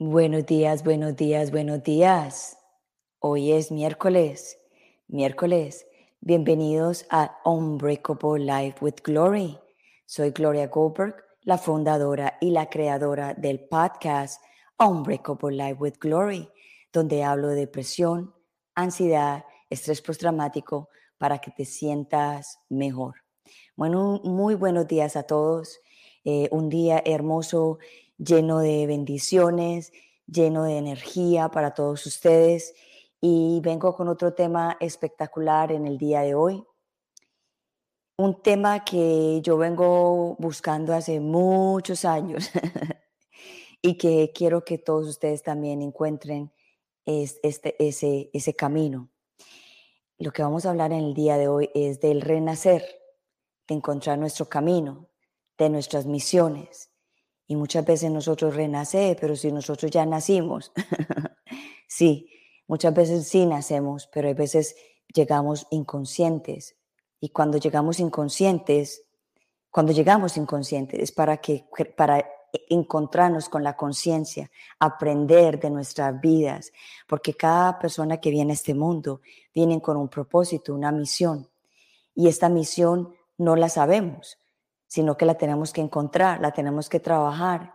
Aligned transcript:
Buenos 0.00 0.46
días, 0.46 0.84
buenos 0.84 1.16
días, 1.16 1.50
buenos 1.50 1.82
días. 1.82 2.56
Hoy 3.18 3.52
es 3.52 3.72
miércoles, 3.72 4.56
miércoles. 5.08 5.86
Bienvenidos 6.20 7.04
a 7.10 7.36
Unbreakable 7.44 8.44
Life 8.44 8.78
with 8.80 8.96
Glory. 9.02 9.58
Soy 10.06 10.30
Gloria 10.30 10.68
Goldberg, 10.68 11.16
la 11.42 11.58
fundadora 11.58 12.38
y 12.40 12.52
la 12.52 12.70
creadora 12.70 13.34
del 13.34 13.60
podcast 13.60 14.40
Unbreakable 14.78 15.56
Life 15.56 15.76
with 15.80 15.94
Glory, 16.00 16.48
donde 16.92 17.24
hablo 17.24 17.48
de 17.48 17.56
depresión, 17.56 18.34
ansiedad, 18.74 19.44
estrés 19.70 20.02
postraumático 20.02 20.88
para 21.18 21.38
que 21.38 21.50
te 21.50 21.64
sientas 21.64 22.60
mejor. 22.68 23.16
Bueno, 23.76 24.20
muy 24.24 24.54
buenos 24.54 24.86
días 24.86 25.16
a 25.16 25.24
todos. 25.24 25.80
Eh, 26.24 26.48
un 26.50 26.68
día 26.68 27.02
hermoso 27.04 27.78
lleno 28.18 28.58
de 28.60 28.86
bendiciones, 28.86 29.92
lleno 30.26 30.64
de 30.64 30.78
energía 30.78 31.48
para 31.48 31.74
todos 31.74 32.04
ustedes. 32.06 32.74
Y 33.20 33.60
vengo 33.62 33.94
con 33.94 34.08
otro 34.08 34.34
tema 34.34 34.76
espectacular 34.80 35.72
en 35.72 35.86
el 35.86 35.98
día 35.98 36.20
de 36.20 36.34
hoy. 36.34 36.64
Un 38.16 38.42
tema 38.42 38.84
que 38.84 39.40
yo 39.42 39.56
vengo 39.56 40.36
buscando 40.38 40.92
hace 40.92 41.20
muchos 41.20 42.04
años 42.04 42.50
y 43.82 43.96
que 43.96 44.32
quiero 44.34 44.64
que 44.64 44.78
todos 44.78 45.08
ustedes 45.08 45.42
también 45.42 45.82
encuentren 45.82 46.52
este, 47.06 47.76
ese, 47.78 48.28
ese 48.32 48.54
camino. 48.54 49.08
Lo 50.18 50.32
que 50.32 50.42
vamos 50.42 50.66
a 50.66 50.70
hablar 50.70 50.92
en 50.92 51.04
el 51.04 51.14
día 51.14 51.36
de 51.36 51.46
hoy 51.46 51.70
es 51.74 52.00
del 52.00 52.20
renacer, 52.20 52.84
de 53.68 53.76
encontrar 53.76 54.18
nuestro 54.18 54.48
camino, 54.48 55.08
de 55.56 55.70
nuestras 55.70 56.06
misiones, 56.06 56.90
y 57.46 57.54
muchas 57.54 57.84
veces 57.84 58.10
nosotros 58.10 58.56
renace, 58.56 59.16
pero 59.18 59.36
si 59.36 59.52
nosotros 59.52 59.90
ya 59.90 60.04
nacimos, 60.04 60.72
sí, 61.88 62.28
muchas 62.66 62.92
veces 62.92 63.28
sí 63.28 63.46
nacemos, 63.46 64.08
pero 64.12 64.28
hay 64.28 64.34
veces 64.34 64.76
llegamos 65.14 65.66
inconscientes. 65.70 66.76
Y 67.20 67.30
cuando 67.30 67.56
llegamos 67.58 68.00
inconscientes, 68.00 69.06
cuando 69.70 69.92
llegamos 69.92 70.36
inconscientes 70.36 71.00
es 71.00 71.12
para 71.12 71.38
que 71.38 71.64
para 71.96 72.28
encontrarnos 72.68 73.48
con 73.48 73.62
la 73.62 73.76
conciencia, 73.76 74.50
aprender 74.78 75.60
de 75.60 75.70
nuestras 75.70 76.20
vidas, 76.20 76.72
porque 77.06 77.34
cada 77.34 77.78
persona 77.78 78.20
que 78.20 78.30
viene 78.30 78.52
a 78.52 78.54
este 78.54 78.74
mundo 78.74 79.20
viene 79.54 79.80
con 79.80 79.96
un 79.96 80.08
propósito, 80.08 80.74
una 80.74 80.92
misión, 80.92 81.48
y 82.14 82.28
esta 82.28 82.48
misión 82.48 83.14
no 83.36 83.56
la 83.56 83.68
sabemos 83.68 84.38
sino 84.88 85.16
que 85.16 85.26
la 85.26 85.36
tenemos 85.36 85.72
que 85.72 85.82
encontrar, 85.82 86.40
la 86.40 86.52
tenemos 86.52 86.88
que 86.88 86.98
trabajar. 86.98 87.74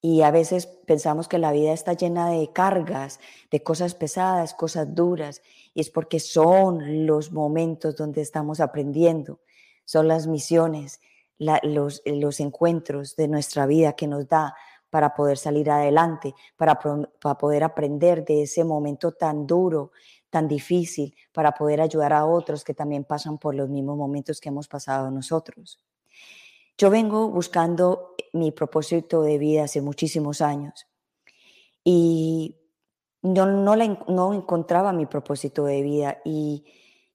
Y 0.00 0.22
a 0.22 0.30
veces 0.30 0.66
pensamos 0.66 1.28
que 1.28 1.38
la 1.38 1.50
vida 1.50 1.72
está 1.72 1.94
llena 1.94 2.30
de 2.30 2.52
cargas, 2.52 3.20
de 3.50 3.62
cosas 3.62 3.94
pesadas, 3.94 4.54
cosas 4.54 4.94
duras, 4.94 5.42
y 5.74 5.80
es 5.80 5.90
porque 5.90 6.20
son 6.20 7.06
los 7.06 7.32
momentos 7.32 7.96
donde 7.96 8.22
estamos 8.22 8.60
aprendiendo, 8.60 9.40
son 9.84 10.08
las 10.08 10.26
misiones, 10.26 11.00
los, 11.38 12.02
los, 12.04 12.40
encuentros 12.40 13.16
de 13.16 13.28
nuestra 13.28 13.66
vida 13.66 13.94
que 13.94 14.06
nos 14.06 14.28
da 14.28 14.54
para 14.90 15.14
poder 15.14 15.36
salir 15.38 15.70
adelante, 15.70 16.34
para, 16.56 16.78
para 16.78 17.36
poder 17.36 17.64
aprender 17.64 18.24
de 18.24 18.42
ese 18.42 18.64
momento 18.64 19.12
tan 19.12 19.46
duro, 19.46 19.90
tan 20.30 20.46
difícil, 20.46 21.14
para 21.32 21.52
poder 21.52 21.80
ayudar 21.80 22.12
a 22.12 22.26
otros 22.26 22.64
que 22.64 22.74
también 22.74 23.04
pasan 23.04 23.38
por 23.38 23.54
los 23.54 23.68
mismos 23.68 23.96
momentos 23.96 24.40
que 24.40 24.50
hemos 24.50 24.68
pasado 24.68 25.10
nosotros. 25.10 25.80
Yo 26.76 26.90
vengo 26.90 27.28
buscando 27.28 28.14
mi 28.32 28.50
propósito 28.50 29.22
de 29.22 29.38
vida 29.38 29.64
hace 29.64 29.80
muchísimos 29.80 30.40
años 30.40 30.86
y 31.84 32.56
no, 33.22 33.46
no, 33.46 33.76
no 33.76 34.34
encontraba 34.34 34.92
mi 34.92 35.06
propósito 35.06 35.64
de 35.64 35.82
vida 35.82 36.18
y 36.24 36.64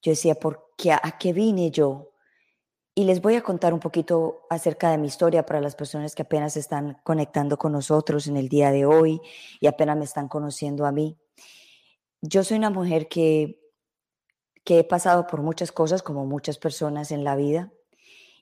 yo 0.02 0.12
decía, 0.12 0.36
¿por 0.36 0.72
qué? 0.78 0.92
¿A 0.92 1.18
qué 1.20 1.34
vine 1.34 1.72
yo? 1.72 2.09
Y 3.00 3.06
les 3.06 3.22
voy 3.22 3.36
a 3.36 3.44
contar 3.44 3.74
un 3.74 3.80
poquito 3.80 4.46
acerca 4.50 4.92
de 4.92 4.98
mi 4.98 5.08
historia 5.08 5.46
para 5.46 5.62
las 5.62 5.74
personas 5.74 6.16
que 6.16 6.24
apenas 6.24 6.58
están 6.58 7.00
conectando 7.06 7.58
con 7.58 7.72
nosotros 7.72 8.28
en 8.28 8.36
el 8.36 8.50
día 8.50 8.72
de 8.72 8.86
hoy 8.86 9.22
y 9.62 9.68
apenas 9.68 9.96
me 9.96 10.04
están 10.04 10.28
conociendo 10.28 10.86
a 10.86 10.92
mí. 10.92 11.18
Yo 12.20 12.44
soy 12.44 12.58
una 12.58 12.72
mujer 12.72 13.08
que, 13.08 13.62
que 14.66 14.80
he 14.80 14.84
pasado 14.84 15.28
por 15.28 15.42
muchas 15.42 15.72
cosas, 15.72 16.04
como 16.04 16.26
muchas 16.26 16.58
personas 16.58 17.14
en 17.14 17.24
la 17.24 17.38
vida. 17.38 17.72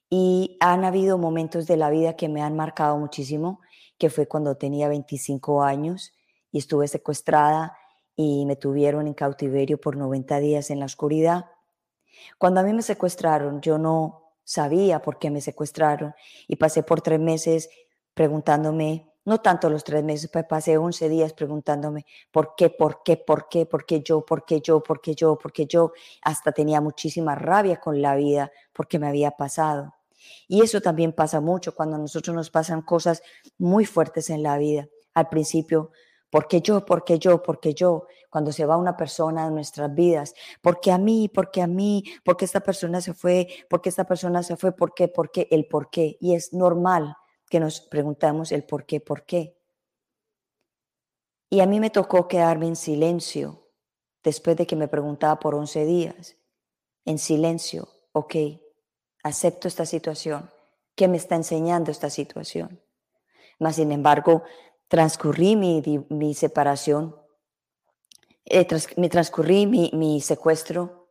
Y 0.09 0.57
han 0.59 0.85
habido 0.85 1.19
momentos 1.19 1.67
de 1.67 1.77
la 1.77 1.91
vida 1.91 2.15
que 2.15 2.27
me 2.27 2.41
han 2.41 2.55
marcado 2.55 2.97
muchísimo, 2.97 3.61
que 3.99 4.09
fue 4.09 4.27
cuando 4.27 4.57
tenía 4.57 4.87
25 4.87 5.61
años 5.61 6.13
y 6.51 6.57
estuve 6.57 6.87
secuestrada 6.87 7.77
y 8.15 8.47
me 8.47 8.55
tuvieron 8.55 9.05
en 9.05 9.13
cautiverio 9.13 9.79
por 9.79 9.97
90 9.97 10.39
días 10.39 10.71
en 10.71 10.79
la 10.79 10.87
oscuridad. 10.87 11.45
Cuando 12.39 12.61
a 12.61 12.63
mí 12.63 12.73
me 12.73 12.81
secuestraron, 12.81 13.61
yo 13.61 13.77
no 13.77 14.23
sabía 14.47 15.01
por 15.01 15.19
qué 15.19 15.29
me 15.29 15.41
secuestraron 15.41 16.15
y 16.47 16.55
pasé 16.55 16.81
por 16.81 17.01
tres 17.01 17.19
meses 17.19 17.69
preguntándome, 18.13 19.11
no 19.25 19.41
tanto 19.41 19.69
los 19.69 19.83
tres 19.83 20.05
meses, 20.05 20.31
pasé 20.47 20.77
11 20.77 21.09
días 21.09 21.33
preguntándome 21.33 22.05
por 22.31 22.55
qué, 22.55 22.69
por 22.69 23.03
qué, 23.03 23.17
por 23.17 23.49
qué, 23.49 23.65
por 23.65 23.85
qué 23.85 24.01
yo, 24.01 24.25
por 24.25 24.45
qué 24.45 24.61
yo, 24.61 24.81
por 24.81 25.01
qué 25.01 25.13
yo, 25.13 25.37
por 25.37 25.51
qué 25.51 25.65
yo. 25.65 25.91
Hasta 26.21 26.53
tenía 26.53 26.79
muchísima 26.79 27.35
rabia 27.35 27.77
con 27.81 28.01
la 28.01 28.15
vida 28.15 28.49
porque 28.71 28.99
me 28.99 29.07
había 29.07 29.31
pasado. 29.31 29.93
Y 30.47 30.61
eso 30.61 30.79
también 30.79 31.11
pasa 31.11 31.41
mucho 31.41 31.75
cuando 31.75 31.97
a 31.97 31.99
nosotros 31.99 32.33
nos 32.33 32.49
pasan 32.49 32.81
cosas 32.81 33.21
muy 33.57 33.85
fuertes 33.85 34.29
en 34.29 34.43
la 34.43 34.57
vida. 34.57 34.87
Al 35.13 35.27
principio, 35.27 35.91
¿por 36.29 36.47
qué 36.47 36.61
yo? 36.61 36.85
¿Por 36.85 37.03
qué 37.03 37.19
yo? 37.19 37.41
¿Por 37.41 37.59
qué 37.59 37.73
yo? 37.73 38.07
Cuando 38.29 38.51
se 38.51 38.65
va 38.65 38.77
una 38.77 38.97
persona 38.97 39.45
de 39.45 39.51
nuestras 39.51 39.93
vidas, 39.93 40.33
¿por 40.61 40.79
qué 40.79 40.91
a 40.91 40.97
mí? 40.97 41.29
¿Por 41.29 41.51
qué 41.51 41.61
a 41.61 41.67
mí? 41.67 42.03
¿Por 42.23 42.37
qué 42.37 42.45
esta 42.45 42.59
persona 42.59 43.01
se 43.01 43.13
fue? 43.13 43.47
¿Por 43.69 43.81
qué 43.81 43.89
esta 43.89 44.05
persona 44.05 44.43
se 44.43 44.57
fue? 44.57 44.71
¿Por 44.71 44.93
qué? 44.93 45.07
¿Por? 45.07 45.31
El 45.33 45.67
por 45.67 45.89
qué. 45.89 46.17
Y 46.19 46.35
es 46.35 46.53
normal 46.53 47.15
que 47.49 47.59
nos 47.59 47.81
preguntamos 47.81 48.51
el 48.51 48.63
por 48.63 48.85
qué, 48.85 48.99
por 48.99 49.25
qué. 49.25 49.57
Y 51.49 51.61
a 51.61 51.65
mí 51.65 51.79
me 51.79 51.89
tocó 51.89 52.27
quedarme 52.27 52.67
en 52.67 52.75
silencio 52.75 53.69
después 54.23 54.57
de 54.57 54.67
que 54.67 54.75
me 54.75 54.89
preguntaba 54.89 55.39
por 55.39 55.55
11 55.55 55.85
días. 55.85 56.35
En 57.05 57.17
silencio, 57.19 57.87
ok, 58.11 58.35
acepto 59.23 59.69
esta 59.69 59.85
situación, 59.85 60.51
¿qué 60.95 61.07
me 61.07 61.15
está 61.15 61.35
enseñando 61.35 61.89
esta 61.89 62.09
situación? 62.09 62.81
Mas, 63.59 63.77
sin 63.77 63.91
embargo, 63.91 64.43
transcurrí 64.87 65.55
mi, 65.55 65.81
mi 66.09 66.33
separación, 66.33 67.15
eh, 68.45 68.67
me 68.95 69.09
transcurrí 69.09 69.65
mi, 69.65 69.91
mi 69.93 70.21
secuestro, 70.21 71.09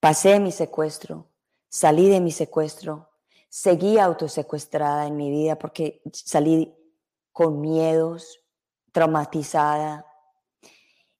pasé 0.00 0.40
mi 0.40 0.52
secuestro, 0.52 1.30
salí 1.68 2.08
de 2.08 2.20
mi 2.20 2.30
secuestro, 2.30 3.10
seguí 3.48 3.98
autosecuestrada 3.98 5.06
en 5.06 5.16
mi 5.16 5.30
vida 5.30 5.56
porque 5.58 6.02
salí 6.12 6.74
con 7.32 7.60
miedos, 7.60 8.40
traumatizada, 8.92 10.06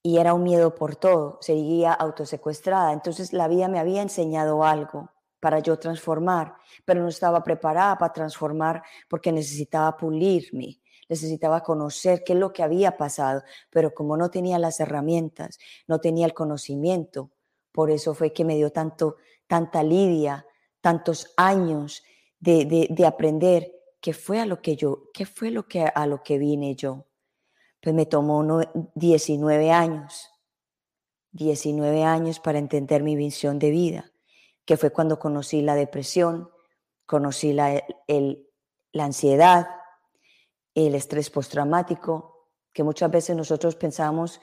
y 0.02 0.18
era 0.18 0.34
un 0.34 0.42
miedo 0.42 0.74
por 0.74 0.96
todo, 0.96 1.38
seguía 1.40 1.94
autosecuestrada. 1.94 2.92
Entonces 2.92 3.32
la 3.32 3.48
vida 3.48 3.68
me 3.68 3.78
había 3.78 4.02
enseñado 4.02 4.62
algo 4.62 5.10
para 5.40 5.60
yo 5.60 5.78
transformar, 5.78 6.54
pero 6.84 7.02
no 7.02 7.08
estaba 7.08 7.42
preparada 7.42 7.96
para 7.96 8.12
transformar 8.12 8.82
porque 9.08 9.32
necesitaba 9.32 9.96
pulirme, 9.96 10.80
necesitaba 11.08 11.62
conocer 11.62 12.24
qué 12.24 12.32
es 12.32 12.38
lo 12.38 12.52
que 12.52 12.62
había 12.62 12.96
pasado, 12.96 13.42
pero 13.70 13.94
como 13.94 14.16
no 14.16 14.30
tenía 14.30 14.58
las 14.58 14.80
herramientas, 14.80 15.58
no 15.86 16.00
tenía 16.00 16.26
el 16.26 16.34
conocimiento, 16.34 17.30
por 17.72 17.90
eso 17.90 18.14
fue 18.14 18.32
que 18.32 18.44
me 18.44 18.56
dio 18.56 18.70
tanto, 18.70 19.16
tanta 19.46 19.82
lidia, 19.82 20.46
tantos 20.80 21.32
años 21.36 22.02
de, 22.38 22.88
de, 22.90 23.06
aprender 23.06 23.72
qué 24.00 24.12
fue 24.12 24.40
a 24.40 24.46
lo 24.46 24.60
que 24.60 24.76
yo, 24.76 25.10
qué 25.12 25.24
fue 25.24 25.50
lo 25.50 25.66
que 25.66 25.82
a 25.82 26.06
lo 26.06 26.22
que 26.22 26.38
vine 26.38 26.74
yo. 26.74 27.06
Pues 27.80 27.94
me 27.94 28.06
tomó 28.06 28.60
19 28.94 29.70
años, 29.70 30.30
19 31.32 32.04
años 32.04 32.38
para 32.38 32.58
entender 32.58 33.02
mi 33.02 33.16
visión 33.16 33.58
de 33.58 33.70
vida 33.70 34.14
que 34.64 34.76
fue 34.76 34.90
cuando 34.90 35.18
conocí 35.18 35.62
la 35.62 35.74
depresión, 35.74 36.50
conocí 37.06 37.52
la, 37.52 37.82
el, 38.06 38.48
la 38.92 39.04
ansiedad, 39.04 39.68
el 40.74 40.94
estrés 40.94 41.30
postraumático, 41.30 42.48
que 42.72 42.82
muchas 42.82 43.10
veces 43.10 43.36
nosotros 43.36 43.76
pensamos, 43.76 44.40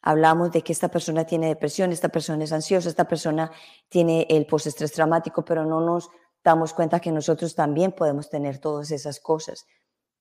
hablamos 0.00 0.50
de 0.52 0.62
que 0.62 0.72
esta 0.72 0.88
persona 0.88 1.24
tiene 1.24 1.48
depresión, 1.48 1.92
esta 1.92 2.08
persona 2.08 2.44
es 2.44 2.52
ansiosa, 2.52 2.88
esta 2.88 3.06
persona 3.06 3.50
tiene 3.88 4.26
el 4.30 4.46
postestrés 4.46 4.92
traumático, 4.92 5.44
pero 5.44 5.64
no 5.64 5.80
nos 5.80 6.08
damos 6.42 6.72
cuenta 6.72 7.00
que 7.00 7.12
nosotros 7.12 7.54
también 7.54 7.92
podemos 7.92 8.30
tener 8.30 8.58
todas 8.58 8.90
esas 8.90 9.20
cosas. 9.20 9.66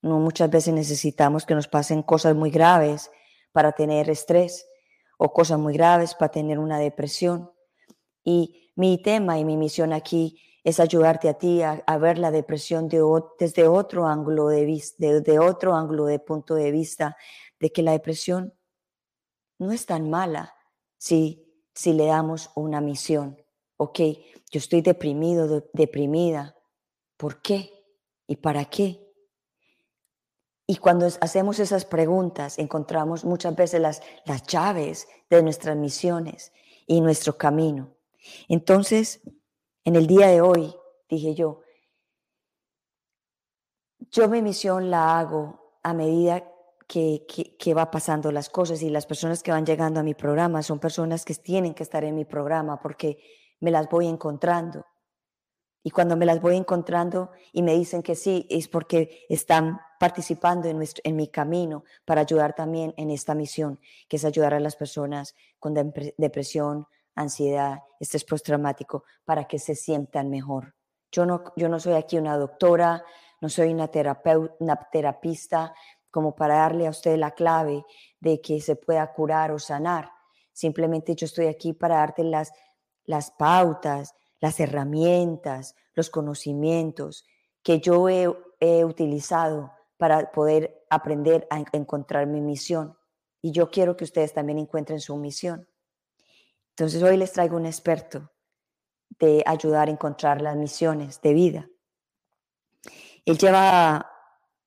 No 0.02 0.20
muchas 0.20 0.50
veces 0.50 0.74
necesitamos 0.74 1.46
que 1.46 1.56
nos 1.56 1.68
pasen 1.68 2.04
cosas 2.04 2.36
muy 2.36 2.52
graves 2.52 3.10
para 3.52 3.72
tener 3.72 4.10
estrés 4.10 4.68
o 5.18 5.34
cosas 5.34 5.58
muy 5.58 5.74
graves 5.74 6.14
para 6.14 6.32
tener 6.32 6.60
una 6.60 6.80
depresión 6.80 7.52
Y 8.24 8.72
mi 8.76 9.02
tema 9.02 9.40
y 9.40 9.46
mi 9.46 9.58
misión 9.58 9.94
aquí 9.94 10.57
es 10.64 10.80
ayudarte 10.80 11.30
a 11.30 11.36
ti 11.36 11.62
a, 11.62 11.98
ver 11.98 12.18
la 12.18 12.32
depresión 12.32 12.90
de, 12.90 13.02
desde 13.40 13.68
otro 13.68 14.08
ángulo 14.08 14.48
de 14.48 14.66
vista, 14.66 14.96
desde 15.00 15.40
otro 15.40 15.76
ángulo 15.76 16.06
de 16.06 16.20
punto 16.20 16.56
de 16.56 16.72
vista, 16.72 17.16
de 17.60 17.72
que 17.72 17.84
la 17.84 17.92
depresión 17.92 18.54
no 19.60 19.72
es 19.72 19.86
tan 19.86 20.10
mala 20.10 20.56
si, 20.98 21.48
si 21.74 21.94
le 21.94 22.08
damos 22.08 22.52
una 22.56 22.82
misión. 22.82 23.42
Ok, 23.78 24.00
yo 24.52 24.60
estoy 24.60 24.82
deprimido, 24.82 25.64
deprimida. 25.74 26.56
¿Por 27.16 27.42
qué? 27.42 27.72
¿Y 28.28 28.38
para 28.38 28.66
qué? 28.66 29.08
Y 30.66 30.78
cuando 30.78 31.08
hacemos 31.22 31.60
esas 31.60 31.86
preguntas, 31.86 32.60
encontramos 32.60 33.24
muchas 33.24 33.56
veces 33.56 33.80
las, 33.80 34.02
las 34.26 34.44
llaves 34.44 35.08
de 35.30 35.42
nuestras 35.42 35.78
misiones 35.78 36.52
y 36.86 37.00
nuestro 37.00 37.38
camino. 37.38 37.96
Entonces, 38.50 39.22
en 39.88 39.96
el 39.96 40.06
día 40.06 40.28
de 40.28 40.42
hoy, 40.42 40.76
dije 41.08 41.34
yo, 41.34 41.62
yo 44.12 44.28
mi 44.28 44.42
misión 44.42 44.92
la 44.92 45.18
hago 45.18 45.80
a 45.82 45.94
medida 45.94 46.44
que, 46.90 47.26
que, 47.58 47.74
va 47.74 47.90
pasando 47.90 48.34
las 48.34 48.50
cosas 48.50 48.82
y 48.82 48.90
las 48.90 49.06
personas 49.06 49.42
que 49.42 49.52
van 49.52 49.66
llegando 49.66 50.02
a 50.02 50.04
mi 50.04 50.14
programa 50.14 50.62
son 50.62 50.80
personas 50.80 51.24
que 51.24 51.34
tienen 51.36 51.74
que 51.74 51.84
estar 51.84 52.04
en 52.04 52.16
mi 52.16 52.26
programa 52.26 52.82
porque 52.82 53.18
me 53.62 53.72
las 53.72 53.88
voy 53.88 54.08
encontrando. 54.08 54.86
Y 55.84 55.92
cuando 55.92 56.18
me 56.18 56.26
las 56.26 56.42
voy 56.42 56.58
encontrando 56.58 57.32
y 57.54 57.62
me 57.62 57.74
dicen 57.74 58.04
que 58.04 58.16
sí, 58.16 58.46
es 58.50 58.68
porque 58.68 59.26
están 59.30 59.80
participando 60.02 60.68
en, 60.68 60.76
nuestro, 60.76 61.02
en 61.06 61.16
mi 61.16 61.30
camino 61.30 61.86
para 62.04 62.20
ayudar 62.20 62.56
también 62.56 62.94
en 62.98 63.10
esta 63.10 63.36
misión, 63.36 63.80
que 64.10 64.18
es 64.18 64.26
ayudar 64.26 64.54
a 64.54 64.60
las 64.60 64.76
personas 64.76 65.34
con 65.60 65.74
depresión, 66.18 66.88
ansiedad, 67.18 67.84
estrés 68.00 68.24
postraumático, 68.24 69.04
para 69.26 69.46
que 69.46 69.60
se 69.60 69.76
sientan 69.76 70.30
mejor. 70.30 70.76
Yo 71.12 71.26
no, 71.26 71.44
yo 71.56 71.68
no 71.68 71.80
soy 71.80 71.94
aquí 71.94 72.18
una 72.18 72.38
doctora, 72.38 73.04
no 73.42 73.50
soy 73.50 73.74
una, 73.74 73.90
una 74.60 74.76
terapista 74.92 75.74
como 76.10 76.36
para 76.36 76.58
darle 76.58 76.88
a 76.88 76.92
usted 76.92 77.18
la 77.18 77.32
clave 77.32 77.86
de 78.20 78.42
que 78.42 78.62
se 78.62 78.76
pueda 78.76 79.14
curar 79.14 79.52
o 79.52 79.60
sanar. 79.60 80.12
Simplemente 80.54 81.16
yo 81.16 81.26
estoy 81.26 81.48
aquí 81.48 81.74
para 81.74 81.98
darte 81.98 82.24
las, 82.24 82.52
las 83.04 83.32
pautas, 83.32 84.16
las 84.40 84.60
herramientas, 84.60 85.76
los 85.94 86.10
conocimientos 86.10 87.26
que 87.64 87.80
yo 87.80 88.10
he, 88.10 88.28
he 88.60 88.86
utilizado 88.86 89.72
para 89.98 90.32
poder 90.32 90.86
aprender 90.90 91.48
a 91.50 91.64
encontrar 91.74 92.28
mi 92.28 92.42
misión. 92.42 92.98
Y 93.42 93.52
yo 93.52 93.70
quiero 93.70 93.96
que 93.96 94.04
ustedes 94.04 94.34
también 94.34 94.60
encuentren 94.60 95.00
su 95.00 95.16
misión. 95.18 95.68
Entonces 96.78 97.02
hoy 97.02 97.18
les 97.18 97.34
traigo 97.34 97.58
un 97.58 97.66
experto 97.66 98.32
de 99.18 99.42
ayudar 99.48 99.88
a 99.88 99.92
encontrar 99.92 100.44
las 100.44 100.56
misiones 100.56 101.20
de 101.22 101.34
vida. 101.34 101.70
Él 103.26 103.40
lleva 103.40 104.12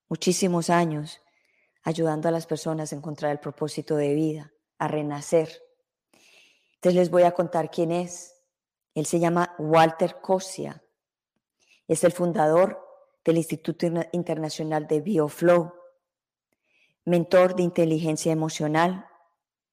muchísimos 0.09 0.69
años 0.69 1.21
ayudando 1.83 2.27
a 2.27 2.33
las 2.33 2.47
personas 2.47 2.91
a 2.91 2.97
encontrar 2.97 3.31
el 3.31 3.39
propósito 3.39 3.95
de 3.95 4.13
vida, 4.13 4.51
a 4.77 4.89
renacer. 4.89 5.63
Entonces 6.73 6.99
les 6.99 7.09
voy 7.09 7.23
a 7.23 7.31
contar 7.31 7.71
quién 7.71 7.93
es. 7.93 8.43
Él 8.93 9.05
se 9.05 9.21
llama 9.21 9.55
Walter 9.57 10.19
Cosia. 10.19 10.83
Es 11.87 12.03
el 12.03 12.11
fundador 12.11 12.77
del 13.23 13.37
Instituto 13.37 13.87
Internacional 14.11 14.85
de 14.85 14.99
BioFlow, 14.99 15.73
mentor 17.05 17.55
de 17.55 17.63
inteligencia 17.63 18.33
emocional 18.33 19.07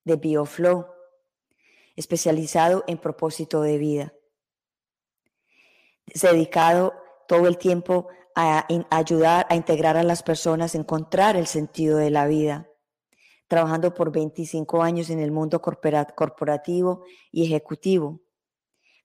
de 0.05 0.15
BioFlow 0.15 0.98
especializado 1.99 2.85
en 2.87 2.97
propósito 2.97 3.61
de 3.61 3.77
vida. 3.77 4.13
Ha 6.15 6.31
dedicado 6.31 6.93
todo 7.27 7.45
el 7.45 7.57
tiempo 7.57 8.07
a, 8.35 8.65
ayudar 8.89 9.45
a 9.49 9.55
integrar 9.55 9.97
a 9.97 10.03
las 10.03 10.23
personas 10.23 10.73
a 10.73 10.77
encontrar 10.77 11.35
el 11.35 11.45
sentido 11.45 11.97
de 11.97 12.09
la 12.09 12.25
vida, 12.25 12.69
trabajando 13.49 13.93
por 13.93 14.13
25 14.13 14.81
años 14.81 15.09
en 15.09 15.19
el 15.19 15.31
mundo 15.31 15.61
corporativo 15.61 17.03
y 17.33 17.43
ejecutivo, 17.43 18.21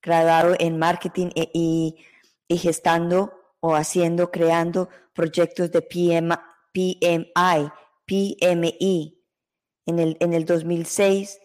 graduado 0.00 0.54
en 0.60 0.78
marketing 0.78 1.30
e, 1.34 1.50
y, 1.52 1.96
gestando 2.48 3.32
o 3.58 3.74
haciendo, 3.74 4.30
creando 4.30 4.88
proyectos 5.14 5.72
de 5.72 5.82
PM, 5.82 6.36
PMI, 6.72 7.72
PMI. 8.06 9.20
En 9.86 9.98
el, 9.98 10.16
en 10.20 10.32
el 10.32 10.46
2006 10.46 11.40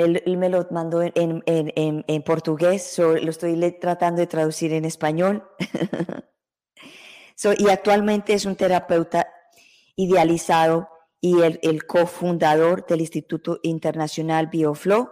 él, 0.00 0.38
me 0.38 0.48
lo 0.48 0.66
mandó 0.70 1.02
en, 1.02 2.22
portugués, 2.24 2.98
lo 2.98 3.30
estoy 3.30 3.78
tratando 3.80 4.20
de 4.20 4.26
traducir 4.26 4.72
en 4.72 4.84
español. 4.84 5.48
y 7.58 7.68
actualmente 7.68 8.34
es 8.34 8.44
un 8.44 8.56
terapeuta 8.56 9.26
idealizado 9.96 10.88
y 11.20 11.42
el, 11.42 11.58
el 11.62 11.86
cofundador 11.86 12.86
del 12.86 13.00
Instituto 13.00 13.58
Internacional 13.62 14.46
BioFlow, 14.46 15.10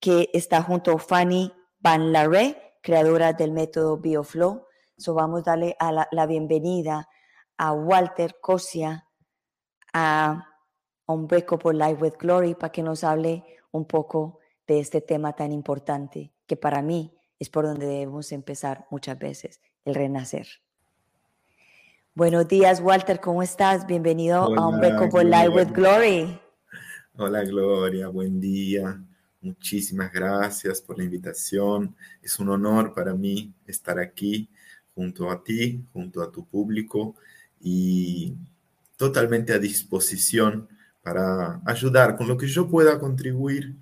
que 0.00 0.30
está 0.32 0.62
junto 0.62 0.92
a 0.92 0.98
Fanny 0.98 1.52
Van 1.78 2.12
Larre, 2.12 2.78
creadora 2.82 3.32
del 3.32 3.52
método 3.52 3.98
BioFlow. 3.98 4.66
So 4.96 5.14
vamos 5.14 5.40
a 5.40 5.52
darle 5.52 5.76
a 5.80 6.06
la, 6.10 6.26
bienvenida 6.26 7.08
a 7.56 7.72
Walter 7.72 8.36
Cosia, 8.40 9.08
a 9.92 10.46
Unbreakable 11.06 11.74
Life 11.74 12.02
with 12.02 12.14
Glory, 12.18 12.54
para 12.54 12.70
que 12.70 12.82
nos 12.82 13.02
hable 13.02 13.44
un 13.74 13.84
poco 13.84 14.38
de 14.68 14.78
este 14.78 15.00
tema 15.00 15.34
tan 15.34 15.50
importante 15.50 16.32
que 16.46 16.56
para 16.56 16.80
mí 16.80 17.12
es 17.40 17.50
por 17.50 17.64
donde 17.64 17.86
debemos 17.86 18.30
empezar 18.30 18.86
muchas 18.88 19.18
veces, 19.18 19.60
el 19.84 19.96
renacer. 19.96 20.46
Buenos 22.14 22.46
días, 22.46 22.80
Walter, 22.80 23.20
¿cómo 23.20 23.42
estás? 23.42 23.84
Bienvenido 23.84 24.36
a 24.36 24.48
un 24.48 24.74
Unbreakable 24.74 25.24
Life 25.24 25.48
with 25.48 25.72
Glory. 25.72 26.40
Hola, 27.16 27.42
Gloria, 27.42 28.06
buen 28.06 28.40
día. 28.40 29.02
Muchísimas 29.40 30.12
gracias 30.12 30.80
por 30.80 30.96
la 30.96 31.04
invitación. 31.04 31.96
Es 32.22 32.38
un 32.38 32.50
honor 32.50 32.94
para 32.94 33.12
mí 33.12 33.52
estar 33.66 33.98
aquí 33.98 34.48
junto 34.94 35.32
a 35.32 35.42
ti, 35.42 35.84
junto 35.92 36.22
a 36.22 36.30
tu 36.30 36.46
público 36.46 37.16
y 37.60 38.36
totalmente 38.96 39.52
a 39.52 39.58
disposición 39.58 40.68
para 41.04 41.60
ayudar 41.66 42.16
con 42.16 42.26
lo 42.26 42.36
que 42.36 42.48
yo 42.48 42.68
pueda 42.68 42.98
contribuir 42.98 43.76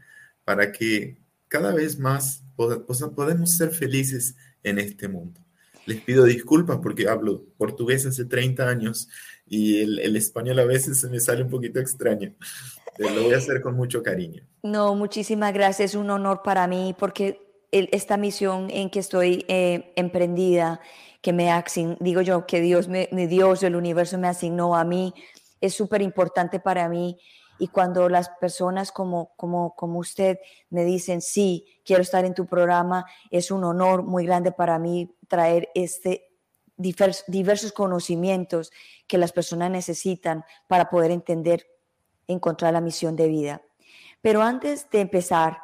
para 0.44 0.72
que 0.72 1.16
cada 1.48 1.72
vez 1.72 1.98
más 1.98 2.44
podamos 2.56 3.56
ser 3.56 3.70
felices 3.70 4.36
en 4.62 4.78
este 4.78 5.08
mundo. 5.08 5.40
Les 5.86 6.00
pido 6.00 6.24
disculpas 6.24 6.78
porque 6.82 7.08
hablo 7.08 7.44
portugués 7.56 8.06
hace 8.06 8.24
30 8.24 8.68
años 8.68 9.08
y 9.46 9.80
el, 9.80 10.16
español 10.16 10.58
a 10.58 10.64
veces 10.64 11.00
se 11.00 11.08
me 11.08 11.20
sale 11.20 11.42
un 11.42 11.50
poquito 11.50 11.80
extraño. 11.80 12.34
Lo 12.98 13.22
voy 13.22 13.34
a 13.34 13.38
hacer 13.38 13.60
con 13.62 13.74
mucho 13.74 14.02
cariño. 14.02 14.42
No, 14.62 14.94
muchísimas 14.94 15.52
gracias. 15.52 15.92
Es 15.92 15.96
un 15.96 16.10
honor 16.10 16.42
para 16.42 16.66
mí 16.66 16.94
porque 16.98 17.40
esta 17.70 18.16
misión 18.16 18.68
en 18.70 18.90
que 18.90 18.98
estoy 18.98 19.44
eh, 19.48 19.92
emprendida, 19.96 20.80
que 21.20 21.32
me 21.32 21.50
digo 22.00 22.20
yo, 22.20 22.46
que 22.46 22.60
Dios, 22.60 22.88
me, 22.88 23.08
Dios, 23.28 23.62
el 23.62 23.76
universo 23.76 24.18
me 24.18 24.28
asignó 24.28 24.76
a 24.76 24.84
mí, 24.84 25.14
es 25.62 25.74
súper 25.74 26.02
importante 26.02 26.60
para 26.60 26.88
mí. 26.90 27.18
Y 27.58 27.68
cuando 27.68 28.08
las 28.08 28.28
personas 28.40 28.90
como, 28.90 29.32
como, 29.36 29.74
como 29.76 30.00
usted 30.00 30.38
me 30.68 30.84
dicen, 30.84 31.22
sí, 31.22 31.64
quiero 31.84 32.02
estar 32.02 32.24
en 32.24 32.34
tu 32.34 32.46
programa, 32.46 33.06
es 33.30 33.50
un 33.50 33.64
honor 33.64 34.02
muy 34.02 34.26
grande 34.26 34.52
para 34.52 34.78
mí 34.78 35.14
traer 35.28 35.70
este 35.74 36.28
diversos 36.76 37.70
conocimientos 37.72 38.72
que 39.06 39.18
las 39.18 39.30
personas 39.30 39.70
necesitan 39.70 40.44
para 40.66 40.90
poder 40.90 41.12
entender, 41.12 41.64
encontrar 42.26 42.72
la 42.72 42.80
misión 42.80 43.14
de 43.14 43.28
vida. 43.28 43.62
Pero 44.20 44.42
antes 44.42 44.90
de 44.90 45.00
empezar 45.00 45.58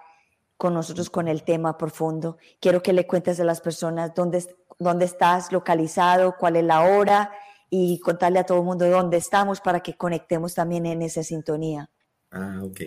con 0.57 0.75
nosotros 0.75 1.11
con 1.11 1.27
el 1.27 1.43
tema 1.43 1.77
profundo, 1.77 2.37
quiero 2.61 2.83
que 2.83 2.93
le 2.93 3.07
cuentes 3.07 3.41
a 3.41 3.45
las 3.45 3.61
personas 3.61 4.15
dónde, 4.15 4.45
dónde 4.79 5.07
estás 5.07 5.51
localizado, 5.51 6.37
cuál 6.39 6.55
es 6.55 6.65
la 6.65 6.83
hora 6.83 7.33
y 7.71 7.99
contarle 8.01 8.39
a 8.39 8.45
todo 8.45 8.59
el 8.59 8.65
mundo 8.65 8.89
dónde 8.89 9.17
estamos 9.17 9.61
para 9.61 9.81
que 9.81 9.97
conectemos 9.97 10.55
también 10.55 10.87
en 10.87 11.03
esa 11.03 11.23
sintonía. 11.23 11.91
Ah, 12.31 12.61
ok. 12.63 12.81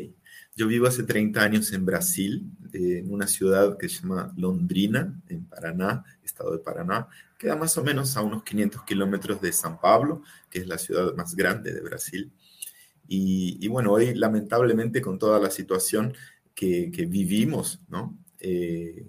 Yo 0.56 0.68
vivo 0.68 0.88
hace 0.88 1.04
30 1.04 1.42
años 1.42 1.72
en 1.72 1.86
Brasil, 1.86 2.52
en 2.74 3.12
una 3.12 3.26
ciudad 3.28 3.78
que 3.78 3.88
se 3.88 4.02
llama 4.02 4.34
Londrina, 4.38 5.22
en 5.30 5.46
Paraná, 5.46 6.04
estado 6.24 6.52
de 6.52 6.60
Paraná. 6.60 7.08
Queda 7.38 7.56
más 7.56 7.78
o 7.78 7.84
menos 7.84 8.18
a 8.18 8.22
unos 8.22 8.44
500 8.44 8.84
kilómetros 8.84 9.42
de 9.42 9.54
San 9.54 9.80
Pablo, 9.80 10.24
que 10.50 10.60
es 10.60 10.68
la 10.68 10.78
ciudad 10.78 11.16
más 11.16 11.36
grande 11.36 11.74
de 11.74 11.82
Brasil. 11.82 12.32
Y, 13.14 13.68
bueno, 13.68 13.92
hoy 13.92 14.14
lamentablemente 14.14 15.02
con 15.02 15.20
toda 15.20 15.38
la 15.40 15.50
situación 15.50 16.14
que, 16.56 16.90
vivimos, 17.10 17.82
¿no? 17.90 18.18
Eh, 18.40 19.06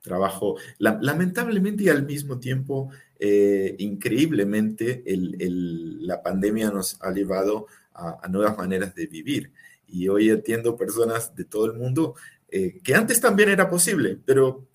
trabajo, 0.00 0.56
lamentablemente 0.78 1.84
y 1.84 1.88
al 1.88 2.04
mismo 2.04 2.38
tiempo 2.38 2.90
eh, 3.24 3.76
increíblemente, 3.78 5.04
la 5.06 6.20
pandemia 6.24 6.72
nos 6.72 7.00
ha 7.00 7.12
llevado 7.12 7.68
a, 7.94 8.26
nuevas 8.26 8.58
maneras 8.58 8.96
de 8.96 9.06
vivir. 9.06 9.52
Y 9.86 10.08
hoy 10.08 10.28
atiendo 10.28 10.76
personas 10.76 11.32
de 11.36 11.44
todo 11.44 11.66
el 11.66 11.74
mundo 11.74 12.16
eh, 12.48 12.80
que 12.82 12.96
antes 12.96 13.20
también 13.20 13.50
era 13.50 13.70
posible, 13.70 14.18
pero 14.26 14.66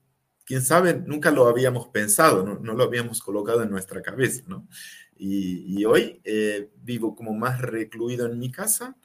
quién 0.46 0.62
sabe, 0.62 0.94
nunca 0.94 1.30
lo 1.30 1.50
habíamos 1.50 1.90
pensado, 1.90 2.46
no, 2.62 2.74
lo 2.74 2.84
habíamos 2.86 3.20
colocado 3.20 3.64
en 3.64 3.70
nuestra 3.70 4.02
cabeza, 4.02 4.44
¿no? 4.48 4.66
Y, 5.18 5.84
hoy 5.84 6.22
eh, 6.24 6.70
vivo 6.82 7.18
como 7.18 7.34
más 7.34 7.60
recluido 7.60 8.28
en 8.28 8.40
mi 8.40 8.50
casa, 8.50 8.96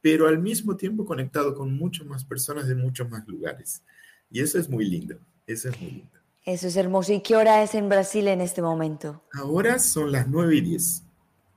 pero 0.00 0.26
al 0.26 0.40
mismo 0.40 0.76
tiempo 0.76 1.04
conectado 1.04 1.54
con 1.54 1.72
muchas 1.72 2.08
más 2.08 2.24
personas 2.24 2.66
de 2.66 2.74
muchos 2.74 3.08
más 3.08 3.24
lugares. 3.28 3.84
Y 4.32 4.40
eso 4.40 4.58
es 4.58 4.68
muy 4.68 4.84
lindo, 4.84 5.20
eso 5.46 5.68
es 5.68 5.80
muy 5.80 5.90
lindo. 5.92 6.23
Eso 6.44 6.68
es 6.68 6.76
hermoso. 6.76 7.12
¿Y 7.12 7.20
qué 7.20 7.36
hora 7.36 7.62
es 7.62 7.74
en 7.74 7.88
Brasil 7.88 8.28
en 8.28 8.40
este 8.40 8.60
momento? 8.60 9.22
Ahora 9.32 9.78
son 9.78 10.12
las 10.12 10.28
9 10.28 10.56
y 10.56 10.60
10. 10.60 11.02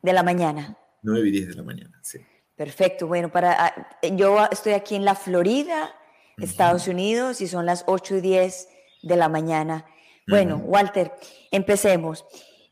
De 0.01 0.13
la 0.13 0.23
mañana. 0.23 0.77
9 1.03 1.27
y 1.27 1.31
10 1.31 1.47
de 1.49 1.55
la 1.55 1.63
mañana, 1.63 1.99
sí. 2.01 2.19
Perfecto. 2.55 3.05
Bueno, 3.05 3.29
para, 3.29 3.65
ah, 3.65 3.97
yo 4.13 4.45
estoy 4.49 4.73
aquí 4.73 4.95
en 4.95 5.03
la 5.03 5.15
Florida, 5.15 5.93
Estados 6.37 6.87
Unidos, 6.87 7.41
y 7.41 7.47
son 7.47 7.65
las 7.65 7.83
8 7.87 8.15
y 8.17 8.21
10 8.21 8.69
de 9.03 9.15
la 9.15 9.27
mañana. 9.29 9.85
Bueno, 10.27 10.57
Walter, 10.57 11.11
empecemos. 11.51 12.25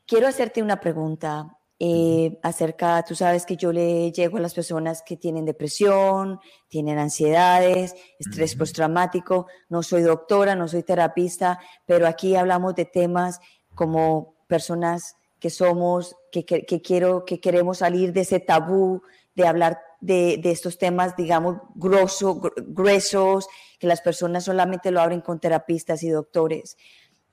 Quiero 0.06 0.26
hacerte 0.26 0.62
una 0.62 0.80
pregunta 0.80 1.55
eh, 1.78 2.38
acerca, 2.42 3.02
tú 3.02 3.14
sabes 3.14 3.44
que 3.44 3.56
yo 3.56 3.70
le 3.70 4.10
llego 4.10 4.38
a 4.38 4.40
las 4.40 4.54
personas 4.54 5.02
que 5.02 5.16
tienen 5.16 5.44
depresión, 5.44 6.40
tienen 6.68 6.98
ansiedades, 6.98 7.94
estrés 8.18 8.56
postraumático. 8.56 9.46
No 9.68 9.82
soy 9.82 10.02
doctora, 10.02 10.54
no 10.54 10.68
soy 10.68 10.82
terapista, 10.82 11.58
pero 11.84 12.06
aquí 12.06 12.34
hablamos 12.34 12.74
de 12.74 12.86
temas 12.86 13.40
como 13.74 14.36
personas 14.46 15.16
que 15.38 15.50
somos, 15.50 16.16
que, 16.32 16.44
quiero, 16.82 17.26
que 17.26 17.40
queremos 17.40 17.78
salir 17.78 18.14
de 18.14 18.22
ese 18.22 18.40
tabú 18.40 19.02
de 19.34 19.46
hablar 19.46 19.78
de, 20.00 20.40
estos 20.44 20.78
temas, 20.78 21.14
digamos, 21.14 21.58
gruesos, 21.74 23.48
que 23.78 23.86
las 23.86 24.00
personas 24.00 24.44
solamente 24.44 24.90
lo 24.90 25.02
abren 25.02 25.20
con 25.20 25.40
terapistas 25.40 26.02
y 26.02 26.08
doctores. 26.08 26.78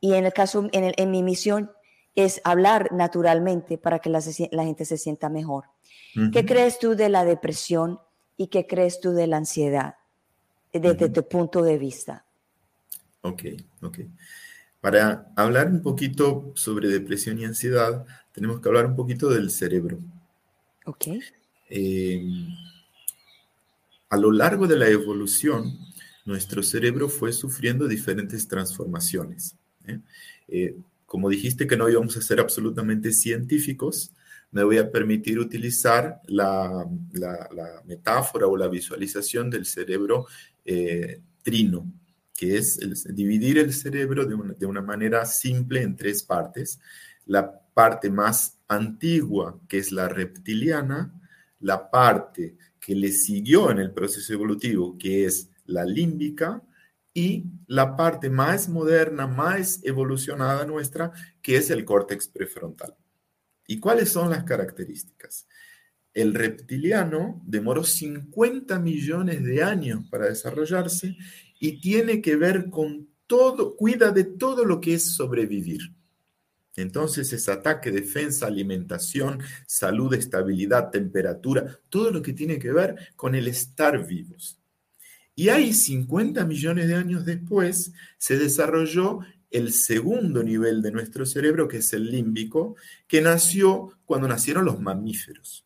Y 0.01 0.15
en 0.15 0.25
el 0.25 0.33
caso, 0.33 0.67
en, 0.73 0.93
en 0.97 1.11
mi 1.11 1.23
misión, 1.23 1.71
es 2.15 2.41
hablar 2.43 2.91
naturalmente 2.91 3.77
para 3.77 3.99
que 3.99 4.09
la, 4.09 4.21
gente 4.21 4.85
se 4.85 4.97
sienta 4.97 5.29
mejor. 5.29 5.65
¿Qué 6.31 6.45
crees 6.45 6.77
tú 6.77 6.95
de 6.95 7.09
la 7.09 7.25
depresión 7.25 7.99
y 8.37 8.47
qué 8.47 8.67
crees 8.67 8.99
tú 8.99 9.13
de 9.13 9.25
la 9.25 9.37
ansiedad 9.37 9.95
desde 10.71 11.09
tu 11.09 11.27
punto 11.27 11.63
de 11.63 11.77
vista? 11.77 12.25
Ok, 13.21 13.43
ok. 13.81 13.99
Para 14.79 15.31
hablar 15.35 15.69
un 15.69 15.81
poquito 15.81 16.51
sobre 16.55 16.89
depresión 16.89 17.39
y 17.39 17.45
ansiedad, 17.45 18.05
tenemos 18.33 18.59
que 18.59 18.67
hablar 18.67 18.85
un 18.85 18.95
poquito 18.95 19.29
del 19.29 19.49
cerebro. 19.49 19.97
Ok. 20.85 21.07
Em, 21.69 22.49
a 24.09 24.17
lo 24.17 24.31
largo 24.31 24.67
de 24.67 24.77
la 24.77 24.89
evolución, 24.89 25.79
nuestro 26.25 26.61
cerebro 26.61 27.09
fue 27.09 27.31
sufriendo 27.31 27.87
diferentes 27.87 28.47
transformaciones. 28.47 29.55
¿eh? 29.87 29.99
Eh, 30.49 30.75
como 31.13 31.29
dijiste 31.29 31.67
que 31.67 31.77
no 31.77 31.87
íbamos 31.87 32.17
a 32.17 32.23
ser 32.23 32.39
absolutamente 32.39 33.11
científicos, 33.11 34.15
me 34.49 34.63
voy 34.63 34.79
a 34.79 34.91
permitir 34.91 35.37
utilizar 35.37 36.19
la, 36.25 36.89
metáfora 37.85 38.47
o 38.47 38.57
la 38.57 38.67
visualización 38.67 39.47
del 39.51 39.67
cerebro 39.67 40.25
eh, 40.65 41.21
trino, 41.43 41.85
que 42.33 42.57
es 42.57 42.79
dividir 43.13 43.59
el 43.59 43.73
cerebro 43.73 44.25
de 44.25 44.33
una, 44.33 44.53
de 44.55 44.65
una 44.65 44.81
manera 44.81 45.23
simple 45.27 45.83
en 45.83 45.95
tres 45.95 46.23
partes. 46.23 46.79
La 47.27 47.59
parte 47.59 48.09
más 48.09 48.57
antigua, 48.67 49.61
que 49.69 49.77
es 49.77 49.91
la 49.91 50.09
reptiliana, 50.09 51.13
la 51.59 51.91
parte 51.91 52.57
que 52.79 52.95
le 52.95 53.11
siguió 53.11 53.69
en 53.69 53.77
el 53.77 53.91
proceso 53.91 54.33
evolutivo, 54.33 54.97
que 54.97 55.25
es 55.25 55.47
la 55.67 55.85
límbica, 55.85 56.63
y 57.13 57.45
la 57.67 57.95
parte 57.95 58.29
más 58.29 58.69
moderna, 58.69 59.27
más 59.27 59.79
evolucionada 59.83 60.65
nuestra, 60.65 61.11
que 61.41 61.57
es 61.57 61.69
el 61.69 61.85
córtex 61.85 62.27
prefrontal. 62.27 62.95
¿Y 63.67 63.79
cuáles 63.79 64.09
son 64.09 64.29
las 64.29 64.43
características? 64.43 65.47
El 66.13 66.33
reptiliano 66.33 67.41
demoró 67.45 67.83
50 67.83 68.77
millones 68.79 69.43
de 69.43 69.63
años 69.63 70.01
para 70.09 70.27
desarrollarse 70.27 71.17
y 71.59 71.79
tiene 71.79 72.21
que 72.21 72.35
ver 72.35 72.69
con 72.69 73.07
todo, 73.25 73.75
cuida 73.75 74.11
de 74.11 74.25
todo 74.25 74.65
lo 74.65 74.79
que 74.79 74.95
es 74.95 75.15
sobrevivir. 75.15 75.81
Entonces 76.75 77.31
es 77.33 77.49
ataque, 77.49 77.91
defensa, 77.91 78.47
alimentación, 78.47 79.39
salud, 79.67 80.13
estabilidad, 80.13 80.89
temperatura, 80.89 81.79
todo 81.89 82.11
lo 82.11 82.21
que 82.21 82.33
tiene 82.33 82.57
que 82.57 82.71
ver 82.71 82.95
con 83.15 83.35
el 83.35 83.47
estar 83.47 84.05
vivos. 84.05 84.62
Y 85.35 85.49
ahí 85.49 85.73
50 85.73 86.45
millones 86.45 86.87
de 86.87 86.95
años 86.95 87.25
después 87.25 87.93
se 88.17 88.37
desarrolló 88.37 89.19
el 89.49 89.71
segundo 89.71 90.43
nivel 90.43 90.81
de 90.81 90.91
nuestro 90.91 91.25
cerebro, 91.25 91.67
que 91.67 91.77
es 91.77 91.93
el 91.93 92.09
límbico, 92.09 92.75
que 93.07 93.21
nació 93.21 93.97
cuando 94.05 94.27
nacieron 94.27 94.65
los 94.65 94.79
mamíferos. 94.79 95.65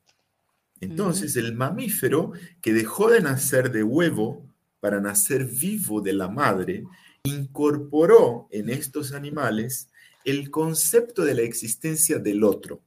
Entonces, 0.80 1.36
el 1.36 1.56
mamífero 1.56 2.34
que 2.62 2.74
dejó 2.74 3.10
de 3.10 3.22
nacer 3.22 3.72
de 3.72 3.84
huevo 3.84 4.48
para 4.80 5.02
nacer 5.02 5.46
vivo 5.46 6.02
de 6.02 6.14
la 6.14 6.28
madre, 6.28 6.84
incorporó 7.24 8.48
en 8.52 8.70
estos 8.70 9.14
animales 9.14 9.90
el 10.24 10.52
concepto 10.52 11.24
de 11.26 11.34
la 11.34 11.42
existencia 11.42 12.20
del 12.20 12.44
otro. 12.44 12.82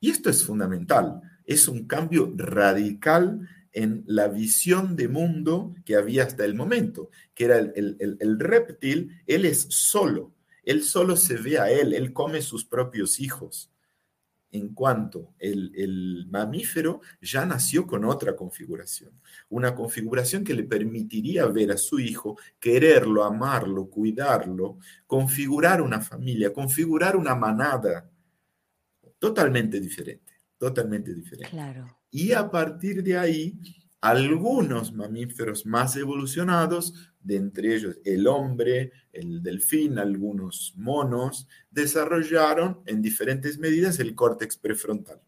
Y 0.00 0.10
esto 0.10 0.30
es 0.30 0.44
fundamental, 0.44 1.20
es 1.44 1.68
un 1.68 1.86
cambio 1.86 2.32
radical 2.36 3.48
en 3.72 4.04
la 4.06 4.28
visión 4.28 4.96
de 4.96 5.08
mundo 5.08 5.74
que 5.84 5.96
había 5.96 6.24
hasta 6.24 6.44
el 6.44 6.54
momento, 6.54 7.10
que 7.34 7.44
era 7.44 7.58
el, 7.58 8.36
reptil, 8.38 9.20
él 9.26 9.44
es 9.44 9.66
solo, 9.70 10.34
él 10.64 10.82
solo 10.82 11.16
se 11.16 11.36
ve 11.36 11.58
a 11.58 11.70
él, 11.70 11.94
él 11.94 12.12
come 12.12 12.42
sus 12.42 12.64
propios 12.64 13.20
hijos. 13.20 13.70
En 14.50 14.72
cuanto 14.72 15.34
el, 15.38 15.72
el 15.76 16.26
mamífero 16.30 17.02
ya 17.20 17.44
nació 17.44 17.86
con 17.86 18.06
otra 18.06 18.34
configuración, 18.34 19.12
una 19.50 19.74
configuración 19.74 20.42
que 20.42 20.54
le 20.54 20.64
permitiría 20.64 21.44
ver 21.46 21.72
a 21.72 21.76
su 21.76 22.00
hijo, 22.00 22.38
quererlo, 22.58 23.24
amarlo, 23.24 23.90
cuidarlo, 23.90 24.78
configurar 25.06 25.82
una 25.82 26.00
familia, 26.00 26.50
configurar 26.50 27.14
una 27.14 27.34
manada, 27.34 28.10
totalmente 29.18 29.80
diferente, 29.80 30.32
totalmente 30.56 31.12
diferente. 31.12 31.50
Claro. 31.50 31.97
Y 32.10 32.32
a 32.32 32.50
partir 32.50 33.02
de 33.02 33.18
ahí, 33.18 33.58
algunos 34.00 34.92
mamíferos 34.92 35.66
más 35.66 35.96
evolucionados, 35.96 36.94
de 37.20 37.36
entre 37.36 37.74
ellos 37.74 37.98
el 38.04 38.26
hombre, 38.26 38.92
el 39.12 39.42
delfín, 39.42 39.98
algunos 39.98 40.72
monos, 40.76 41.48
desarrollaron 41.70 42.80
en 42.86 43.02
diferentes 43.02 43.58
medidas 43.58 43.98
el 43.98 44.14
córtex 44.14 44.56
prefrontal. 44.56 45.20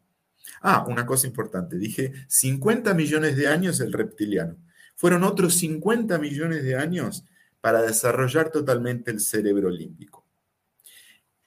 Ah, 0.63 0.87
una 0.89 1.07
cosa 1.07 1.27
importante, 1.27 1.77
dije 1.77 2.13
50 2.29 2.95
millones 2.95 3.37
de 3.37 3.49
años 3.49 3.81
el 3.81 3.93
reptiliano. 3.93 4.57
Fueron 4.97 5.25
otros 5.25 5.55
50 5.55 6.19
millones 6.19 6.63
de 6.63 6.77
años 6.77 7.25
para 7.61 7.83
desarrollar 7.83 8.51
totalmente 8.51 9.11
el 9.11 9.21
cerebro 9.21 9.71
límbico. 9.71 10.20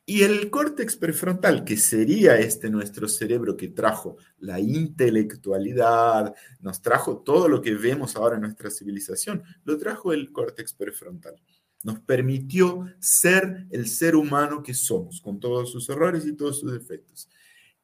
Y 0.06 0.24
el 0.24 0.50
córtex 0.50 0.98
prefrontal, 0.98 1.64
que 1.64 1.78
sería 1.78 2.38
este 2.38 2.70
nuestro 2.70 3.08
cerebro 3.08 3.56
que 3.56 3.70
trajo 3.70 4.18
la 4.40 4.60
intelectualidad, 4.60 6.34
nos 6.60 6.82
trajo 6.82 7.20
todo 7.20 7.48
lo 7.48 7.62
que 7.62 7.74
vemos 7.74 8.18
ahora 8.18 8.36
en 8.36 8.42
nuestra 8.42 8.70
civilización, 8.70 9.44
lo 9.64 9.78
trajo 9.78 10.12
el 10.12 10.34
córtex 10.34 10.74
prefrontal. 10.74 11.42
Nos 11.84 12.02
permitió 12.02 12.86
ser 13.00 13.66
el 13.72 13.88
ser 13.88 14.18
humano 14.18 14.62
que 14.62 14.74
somos, 14.74 15.22
con 15.22 15.40
todos 15.40 15.72
sus 15.72 15.88
errores 15.90 16.26
y 16.26 16.34
todos 16.34 16.60
sus 16.60 16.74
defectos. 16.74 17.30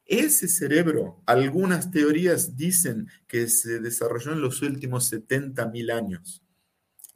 Ese 0.05 0.49
cerebro, 0.49 1.21
algunas 1.25 1.89
teorías 1.89 2.57
dicen 2.57 3.07
que 3.27 3.47
se 3.47 3.79
desarrolló 3.79 4.33
en 4.33 4.41
los 4.41 4.61
últimos 4.61 5.07
70 5.07 5.67
mil 5.67 5.89
años, 5.89 6.43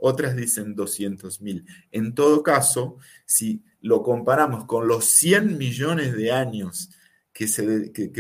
otras 0.06 0.36
dicen 0.36 0.76
200 0.76 1.40
mil. 1.40 1.66
En 1.90 2.14
todo 2.14 2.44
caso, 2.44 2.98
si 3.26 3.64
lo 3.80 4.04
comparamos 4.04 4.66
con 4.66 4.86
los 4.86 5.06
100 5.06 5.58
millones 5.58 6.14
de 6.14 6.30
años 6.30 6.90
que, 7.32 7.48
se, 7.48 7.64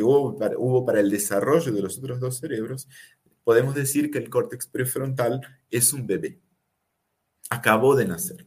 hubo, 0.02 0.38
para, 0.38 0.58
hubo 0.58 0.86
para 0.86 1.02
el 1.02 1.10
desarrollo 1.10 1.74
de 1.74 1.82
los 1.82 1.98
otros 1.98 2.22
dos 2.22 2.38
cerebros, 2.38 2.88
podemos 3.44 3.76
decir 3.76 4.10
que 4.12 4.18
el 4.18 4.30
córtex 4.30 4.66
prefrontal 4.68 5.42
es 5.70 5.92
un 5.92 6.08
bebé. 6.08 6.40
Acabó 7.50 7.98
de 7.98 8.06
nacer. 8.06 8.46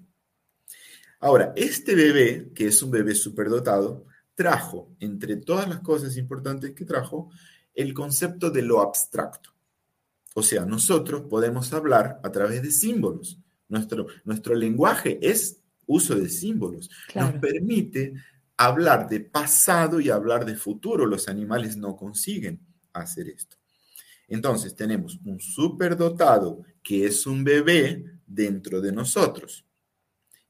Ahora, 1.20 1.52
este 1.56 1.94
bebé, 1.94 2.52
que 2.54 2.68
es 2.68 2.82
un 2.82 2.90
bebé 2.90 3.14
superdotado, 3.14 4.06
trajo, 4.34 4.96
entre 4.98 5.36
todas 5.36 5.68
las 5.68 5.80
cosas 5.80 6.16
importantes 6.16 6.72
que 6.72 6.86
trajo, 6.86 7.28
el 7.74 7.92
concepto 7.92 8.48
de 8.48 8.62
lo 8.62 8.80
abstracto. 8.80 9.55
O 10.38 10.42
sea, 10.42 10.66
nosotros 10.66 11.22
podemos 11.30 11.72
hablar 11.72 12.20
a 12.22 12.30
través 12.30 12.60
de 12.60 12.70
símbolos. 12.70 13.38
Nuestro, 13.70 14.06
nuestro 14.26 14.54
lenguaje 14.54 15.18
es 15.22 15.62
uso 15.86 16.14
de 16.14 16.28
símbolos. 16.28 16.90
Nos 17.14 17.32
permite 17.36 18.12
hablar 18.54 19.08
de 19.08 19.20
pasado 19.20 19.98
y 19.98 20.10
hablar 20.10 20.44
de 20.44 20.54
futuro. 20.54 21.06
Los 21.06 21.28
animales 21.28 21.78
no 21.78 21.96
consiguen 21.96 22.60
hacer 22.92 23.30
esto. 23.30 23.56
Entonces 24.28 24.76
tenemos 24.76 25.18
un 25.24 25.40
superdotado 25.40 26.64
que 26.82 27.06
es 27.06 27.26
un 27.26 27.42
bebé 27.42 28.04
dentro 28.26 28.82
de 28.82 28.92
nosotros. 28.92 29.64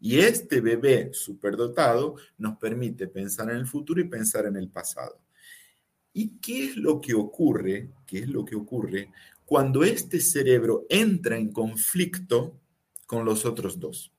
Y 0.00 0.19
este 0.19 0.61
bebé 0.61 1.11
superdotado 1.12 2.16
nos 2.38 2.59
permite 2.59 3.07
pensar 3.07 3.50
en 3.50 3.59
el 3.59 3.69
futuro 3.69 4.00
y 4.00 4.09
pensar 4.09 4.47
en 4.47 4.57
el 4.57 4.69
pasado. 4.69 5.21
¿Y 6.12 6.38
qué 6.38 6.64
es 6.71 6.76
lo 6.76 7.00
que 7.00 7.14
ocurre? 7.14 7.90
¿Qué 8.05 8.21
es 8.21 8.28
lo 8.28 8.45
que 8.45 8.57
ocurre 8.57 9.12
cuando 9.47 9.85
este 9.85 10.21
cerebro 10.21 10.85
entra 10.91 11.38
en 11.38 11.50
conflicto 11.53 12.61
con 13.07 13.25
los 13.25 13.47
otros 13.47 13.81
dos? 13.81 14.12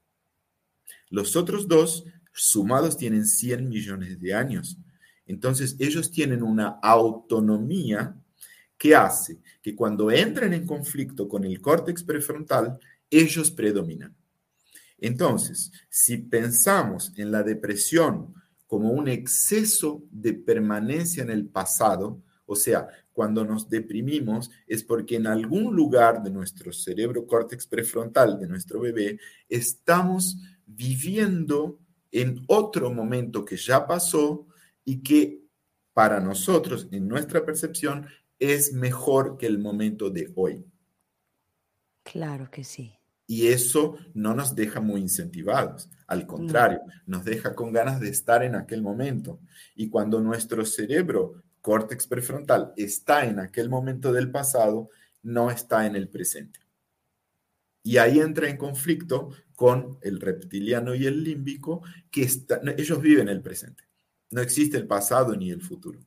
Los 1.09 1.35
otros 1.35 1.67
dos 1.67 2.05
sumados 2.33 2.97
tienen 2.97 3.25
100 3.25 3.69
millones 3.69 4.19
de 4.19 4.33
años. 4.33 4.77
Entonces 5.25 5.75
ellos 5.79 6.09
tienen 6.09 6.41
una 6.41 6.79
autonomía 6.81 8.15
que 8.77 8.95
hace 8.95 9.39
que 9.61 9.75
cuando 9.75 10.11
entran 10.11 10.53
en 10.53 10.65
conflicto 10.65 11.27
con 11.27 11.43
el 11.43 11.59
córtex 11.59 12.03
prefrontal, 12.03 12.79
ellos 13.09 13.51
predominan. 13.51 14.15
Entonces, 14.99 15.71
si 15.89 16.17
pensamos 16.17 17.11
en 17.17 17.31
la 17.31 17.43
depresión 17.43 18.33
como 18.65 18.91
un 18.91 19.07
exceso 19.07 20.03
de 20.11 20.33
permanencia 20.33 21.23
en 21.23 21.29
el 21.29 21.45
pasado, 21.45 22.21
o 22.47 22.55
sea, 22.55 22.87
cuando 23.11 23.45
nos 23.45 23.69
deprimimos 23.69 24.49
es 24.65 24.83
porque 24.83 25.17
en 25.17 25.27
algún 25.27 25.75
lugar 25.75 26.23
de 26.23 26.31
nuestro 26.31 26.71
cerebro 26.71 27.27
córtex 27.27 27.67
prefrontal, 27.67 28.39
de 28.39 28.47
nuestro 28.47 28.79
bebé, 28.79 29.19
estamos 29.47 30.37
viviendo 30.65 31.79
en 32.11 32.43
otro 32.47 32.91
momento 32.91 33.45
que 33.45 33.57
ya 33.57 33.85
pasó 33.85 34.47
y 34.83 35.03
que 35.03 35.43
para 35.93 36.19
nosotros, 36.19 36.87
en 36.91 37.07
nuestra 37.07 37.45
percepción, 37.45 38.07
es 38.39 38.71
mejor 38.71 39.37
que 39.37 39.47
el 39.47 39.59
momento 39.59 40.09
de 40.09 40.31
hoy. 40.35 40.63
Claro 42.03 42.49
que 42.49 42.63
sí. 42.63 42.93
Y 43.25 43.47
eso 43.47 43.97
no 44.13 44.33
nos 44.33 44.55
deja 44.55 44.79
muy 44.79 45.01
incentivados, 45.01 45.89
al 46.07 46.25
contrario, 46.25 46.79
nos 47.05 47.25
deja 47.25 47.53
con 47.53 47.73
ganas 47.73 47.99
de 47.99 48.09
estar 48.09 48.41
en 48.41 48.55
aquel 48.55 48.81
momento. 48.81 49.41
Y 49.75 49.89
cuando 49.89 50.21
nuestro 50.21 50.63
cerebro, 50.65 51.43
córtex 51.67 52.07
prefrontal, 52.07 52.71
está 52.77 53.25
en 53.25 53.41
aquel 53.41 53.69
momento 53.69 54.13
del 54.13 54.31
pasado, 54.31 54.89
no 55.21 55.51
está 55.51 55.85
en 55.85 55.97
el 55.97 56.07
presente. 56.07 56.61
Y 57.83 57.97
ahí 57.97 58.21
entra 58.21 58.47
en 58.47 58.55
conflicto 58.55 59.31
con 59.53 59.97
el 60.01 60.21
reptiliano 60.21 60.95
y 60.95 61.05
el 61.07 61.25
límbico, 61.25 61.81
que 62.09 62.25
ellos 62.77 63.01
viven 63.01 63.27
el 63.27 63.41
presente. 63.41 63.83
No 64.31 64.39
existe 64.39 64.77
el 64.77 64.87
pasado 64.87 65.35
ni 65.35 65.51
el 65.51 65.61
futuro. 65.61 65.99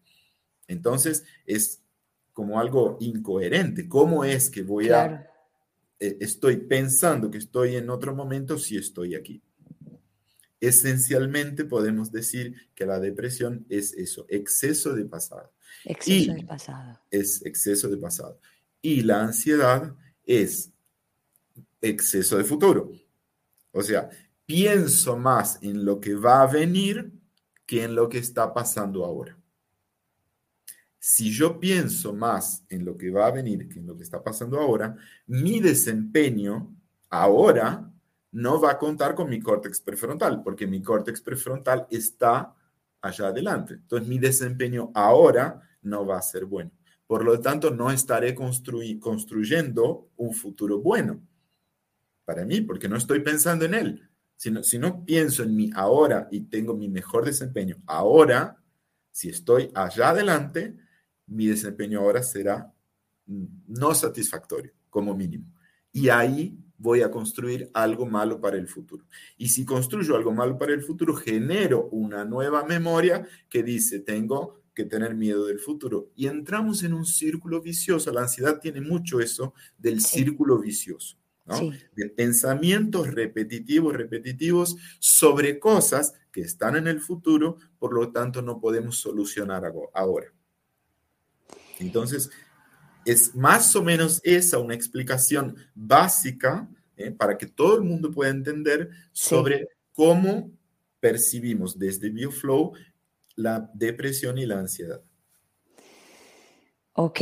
Entonces 0.67 1.25
es 1.45 1.83
como 2.33 2.59
algo 2.59 2.97
incoherente. 2.99 3.87
¿Cómo 3.87 4.25
es 4.25 4.49
que 4.49 4.63
voy 4.63 4.89
a 4.89 5.31
eh, 5.99 6.17
estoy 6.21 6.57
pensando 6.57 7.31
que 7.31 7.37
estoy 7.37 7.77
en 7.77 7.91
otro 7.91 8.17
momento 8.17 8.57
si 8.57 8.79
estoy 8.79 9.15
aquí. 9.15 9.43
Esencialmente 10.61 11.65
podemos 11.65 12.13
decir 12.13 12.55
que 12.75 12.87
la 12.87 13.01
depresión 13.01 13.65
es 13.69 13.93
eso, 13.95 14.27
exceso 14.29 14.95
de 14.95 15.05
pasado. 15.07 15.53
Exceso 15.85 16.35
de 16.35 16.45
pasado. 16.45 17.01
Es 17.11 17.45
exceso 17.45 17.89
de 17.89 17.97
pasado. 17.97 18.39
Y 18.83 19.03
la 19.03 19.23
ansiedad 19.23 19.95
es 20.25 20.71
exceso 21.81 22.37
de 22.37 22.45
futuro. 22.45 22.93
O 23.73 23.83
sea, 23.83 24.11
pienso 24.45 25.17
más 25.17 25.59
en 25.63 25.85
lo 25.85 26.01
que 26.01 26.15
va 26.15 26.43
a 26.43 26.47
venir 26.47 27.13
que 27.67 27.85
en 27.85 27.95
lo 27.95 28.09
que 28.09 28.19
está 28.19 28.53
pasando 28.53 29.05
ahora 29.05 29.41
si 31.01 31.33
yo 31.33 31.59
pienso 31.59 32.13
más 32.13 32.63
en 32.69 32.85
lo 32.85 32.97
que 32.97 33.11
va 33.11 33.27
a 33.27 33.31
venir 33.31 33.69
que 33.69 33.81
en 33.81 33.87
lo 33.87 33.97
que 33.97 34.03
está 34.03 34.23
pasando 34.23 34.61
ahora, 34.61 34.95
mi 35.27 35.59
desempeño 35.59 36.77
ahora 37.09 37.90
no 38.33 38.61
va 38.61 38.73
a 38.73 38.79
contar 38.79 39.15
con 39.15 39.29
mi 39.29 39.41
córtex 39.41 39.81
prefrontal, 39.81 40.43
porque 40.43 40.67
mi 40.67 40.83
córtex 40.83 41.21
prefrontal 41.21 41.87
está 41.91 42.55
allá 43.01 43.29
adelante. 43.29 43.75
Entonces, 43.75 44.09
mi 44.09 44.19
desempeño 44.19 44.91
ahora 44.95 45.61
no 45.83 46.07
va 46.07 46.19
a 46.19 46.23
ser 46.23 46.45
bueno. 46.45 46.71
Por 47.07 47.25
lo 47.25 47.41
tanto, 47.41 47.71
no 47.71 47.91
estaré 47.91 48.35
construyendo 48.35 50.11
un 50.17 50.33
futuro 50.33 50.81
bueno 50.81 51.21
para 52.25 52.45
mí, 52.45 52.61
porque 52.61 52.89
no 52.89 52.97
estoy 52.97 53.21
pensando 53.21 53.65
en 53.65 53.75
él. 53.75 54.11
Si 54.37 54.51
no, 54.51 54.63
si 54.63 54.79
no 54.79 55.05
pienso 55.05 55.43
en 55.43 55.57
mí 55.57 55.71
ahora 55.75 56.29
y 56.31 56.43
tengo 56.43 56.75
mi 56.75 56.89
mejor 56.89 57.25
desempeño 57.25 57.83
ahora, 57.87 58.63
si 59.11 59.29
estoy 59.29 59.71
allá 59.75 60.11
adelante, 60.11 60.77
mi 61.27 61.47
desempeño 61.47 62.01
ahora 62.01 62.23
será 62.23 62.73
no 63.27 63.95
satisfactorio, 63.95 64.73
como 64.89 65.15
mínimo. 65.15 65.47
Y 65.93 66.09
ahí 66.09 66.57
voy 66.81 67.03
a 67.03 67.11
construir 67.11 67.71
algo 67.75 68.07
malo 68.07 68.41
para 68.41 68.57
el 68.57 68.67
futuro. 68.67 69.05
Y 69.37 69.49
si 69.49 69.65
construyo 69.65 70.17
algo 70.17 70.33
malo 70.33 70.57
para 70.57 70.73
el 70.73 70.83
futuro, 70.83 71.15
genero 71.15 71.89
una 71.91 72.25
nueva 72.25 72.65
memoria 72.65 73.27
que 73.51 73.63
dice, 73.63 74.01
tengo 74.01 74.63
que 74.75 74.87
tener 74.87 75.15
miedo 75.15 75.47
del 75.47 75.59
futuro. 75.61 76.11
Y 76.17 76.27
entramos 76.27 76.83
en 76.83 76.95
un 76.95 77.05
círculo 77.05 77.61
vicioso. 77.61 78.11
La 78.13 78.23
ansiedad 78.23 78.59
tiene 78.61 78.81
mucho 78.81 79.21
eso 79.21 79.53
del 79.77 80.01
círculo 80.01 80.59
vicioso. 80.59 81.17
De 81.97 82.09
pensamientos 82.09 83.09
repetitivos, 83.09 83.95
repetitivos 83.95 84.77
sobre 85.01 85.59
cosas 85.59 86.15
que 86.31 86.43
están 86.43 86.77
en 86.77 86.87
el 86.87 87.01
futuro, 87.01 87.59
por 87.79 87.93
lo 87.93 88.13
tanto 88.13 88.41
no 88.41 88.61
podemos 88.61 88.99
solucionar 88.99 89.65
ahora. 89.93 90.33
Entonces, 91.81 92.31
es 93.05 93.35
más 93.35 93.75
o 93.77 93.83
menos 93.83 94.21
esa 94.25 94.59
una 94.59 94.75
explicación 94.75 95.57
básica 95.75 96.69
¿eh? 96.97 97.11
para 97.11 97.37
que 97.37 97.47
todo 97.47 97.77
el 97.77 97.83
mundo 97.83 98.11
pueda 98.11 98.31
entender 98.31 98.91
sobre 99.13 99.69
cómo 99.93 100.51
percibimos 101.01 101.79
desde 101.79 102.11
BioFlow 102.11 102.73
la 103.37 103.71
depresión 103.75 104.39
y 104.39 104.47
la 104.47 104.59
ansiedad. 104.59 105.01
Ok, 106.93 107.21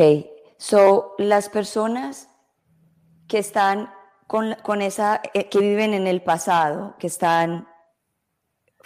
so 0.56 1.14
las 1.18 1.48
personas 1.48 2.28
que 3.28 3.38
están 3.38 3.90
con, 4.26 4.82
esa, 4.82 5.22
eh, 5.32 5.48
que 5.48 5.60
viven 5.60 5.94
en 5.94 6.06
el 6.06 6.22
pasado, 6.22 6.96
que 6.98 7.06
están 7.06 7.66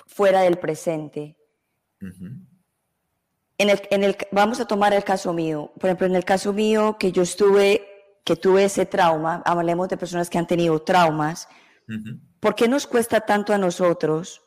fuera 0.07 0.42
del 0.42 0.59
presente, 0.59 1.37
en 3.70 4.05
el, 4.05 4.16
vamos 4.31 4.61
a 4.61 4.66
tomar 4.66 4.92
el 4.94 5.05
caso 5.05 5.33
mío. 5.33 5.72
Por 5.79 5.88
ejemplo, 5.88 6.07
en 6.07 6.16
el 6.16 6.25
caso 6.25 6.53
mío 6.53 6.96
que 6.98 7.12
yo 7.12 7.22
estuve, 7.22 7.87
que 8.25 8.37
tuve 8.37 8.64
ese 8.64 8.87
trauma, 8.87 9.42
hablemos 9.44 9.88
de 9.88 9.96
personas 9.96 10.31
que 10.31 10.38
han 10.38 10.46
tenido 10.46 10.81
traumas, 10.83 11.48
¿por 12.40 12.55
qué 12.55 12.68
nos 12.68 12.87
cuesta 12.87 13.20
tanto 13.20 13.53
a 13.53 13.59
nosotros 13.59 14.42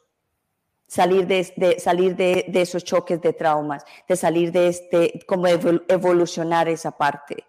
salir 0.88 1.28
de, 1.28 1.78
salir 1.80 2.15
de, 2.15 2.45
esos 2.54 2.84
choques 2.84 3.21
de 3.21 3.34
traumas, 3.34 3.84
de 4.08 4.15
salir 4.15 4.51
de 4.51 4.67
este, 4.67 5.19
como 5.28 5.47
evolucionar 5.47 6.67
esa 6.67 6.91
parte? 6.91 7.45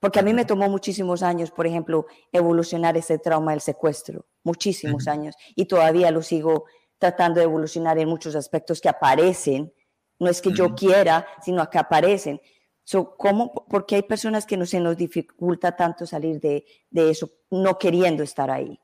Porque 0.00 0.18
a 0.18 0.22
mí 0.22 0.34
me 0.34 0.44
tomó 0.44 0.68
muchísimos 0.68 1.22
años, 1.22 1.50
por 1.50 1.66
ejemplo, 1.66 2.06
evolucionar 2.30 2.96
ese 2.96 3.18
trauma 3.18 3.52
del 3.52 3.62
secuestro, 3.62 4.26
muchísimos 4.42 5.08
años, 5.08 5.34
y 5.54 5.64
todavía 5.64 6.10
lo 6.10 6.20
sigo 6.20 6.66
tratando 6.98 7.40
de 7.40 7.44
evolucionar 7.44 7.98
en 7.98 8.08
muchos 8.08 8.34
aspectos 8.34 8.80
que 8.80 8.88
aparecen 8.88 9.72
no 10.18 10.28
es 10.28 10.40
que 10.40 10.52
yo 10.52 10.74
quiera, 10.74 11.26
sino 11.42 11.68
que 11.68 11.78
aparecen. 11.78 12.40
So, 12.84 13.16
¿cómo? 13.16 13.66
Porque 13.68 13.96
hay 13.96 14.02
personas 14.02 14.44
que 14.44 14.56
no 14.56 14.66
se 14.66 14.78
nos 14.78 14.96
dificulta 14.96 15.74
tanto 15.74 16.06
salir 16.06 16.40
de, 16.40 16.64
eso, 16.92 17.30
no 17.50 17.78
queriendo 17.78 18.22
estar 18.22 18.50
ahí. 18.50 18.78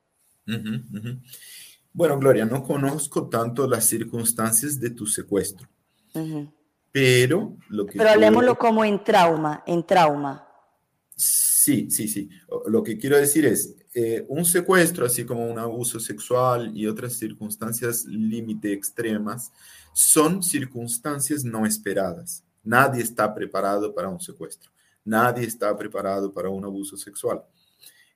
Bueno, 1.93 2.19
Gloria, 2.19 2.45
no 2.45 2.63
conozco 2.63 3.29
tanto 3.29 3.69
las 3.69 3.85
circunstancias 3.85 4.81
de 4.81 4.91
tu 4.91 5.07
secuestro, 5.07 5.69
pero 6.91 7.57
lo 7.69 7.87
que... 7.87 7.99
Pero 7.99 8.11
hablemoslo 8.11 8.57
como 8.57 8.85
en 8.85 9.05
trauma, 9.05 9.63
en 9.67 9.85
trauma. 9.85 10.47
Sí, 11.15 11.91
sí, 11.91 12.09
sí. 12.09 12.31
Lo 12.69 12.83
que 12.83 12.97
quiero 12.97 13.19
decir 13.19 13.45
es, 13.45 13.77
eh, 13.93 14.25
un 14.29 14.45
secuestro, 14.45 15.05
así 15.05 15.25
como 15.25 15.51
un 15.51 15.59
abuso 15.59 16.01
sexual 16.01 16.71
y 16.75 16.87
otras 16.87 17.15
circunstancias 17.15 18.05
límite 18.07 18.73
extremas, 18.73 19.53
son 20.01 20.43
circunstancias 20.43 21.45
no 21.45 21.67
esperadas. 21.67 22.43
Nadie 22.65 23.03
está 23.03 23.35
preparado 23.35 23.95
para 23.95 24.09
un 24.09 24.19
secuestro. 24.19 24.71
Nadie 25.05 25.47
está 25.47 25.77
preparado 25.77 26.33
para 26.33 26.49
un 26.49 26.65
abuso 26.65 26.97
sexual. 26.97 27.43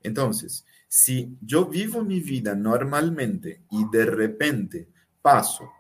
Entonces, 0.02 0.64
si 0.88 1.36
yo 1.42 1.66
vivo 1.66 2.02
mi 2.02 2.20
vida 2.20 2.54
normalmente 2.54 3.64
y 3.70 3.84
de 3.92 4.06
repente 4.06 4.88
paso 5.20 5.70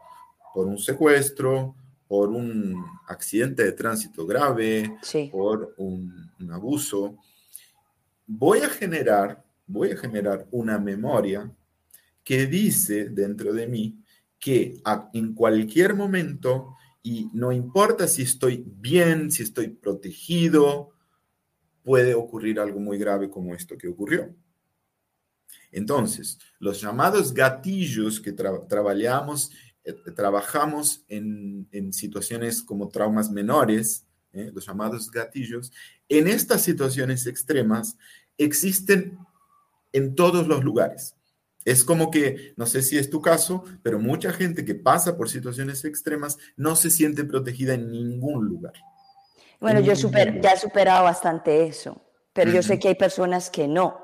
por 0.52 0.66
un 0.66 0.78
secuestro, 0.78 1.74
por 2.06 2.28
un 2.28 2.84
accidente 3.08 3.64
de 3.64 3.72
tránsito 3.72 4.26
grave, 4.26 4.98
por 5.32 5.74
un, 5.78 6.30
un, 6.38 6.52
abuso, 6.52 7.16
voy 8.26 8.60
a 8.60 8.68
generar, 8.68 9.42
voy 9.66 9.92
a 9.92 9.96
generar 9.96 10.46
una 10.50 10.78
memoria 10.78 11.50
que 12.22 12.46
dice 12.46 13.08
dentro 13.08 13.54
de 13.54 13.66
mí 13.66 14.03
que 14.44 14.82
en 15.14 15.32
cualquier 15.32 15.94
momento, 15.94 16.76
y 17.02 17.30
no 17.32 17.50
importa 17.50 18.06
si 18.06 18.20
estoy 18.20 18.62
bien, 18.66 19.30
si 19.30 19.42
estoy 19.42 19.68
protegido, 19.68 20.92
puede 21.82 22.12
ocurrir 22.12 22.60
algo 22.60 22.78
muy 22.78 22.98
grave 22.98 23.30
como 23.30 23.54
esto 23.54 23.78
que 23.78 23.88
ocurrió. 23.88 24.36
Entonces, 25.72 26.38
los 26.58 26.78
llamados 26.78 27.32
gatillos 27.32 28.20
que 28.20 28.32
trabajamos, 28.34 29.50
eh, 29.82 29.94
trabajamos 30.14 31.06
en, 31.08 31.66
situaciones 31.94 32.62
como 32.62 32.88
traumas 32.88 33.30
menores, 33.30 34.06
¿eh? 34.34 34.50
los 34.54 34.66
llamados 34.66 35.10
gatillos, 35.10 35.72
en 36.06 36.28
estas 36.28 36.60
situaciones 36.60 37.26
extremas 37.26 37.96
existen 38.36 39.16
en 39.94 40.14
todos 40.14 40.46
los 40.46 40.62
lugares. 40.62 41.13
Es 41.64 41.84
como 41.84 42.10
que, 42.10 42.52
no 42.56 42.66
sé 42.66 42.82
si 42.82 42.98
es 42.98 43.08
tu 43.08 43.22
caso, 43.22 43.64
pero 43.82 43.98
mucha 43.98 44.32
gente 44.32 44.64
que 44.64 44.74
pasa 44.74 45.16
por 45.16 45.30
situaciones 45.30 45.84
extremas 45.84 46.38
no 46.56 46.76
se 46.76 46.90
siente 46.90 47.24
protegida 47.24 47.74
en 47.74 47.90
ningún 47.90 48.44
lugar. 48.46 48.74
Bueno, 49.60 49.80
yo 49.80 49.96
super, 49.96 50.40
ya 50.40 50.52
he 50.52 50.58
superado 50.58 51.04
bastante 51.04 51.66
eso, 51.66 52.02
pero 52.32 52.50
yo 52.50 52.62
sé 52.62 52.78
que 52.78 52.88
hay 52.88 52.94
personas 52.96 53.48
que 53.48 53.66
no. 53.66 53.98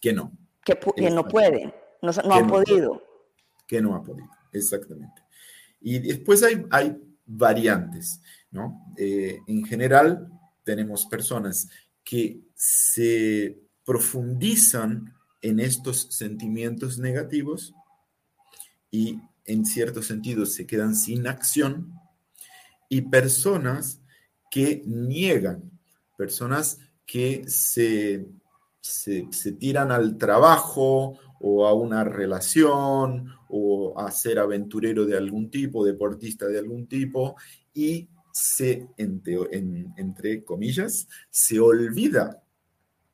Que 0.00 0.12
no. 0.12 0.32
Que, 0.64 0.78
no 1.10 1.26
pueden, 1.26 1.74
no, 2.00 2.12
han 2.32 2.46
podido. 2.46 3.02
que 3.66 3.80
no 3.80 3.96
ha 3.96 4.02
podido, 4.02 4.28
exactamente. 4.52 5.22
Y 5.80 5.98
después 5.98 6.44
hay, 6.44 6.64
hay 6.70 6.96
variantes, 7.26 8.20
¿no? 8.52 8.92
Eh, 8.96 9.40
en 9.48 9.64
general, 9.64 10.28
tenemos 10.62 11.06
personas 11.06 11.68
que 12.04 12.40
se 12.54 13.58
profundizan 13.84 15.12
en 15.42 15.60
estos 15.60 16.08
sentimientos 16.10 16.98
negativos 16.98 17.74
y 18.90 19.18
en 19.44 19.64
cierto 19.64 20.02
sentido 20.02 20.46
se 20.46 20.66
quedan 20.66 20.94
sin 20.94 21.26
acción 21.26 21.92
y 22.88 23.02
personas 23.02 24.00
que 24.50 24.82
niegan, 24.84 25.70
personas 26.18 26.78
que 27.06 27.44
se, 27.48 28.26
se, 28.80 29.52
tiran 29.58 29.92
al 29.92 30.18
trabajo 30.18 31.18
o 31.40 31.66
a 31.66 31.72
una 31.72 32.04
relación 32.04 33.32
o 33.48 33.98
a 33.98 34.10
ser 34.10 34.38
aventurero 34.38 35.06
de 35.06 35.16
algún 35.16 35.50
tipo, 35.50 35.84
deportista 35.84 36.46
de 36.46 36.58
algún 36.58 36.86
tipo, 36.86 37.36
y 37.72 38.08
se, 38.32 38.88
entre 38.96 40.44
comillas, 40.44 41.08
se 41.30 41.58
olvida 41.60 42.42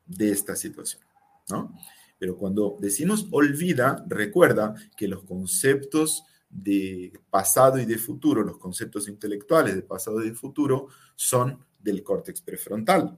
de 0.05 0.31
esta 0.31 0.55
situación, 0.55 1.01
¿no? 1.49 1.73
Pero 2.17 2.37
cuando 2.37 2.77
decimos 2.79 3.27
olvida, 3.31 4.03
recuerda 4.07 4.75
que 4.95 5.07
los 5.07 5.23
conceptos 5.23 6.23
de 6.49 7.13
pasado 7.29 7.77
y 7.79 7.85
de 7.85 7.97
futuro, 7.97 8.43
los 8.43 8.57
conceptos 8.57 9.07
intelectuales 9.07 9.75
de 9.75 9.81
pasado 9.81 10.23
y 10.23 10.29
de 10.29 10.35
futuro, 10.35 10.87
son 11.15 11.63
del 11.79 12.03
córtex 12.03 12.41
prefrontal. 12.41 13.17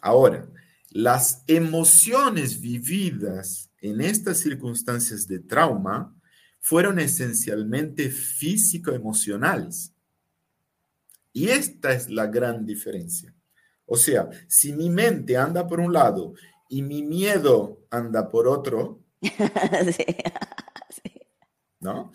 Ahora, 0.00 0.48
las 0.90 1.42
emociones 1.46 2.60
vividas 2.60 3.70
en 3.80 4.00
estas 4.00 4.38
circunstancias 4.38 5.26
de 5.26 5.40
trauma 5.40 6.14
fueron 6.60 6.98
esencialmente 6.98 8.10
físico-emocionales. 8.10 9.92
Y 11.32 11.48
esta 11.48 11.92
es 11.92 12.10
la 12.10 12.26
gran 12.26 12.66
diferencia. 12.66 13.34
O 13.86 13.96
sea, 13.96 14.28
si 14.48 14.72
mi 14.72 14.90
mente 14.90 15.36
anda 15.36 15.66
por 15.66 15.80
un 15.80 15.92
lado 15.92 16.34
y 16.68 16.82
mi 16.82 17.02
miedo 17.02 17.86
anda 17.90 18.28
por 18.28 18.46
otro, 18.46 19.02
¿no? 21.80 22.12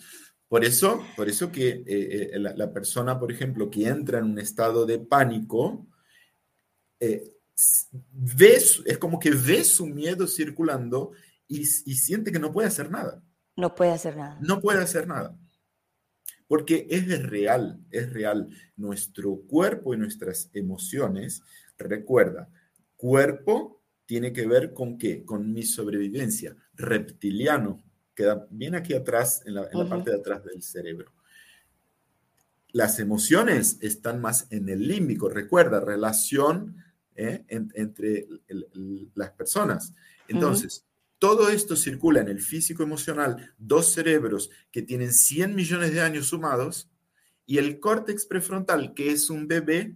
Por 0.48 0.64
eso, 0.64 1.04
por 1.16 1.30
eso 1.30 1.52
que 1.52 1.70
eh, 1.70 2.30
eh, 2.34 2.40
la, 2.40 2.72
persona, 2.72 3.20
por 3.20 3.32
ejemplo, 3.32 3.72
que 3.72 3.88
entra 3.88 4.20
en 4.20 4.26
un 4.26 4.38
estado 4.38 4.86
de 4.86 5.00
pánico, 5.00 5.88
eh, 7.00 7.24
ve, 8.12 8.62
es 8.86 8.98
como 9.00 9.20
que 9.20 9.32
ve 9.32 9.64
su 9.64 9.88
miedo 9.88 10.28
circulando 10.28 11.14
y, 11.48 11.62
y 11.62 11.96
siente 11.96 12.32
que 12.32 12.38
no 12.38 12.52
puede 12.52 12.68
hacer 12.68 12.92
nada. 12.92 13.24
No 13.56 13.74
puede 13.74 13.94
hacer 13.94 14.16
nada. 14.16 14.38
No 14.42 14.62
puede 14.62 14.84
hacer 14.84 15.08
nada. 15.08 15.36
Porque 16.48 16.86
es 16.88 17.24
real, 17.24 17.80
es 17.90 18.14
real. 18.14 18.48
Nuestro 18.76 19.42
cuerpo 19.48 19.96
y 19.96 19.98
nuestras 19.98 20.52
emociones, 20.54 21.42
recuerda, 21.80 22.48
cuerpo 22.96 23.73
tiene 24.06 24.34
que 24.34 24.48
ver 24.48 24.74
con 24.74 24.98
qué? 24.98 25.24
Con 25.24 25.54
mi 25.54 25.64
sobrevivencia. 25.64 26.56
Reptiliano, 26.76 27.84
queda 28.14 28.48
bien 28.50 28.76
aquí 28.76 28.94
atrás, 28.94 29.42
en 29.46 29.56
la, 29.56 29.70
parte 29.70 30.12
de 30.12 30.18
atrás 30.18 30.44
del 30.44 30.62
cerebro. 30.62 31.12
Las 32.72 33.00
emociones 33.00 33.78
están 33.82 34.20
más 34.20 34.48
en 34.50 34.68
el 34.70 34.88
límbico. 34.88 35.30
Recuerda, 35.30 35.80
relación 35.80 36.76
¿eh? 37.16 37.46
entre 37.48 38.28
las 39.14 39.32
personas. 39.32 39.94
Entonces, 40.28 40.86
todo 41.20 41.50
esto 41.50 41.76
circula 41.76 42.22
en 42.22 42.28
el 42.28 42.42
físico 42.42 42.84
emocional, 42.84 43.54
dos 43.58 43.94
cerebros 43.94 44.50
que 44.72 44.82
tienen 44.82 45.14
100 45.14 45.56
millones 45.56 45.94
de 45.94 46.02
años 46.02 46.28
sumados, 46.28 46.90
y 47.46 47.58
el 47.58 47.80
córtex 47.80 48.26
prefrontal, 48.26 48.94
que 48.94 49.12
es 49.12 49.30
un 49.30 49.48
bebé, 49.48 49.96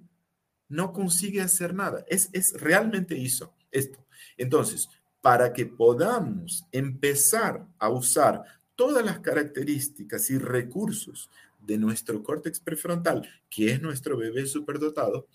no 0.69 0.91
consigue 0.91 1.41
hacer 1.41 1.73
nada. 1.73 2.05
Es, 2.07 2.29
es 2.33 2.53
realmente 2.53 3.21
eso 3.21 3.56
esto. 3.71 4.05
Entonces, 4.37 4.89
para 5.21 5.51
que 5.51 5.65
podamos 5.65 6.65
empezar 6.71 7.67
a 7.79 7.89
usar 7.89 8.43
todas 8.75 9.03
las 9.03 9.19
características 9.19 10.29
y 10.29 10.37
recursos 10.37 11.29
de 11.59 11.77
nuestro 11.77 12.23
córtex 12.23 12.59
prefrontal, 12.59 13.27
que 13.49 13.71
es 13.71 13.81
nuestro 13.81 14.15
bebé 14.15 14.45
superdotado, 14.45 15.27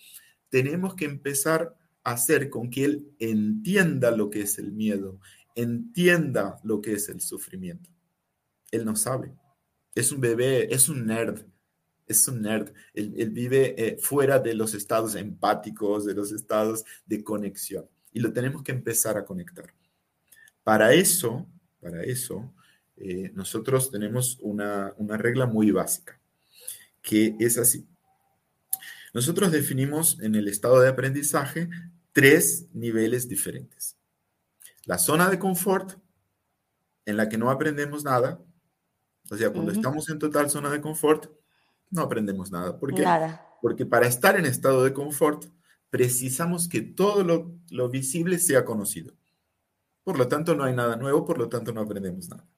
tenemos 0.49 0.95
que 0.95 1.05
empezar 1.05 1.77
a 2.05 2.13
hacer 2.13 2.49
con 2.49 2.71
que 2.71 2.85
él 2.85 3.13
entienda 3.19 4.11
lo 4.11 4.31
que 4.31 4.43
es 4.43 4.59
el 4.59 4.73
miedo, 4.73 5.19
entienda 5.55 6.59
lo 6.63 6.81
que 6.81 6.95
es 6.95 7.09
el 7.09 7.21
sufrimiento. 7.21 7.91
Él 8.71 8.85
no 8.85 8.97
sabe. 8.97 9.35
Es 9.95 10.11
un 10.13 10.21
bebé, 10.21 10.75
es 10.75 10.89
un 10.89 11.05
nerd, 11.05 11.45
es 12.07 12.27
un 12.29 12.41
nerd. 12.41 12.73
Él, 12.95 13.31
vive 13.31 13.75
eh, 13.77 13.99
fuera 13.99 14.39
de 14.39 14.55
los 14.55 14.73
estados 14.73 15.17
empáticos, 15.17 16.07
de 16.07 16.15
los 16.15 16.33
estados 16.33 16.85
de 17.05 17.23
conexión 17.23 17.87
y 18.13 18.21
lo 18.21 18.33
tenemos 18.33 18.63
que 18.63 18.73
empezar 18.73 19.17
a 19.17 19.25
conectar. 19.25 19.73
Para 20.63 20.93
eso, 20.93 21.47
para 21.81 22.03
eso, 22.03 22.53
eh, 22.97 23.31
nosotros 23.35 23.91
tenemos 23.91 24.39
una, 24.41 24.95
una 24.97 25.17
regla 25.17 25.47
muy 25.47 25.71
básica, 25.71 26.19
que 27.01 27.37
es 27.41 27.59
así. 27.59 27.87
Nosotros 29.13 29.51
definimos 29.53 30.19
en 30.21 30.35
el 30.35 30.49
estado 30.49 30.81
de 30.81 30.89
aprendizaje 30.89 31.69
tres 32.13 32.67
niveles 32.73 33.29
diferentes. 33.29 33.97
La 34.85 34.99
zona 34.99 35.29
de 35.29 35.39
confort, 35.39 35.99
en 37.05 37.17
la 37.17 37.29
que 37.29 37.39
no 37.39 37.51
aprendemos 37.51 38.05
nada. 38.05 38.41
O 39.31 39.37
sea, 39.37 39.51
cuando 39.51 39.73
estamos 39.73 40.09
en 40.09 40.19
total 40.19 40.51
zona 40.51 40.71
de 40.71 40.81
confort, 40.81 41.31
no 41.91 42.03
aprendemos 42.03 42.51
nada. 42.51 42.79
¿Por 42.79 42.95
qué? 42.95 43.03
Nada. 43.03 43.47
Porque 43.61 43.87
para 43.87 44.07
estar 44.07 44.39
en 44.39 44.47
estado 44.47 44.85
de 44.85 44.93
confort, 44.93 45.47
precisamos 45.93 46.69
que 46.71 46.81
todo 46.81 47.23
lo, 47.23 47.89
visible 47.91 48.39
sea 48.39 48.65
conocido. 48.65 49.13
Por 50.03 50.17
lo 50.17 50.27
tanto, 50.27 50.55
no 50.55 50.65
hay 50.65 50.75
nada 50.75 50.97
nuevo, 50.97 51.27
por 51.27 51.37
lo 51.37 51.51
tanto, 51.51 51.71
no 51.71 51.83
aprendemos 51.83 52.31
nada. 52.31 52.49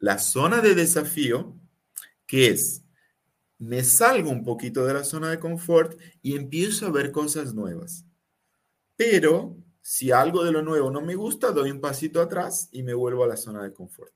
La 0.00 0.18
zona 0.18 0.60
de 0.60 0.74
desafío, 0.74 1.54
que 2.26 2.48
es, 2.48 2.82
me 3.58 3.84
salgo 3.84 4.30
un 4.30 4.42
poquito 4.42 4.84
de 4.84 4.94
la 4.94 5.04
zona 5.04 5.30
de 5.30 5.38
confort 5.38 5.96
y 6.22 6.34
empiezo 6.34 6.86
a 6.86 6.90
ver 6.90 7.12
cosas 7.12 7.54
nuevas. 7.54 8.04
Pero 8.96 9.56
si 9.80 10.10
algo 10.10 10.42
de 10.42 10.50
lo 10.50 10.62
nuevo 10.62 10.90
no 10.90 11.02
me 11.02 11.14
gusta, 11.14 11.52
doy 11.52 11.70
un 11.70 11.80
pasito 11.80 12.20
atrás 12.20 12.68
y 12.72 12.82
me 12.82 12.94
vuelvo 12.94 13.22
a 13.22 13.28
la 13.28 13.36
zona 13.36 13.62
de 13.62 13.72
confort. 13.72 14.12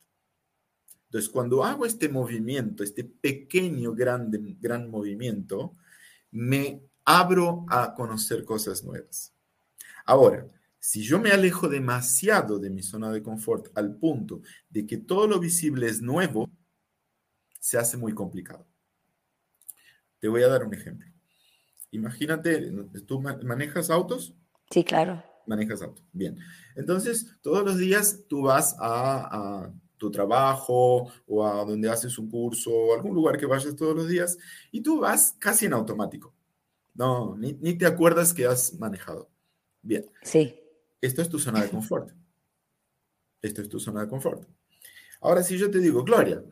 Entonces, 1.05 1.29
cuando 1.29 1.63
hago 1.63 1.85
este 1.85 2.09
movimiento, 2.09 2.83
este 2.83 3.05
pequeño, 3.05 3.93
grande, 3.93 4.57
gran 4.59 4.89
movimiento, 4.89 5.77
me 6.31 6.81
abro 7.05 7.65
a 7.69 7.93
conocer 7.93 8.43
cosas 8.43 8.83
nuevas. 8.83 9.33
Ahora, 10.05 10.47
si 10.79 11.01
yo 11.01 11.19
me 11.19 11.31
alejo 11.31 11.67
demasiado 11.67 12.59
de 12.59 12.69
mi 12.69 12.83
zona 12.83 13.11
de 13.11 13.23
confort 13.23 13.75
al 13.75 13.95
punto 13.95 14.41
de 14.69 14.85
que 14.85 14.97
todo 14.97 15.27
lo 15.27 15.39
visible 15.39 15.87
es 15.87 16.01
nuevo, 16.01 16.49
se 17.59 17.77
hace 17.77 17.97
muy 17.97 18.13
complicado. 18.13 18.67
Te 20.19 20.27
voy 20.27 20.43
a 20.43 20.47
dar 20.47 20.63
un 20.63 20.73
ejemplo. 20.73 21.07
Imagínate, 21.91 22.71
¿tú 23.07 23.19
manejas 23.21 23.89
autos? 23.89 24.35
Sí, 24.69 24.83
claro. 24.83 25.23
Manejas 25.47 25.81
autos. 25.81 26.05
Bien. 26.11 26.37
Entonces, 26.75 27.35
todos 27.41 27.63
los 27.63 27.77
días 27.77 28.23
tú 28.27 28.43
vas 28.43 28.75
a, 28.79 29.63
a 29.63 29.73
tu 29.97 30.11
trabajo 30.11 31.11
o 31.25 31.47
a 31.47 31.65
donde 31.65 31.89
haces 31.89 32.17
un 32.19 32.29
curso 32.29 32.71
o 32.71 32.93
algún 32.93 33.15
lugar 33.15 33.37
que 33.37 33.45
vayas 33.45 33.75
todos 33.75 33.95
los 33.95 34.07
días 34.07 34.37
y 34.71 34.81
tú 34.81 34.99
vas 34.99 35.35
casi 35.39 35.65
en 35.65 35.73
automático. 35.73 36.34
No, 36.95 37.35
ni, 37.37 37.53
te 37.77 37.85
acuerdas 37.85 38.33
que 38.33 38.45
has 38.45 38.73
manejado. 38.73 39.29
Bien. 39.81 40.05
Sí. 40.23 40.55
Esto 41.01 41.21
es 41.21 41.29
tu 41.29 41.37
zona 41.37 41.61
de 41.61 41.69
confort. 41.69 42.11
Esto 43.41 43.61
es 43.61 43.69
tu 43.69 43.79
zona 43.79 44.01
de 44.01 44.07
confort. 44.07 44.47
Ahora, 45.21 45.43
si 45.43 45.57
yo 45.57 45.69
te 45.69 45.79
digo, 45.79 46.03
Gloria, 46.03 46.43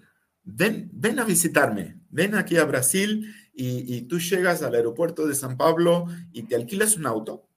ven, 0.44 0.90
ven 0.94 1.20
a 1.20 1.24
visitarme, 1.24 2.00
ven 2.10 2.36
aquí 2.36 2.58
a 2.58 2.66
Brasil 2.66 3.34
y, 3.54 4.02
tú 4.04 4.20
llegas 4.20 4.62
al 4.62 4.76
aeropuerto 4.76 5.26
de 5.26 5.36
San 5.36 5.58
Pablo 5.58 6.08
y 6.32 6.44
te 6.44 6.56
alquilas 6.56 6.98
un 6.98 7.06
auto 7.06 7.48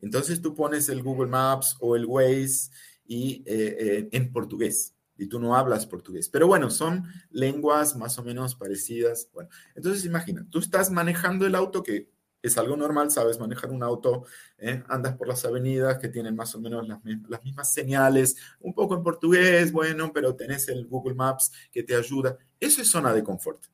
Entonces 0.00 0.40
tú 0.40 0.54
pones 0.54 0.88
el 0.88 1.02
Google 1.02 1.28
Maps 1.28 1.76
o 1.80 1.96
el 1.96 2.06
Waze 2.06 2.70
y, 3.04 3.42
eh, 3.46 3.76
eh, 3.78 4.08
en 4.12 4.32
portugués 4.32 4.94
y 5.22 5.26
tú 5.28 5.38
no 5.38 5.56
hablas 5.56 5.86
portugués. 5.86 6.28
Pero 6.28 6.46
bueno, 6.46 6.70
son 6.70 7.04
lenguas 7.30 7.96
más 7.96 8.18
o 8.18 8.24
menos 8.24 8.54
parecidas. 8.54 9.28
Bueno, 9.32 9.50
entonces 9.74 10.04
imagina, 10.04 10.46
tú 10.50 10.58
estás 10.58 10.90
manejando 10.90 11.46
el 11.46 11.54
auto 11.54 11.82
que 11.82 12.10
es 12.42 12.58
algo 12.58 12.76
normal, 12.76 13.10
sabes 13.10 13.38
manejar 13.38 13.70
un 13.70 13.84
auto, 13.84 14.24
¿eh? 14.58 14.82
andas 14.88 15.16
por 15.16 15.28
las 15.28 15.44
avenidas 15.44 15.98
que 15.98 16.08
tienen 16.08 16.34
más 16.34 16.54
o 16.56 16.60
menos 16.60 16.88
las, 16.88 16.98
las, 17.28 17.44
mismas 17.44 17.72
señales, 17.72 18.36
un 18.58 18.74
poco 18.74 18.96
en 18.96 19.04
portugués, 19.04 19.70
bueno, 19.70 20.12
pero 20.12 20.34
tenés 20.34 20.68
el 20.68 20.86
Google 20.86 21.14
Maps 21.14 21.52
que 21.70 21.84
te 21.84 21.94
ayuda. 21.94 22.36
Eso 22.58 22.82
es 22.82 22.90
zona 22.90 23.14
de 23.14 23.22
confort. 23.22 23.64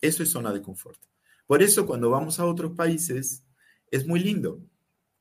Eso 0.00 0.24
es 0.24 0.30
zona 0.30 0.52
de 0.52 0.60
confort. 0.60 1.00
Por 1.46 1.62
eso 1.62 1.86
cuando 1.86 2.10
vamos 2.10 2.40
a 2.40 2.46
otros 2.46 2.72
países 2.72 3.44
es 3.90 4.06
muy 4.06 4.20
lindo. 4.20 4.60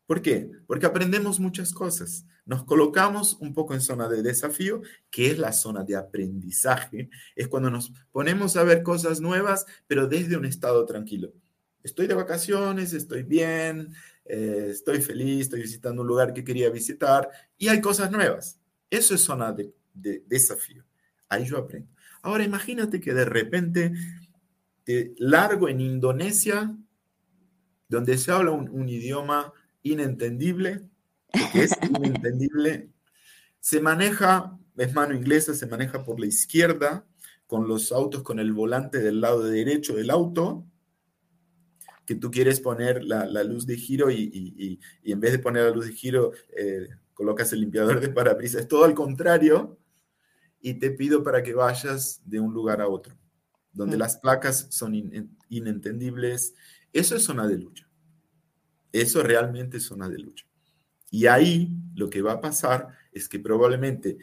¿Por 0.08 0.22
qué? 0.22 0.50
Porque 0.66 0.86
aprendemos 0.86 1.40
muchas 1.40 1.74
cosas. 1.74 2.26
Nos 2.48 2.64
colocamos 2.64 3.38
un 3.42 3.54
poco 3.54 3.74
en 3.74 3.82
zona 3.82 4.08
de 4.08 4.24
desafío, 4.24 4.82
que 5.12 5.32
es 5.32 5.38
la 5.38 5.52
zona 5.52 5.84
de 5.84 5.98
aprendizaje. 5.98 7.10
Es 7.36 7.50
cuando 7.50 7.70
nos 7.70 7.92
ponemos 8.10 8.56
a 8.56 8.64
ver 8.64 8.84
cosas 8.84 9.20
nuevas, 9.20 9.66
pero 9.86 10.08
desde 10.08 10.38
un 10.38 10.46
estado 10.46 10.86
tranquilo. 10.86 11.34
Estoy 11.84 12.08
de 12.08 12.14
vacaciones, 12.14 12.94
estoy 12.94 13.24
bien, 13.24 13.94
eh, 14.24 14.70
estoy 14.72 15.02
feliz, 15.02 15.42
estoy 15.42 15.62
visitando 15.62 16.04
un 16.04 16.08
lugar 16.08 16.34
que 16.34 16.46
quería 16.46 16.70
visitar 16.70 17.30
y 17.58 17.68
hay 17.68 17.82
cosas 17.82 18.12
nuevas. 18.12 18.62
Eso 18.90 19.14
es 19.14 19.22
zona 19.22 19.52
de, 19.52 19.74
desafío. 20.26 20.86
Ahí 21.28 21.44
yo 21.44 21.58
aprendo. 21.58 21.90
Ahora 22.22 22.46
imagínate 22.46 23.02
que 23.02 23.14
de 23.14 23.26
repente 23.26 23.92
te 24.86 25.14
largo 25.18 25.68
en 25.68 25.82
Indonesia, 25.82 26.74
donde 27.90 28.18
se 28.18 28.32
habla 28.32 28.52
un 28.52 28.88
idioma 28.88 29.52
inentendible, 29.84 30.88
que 31.52 31.64
es 31.64 31.72
inentendible. 31.82 32.90
Se 33.60 33.80
maneja, 33.82 34.58
es 34.78 34.94
mano 34.94 35.16
inglesa, 35.16 35.54
se 35.54 35.68
maneja 35.68 36.04
por 36.04 36.20
la 36.20 36.26
izquierda, 36.26 37.06
con 37.48 37.68
los 37.68 37.92
autos 37.92 38.24
con 38.24 38.40
el 38.40 38.52
volante 38.54 39.00
del 39.00 39.22
lado 39.22 39.44
derecho 39.44 39.96
del 39.96 40.10
auto, 40.10 40.66
que 42.06 42.16
tú 42.16 42.32
quieres 42.32 42.62
poner 42.62 43.04
la, 43.04 43.44
luz 43.44 43.66
de 43.66 43.76
giro 43.76 44.10
y, 44.10 44.80
en 45.04 45.20
vez 45.20 45.34
de 45.34 45.40
poner 45.40 45.64
la 45.64 45.72
luz 45.72 45.88
de 45.88 45.94
giro, 45.94 46.32
eh, 46.56 46.88
colocas 47.14 47.52
el 47.52 47.62
limpiador 47.62 48.00
de 48.00 48.10
parabrisas. 48.10 48.62
Es 48.62 48.68
todo 48.68 48.86
al 48.86 48.94
contrario. 48.94 49.78
Y 50.60 50.76
te 50.76 50.92
pido 50.92 51.22
para 51.22 51.44
que 51.44 51.54
vayas 51.54 52.22
de 52.26 52.40
un 52.40 52.54
lugar 52.54 52.82
a 52.82 52.88
otro, 52.88 53.16
donde 53.72 53.96
mm. 53.96 54.00
las 54.00 54.18
placas 54.18 54.68
son 54.72 54.96
inentendibles. 55.50 56.56
Eso 56.94 57.16
es 57.16 57.24
zona 57.24 57.48
de 57.48 57.58
lucha. 57.58 57.88
Eso 58.92 59.22
realmente 59.22 59.78
es 59.78 59.84
zona 59.84 60.10
de 60.10 60.18
lucha. 60.18 60.47
Y 61.10 61.28
ahí 61.28 61.78
lo 61.96 62.10
que 62.10 62.22
va 62.22 62.34
a 62.34 62.42
pasar 62.42 62.90
es 63.12 63.30
que 63.30 63.40
probablemente 63.40 64.18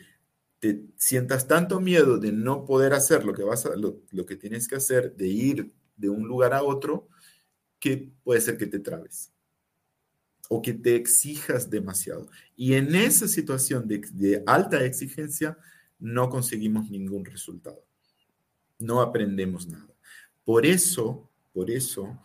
te 0.58 0.84
sientas 0.96 1.46
tanto 1.46 1.80
miedo 1.80 2.18
de 2.18 2.32
no 2.32 2.64
poder 2.64 2.94
hacer 2.94 3.24
lo 3.24 3.34
que, 3.34 3.42
vas 3.42 3.66
a, 3.66 3.76
lo, 3.76 4.26
que 4.26 4.36
tienes 4.36 4.68
que 4.68 4.76
hacer, 4.76 5.14
de 5.14 5.28
ir 5.28 5.72
de 5.96 6.08
un 6.08 6.26
lugar 6.26 6.54
a 6.54 6.62
otro, 6.62 7.08
que 7.78 8.12
puede 8.22 8.40
ser 8.40 8.56
que 8.56 8.66
te 8.66 8.78
trabes 8.78 9.30
o 10.48 10.62
que 10.62 10.74
te 10.74 10.94
exijas 10.94 11.70
demasiado. 11.70 12.28
Y 12.56 12.74
en 12.74 12.94
esa 12.94 13.28
situación 13.28 13.88
de, 13.88 13.98
de 14.12 14.42
alta 14.46 14.84
exigencia 14.84 15.58
no 15.98 16.28
conseguimos 16.28 16.90
ningún 16.90 17.24
resultado. 17.24 17.84
No 18.78 19.00
aprendemos 19.00 19.66
nada. 19.66 19.94
Por 20.44 20.66
eso, 20.66 21.30
por 21.52 21.70
eso, 21.70 22.18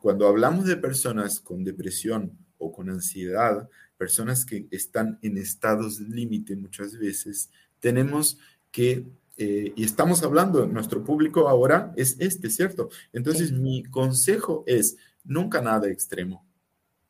cuando 0.00 0.26
hablamos 0.26 0.66
de 0.66 0.76
personas 0.76 1.40
con 1.40 1.64
depresión 1.64 2.38
o 2.60 2.70
con 2.70 2.88
ansiedad, 2.90 3.68
personas 3.98 4.44
que 4.44 4.68
están 4.70 5.18
en 5.22 5.36
estados 5.36 5.98
límite 5.98 6.54
muchas 6.54 6.96
veces, 6.96 7.50
tenemos 7.80 8.38
que, 8.70 9.06
eh, 9.36 9.72
y 9.74 9.84
estamos 9.84 10.22
hablando, 10.22 10.66
nuestro 10.66 11.02
público 11.02 11.48
ahora 11.48 11.92
es 11.96 12.16
este, 12.20 12.48
¿cierto? 12.48 12.90
Entonces 13.12 13.50
mi 13.50 13.82
consejo 13.84 14.62
es, 14.66 14.96
nunca 15.24 15.60
nada 15.60 15.88
extremo, 15.88 16.46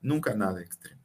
nunca 0.00 0.34
nada 0.34 0.62
extremo, 0.62 1.02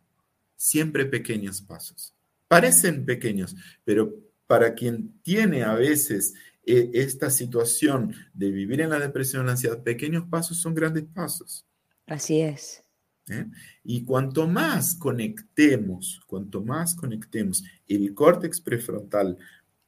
siempre 0.56 1.06
pequeños 1.06 1.62
pasos. 1.62 2.14
Parecen 2.48 3.06
pequeños, 3.06 3.56
pero 3.84 4.14
para 4.48 4.76
quien 4.76 5.20
tiene 5.24 5.64
a 5.64 5.74
veces 5.74 6.36
eh, 6.64 6.92
esta 6.94 7.30
situación 7.30 8.16
de 8.34 8.52
vivir 8.52 8.82
en 8.82 8.92
la 8.92 9.00
depresión 9.00 9.46
la 9.46 9.54
ansiedad, 9.54 9.84
pequeños 9.84 10.26
pasos 10.30 10.58
son 10.58 10.74
grandes 10.74 11.06
pasos. 11.14 11.66
Así 12.08 12.42
es. 12.42 12.85
¿Eh? 13.28 13.48
Y 13.84 14.04
cuanto 14.04 14.48
más 14.48 14.96
conectemos, 14.96 16.22
cuanto 16.28 16.62
más 16.64 16.94
conectemos 16.96 17.64
el 17.88 18.14
córtex 18.14 18.62
prefrontal 18.62 19.38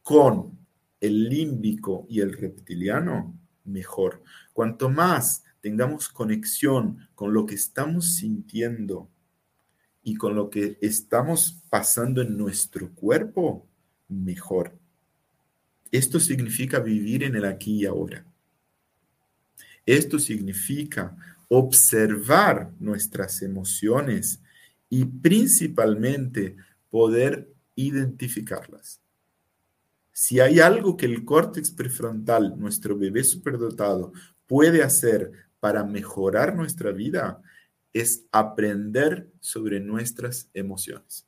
con 0.01 0.57
el 0.99 1.29
límbico 1.29 2.07
y 2.09 2.21
el 2.21 2.33
reptiliano, 2.33 3.37
mejor. 3.63 4.23
Cuanto 4.53 4.89
más 4.89 5.43
tengamos 5.61 6.09
conexión 6.09 7.07
con 7.13 7.33
lo 7.33 7.45
que 7.45 7.55
estamos 7.55 8.15
sintiendo 8.15 9.09
y 10.01 10.15
con 10.15 10.35
lo 10.35 10.49
que 10.49 10.77
estamos 10.81 11.61
pasando 11.69 12.21
en 12.21 12.37
nuestro 12.37 12.89
cuerpo, 12.93 13.67
mejor. 14.07 14.77
Esto 15.91 16.19
significa 16.19 16.79
vivir 16.79 17.23
en 17.23 17.35
el 17.35 17.45
aquí 17.45 17.81
y 17.81 17.85
ahora. 17.85 18.25
Esto 19.85 20.19
significa 20.19 21.15
observar 21.49 22.71
nuestras 22.79 23.41
emociones 23.41 24.41
y 24.89 25.05
principalmente 25.05 26.55
poder 26.89 27.53
identificarlas. 27.75 29.01
Si 30.11 30.39
hay 30.39 30.59
algo 30.59 30.97
que 30.97 31.05
el 31.05 31.23
córtex 31.25 31.71
prefrontal, 31.71 32.59
nuestro 32.59 32.97
bebé 32.97 33.23
superdotado, 33.23 34.13
puede 34.47 34.81
hacer 34.81 35.31
para 35.59 35.83
mejorar 35.83 36.55
nuestra 36.55 36.91
vida, 36.91 37.41
es 37.93 38.25
aprender 38.31 39.29
sobre 39.39 39.79
nuestras 39.79 40.49
emociones. 40.53 41.27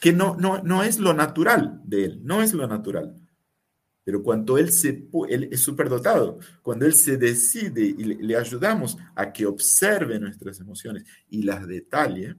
Que 0.00 0.12
no, 0.12 0.36
no, 0.36 0.62
no 0.62 0.82
es 0.82 0.98
lo 0.98 1.14
natural 1.14 1.80
de 1.84 2.04
él, 2.04 2.20
no 2.22 2.42
es 2.42 2.52
lo 2.52 2.66
natural. 2.66 3.14
Pero 4.06 4.22
cuando 4.22 4.56
él, 4.56 4.70
se, 4.70 5.08
él 5.28 5.48
es 5.50 5.60
superdotado, 5.62 6.38
cuando 6.62 6.86
él 6.86 6.94
se 6.94 7.16
decide 7.16 7.82
y 7.86 8.04
le, 8.04 8.36
ayudamos 8.36 8.96
a 9.16 9.32
que 9.32 9.44
observe 9.46 10.20
nuestras 10.20 10.60
emociones 10.60 11.02
y 11.28 11.42
las 11.42 11.66
detalle, 11.66 12.36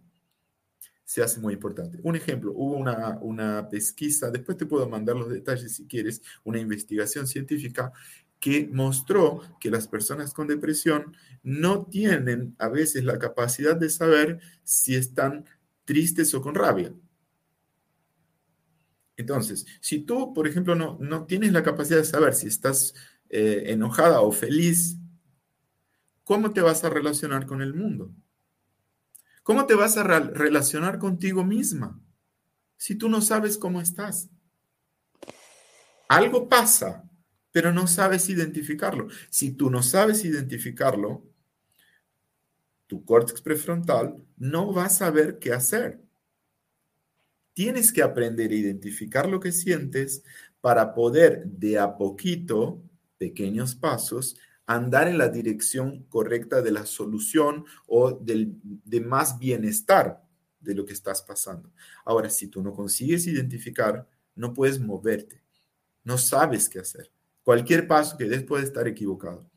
se 1.03 1.21
hace 1.21 1.41
muy 1.41 1.55
importante. 1.55 1.99
Un 2.03 2.15
ejemplo, 2.15 2.53
hubo 2.55 2.77
una, 2.77 3.19
una 3.19 3.67
pesquisa, 3.67 4.31
después 4.31 4.57
te 4.57 4.65
puedo 4.65 4.87
mandar 4.87 5.17
los 5.17 5.27
detalles 5.27 5.75
si 5.75 5.85
quieres, 5.87 6.21
una 6.45 6.57
investigación 6.57 7.27
científica 7.27 7.91
que 8.39 8.69
mostró 8.71 9.41
que 9.59 9.69
las 9.69 9.89
personas 9.89 10.33
con 10.33 10.47
depresión 10.47 11.17
no 11.43 11.85
tienen 11.85 12.55
a 12.59 12.69
veces 12.69 13.03
la 13.03 13.19
capacidad 13.19 13.75
de 13.75 13.89
saber 13.89 14.39
si 14.63 14.95
están 14.95 15.43
tristes 15.83 16.33
o 16.33 16.41
con 16.41 16.55
rabia. 16.55 16.93
Entonces, 19.17 19.65
si 19.81 19.99
tú, 19.99 20.33
por 20.33 20.47
ejemplo, 20.47 20.75
no, 20.75 20.97
no 21.01 21.25
tienes 21.25 21.51
la 21.51 21.63
capacidad 21.63 21.97
de 21.97 22.05
saber 22.05 22.35
si 22.35 22.47
estás 22.47 22.93
eh, 23.29 23.63
enojada 23.67 24.21
o 24.21 24.31
feliz, 24.31 24.97
¿cómo 26.23 26.53
te 26.53 26.61
vas 26.61 26.83
a 26.83 26.89
relacionar 26.89 27.47
con 27.47 27.61
el 27.61 27.73
mundo? 27.73 28.13
¿Cómo 29.41 29.65
te 29.65 29.73
vas 29.73 29.97
a 29.97 30.03
relacionar 30.03 30.99
contigo 30.99 31.43
misma 31.43 31.99
si 32.77 32.95
tú 32.95 33.09
no 33.09 33.21
sabes 33.21 33.57
cómo 33.57 33.81
estás? 33.81 34.29
Algo 36.09 36.47
pasa, 36.47 37.09
pero 37.51 37.73
no 37.73 37.87
sabes 37.87 38.29
identificarlo. 38.29 39.07
Si 39.29 39.51
tú 39.51 39.69
no 39.69 39.81
sabes 39.81 40.23
identificarlo, 40.25 41.25
tu 42.87 43.03
córtex 43.03 43.41
prefrontal 43.41 44.15
no 44.37 44.73
va 44.73 44.85
a 44.85 44.89
saber 44.89 45.39
qué 45.39 45.53
hacer. 45.53 46.06
Tienes 47.57 47.91
que 47.91 48.03
aprender 48.03 48.51
a 48.51 48.53
identificar 48.53 49.27
lo 49.27 49.39
que 49.39 49.51
sientes 49.51 50.21
para 50.61 50.93
poder 50.93 51.43
de 51.47 51.79
a 51.79 51.97
poquito, 51.97 52.83
pequeños 53.17 53.73
pasos, 53.73 54.37
andar 54.67 55.07
en 55.07 55.17
la 55.17 55.29
dirección 55.29 56.03
correcta 56.03 56.61
de 56.61 56.69
la 56.69 56.85
solución 56.85 57.65
o 57.87 58.11
del, 58.11 58.53
de 58.61 59.01
más 59.01 59.39
bienestar 59.39 60.23
de 60.59 60.75
lo 60.75 60.85
que 60.85 60.93
estás 60.93 61.23
pasando. 61.23 61.71
Ahora, 62.05 62.29
si 62.29 62.47
tú 62.47 62.61
no 62.61 62.73
consigues 62.73 63.25
identificar, 63.25 64.07
no 64.35 64.53
puedes 64.53 64.79
moverte, 64.79 65.41
no 66.03 66.19
sabes 66.19 66.69
qué 66.69 66.77
hacer. 66.77 67.11
Cualquier 67.43 67.87
paso 67.87 68.17
que 68.19 68.25
des 68.25 68.43
puede 68.43 68.65
estar 68.65 68.87
equivocado. 68.87 69.49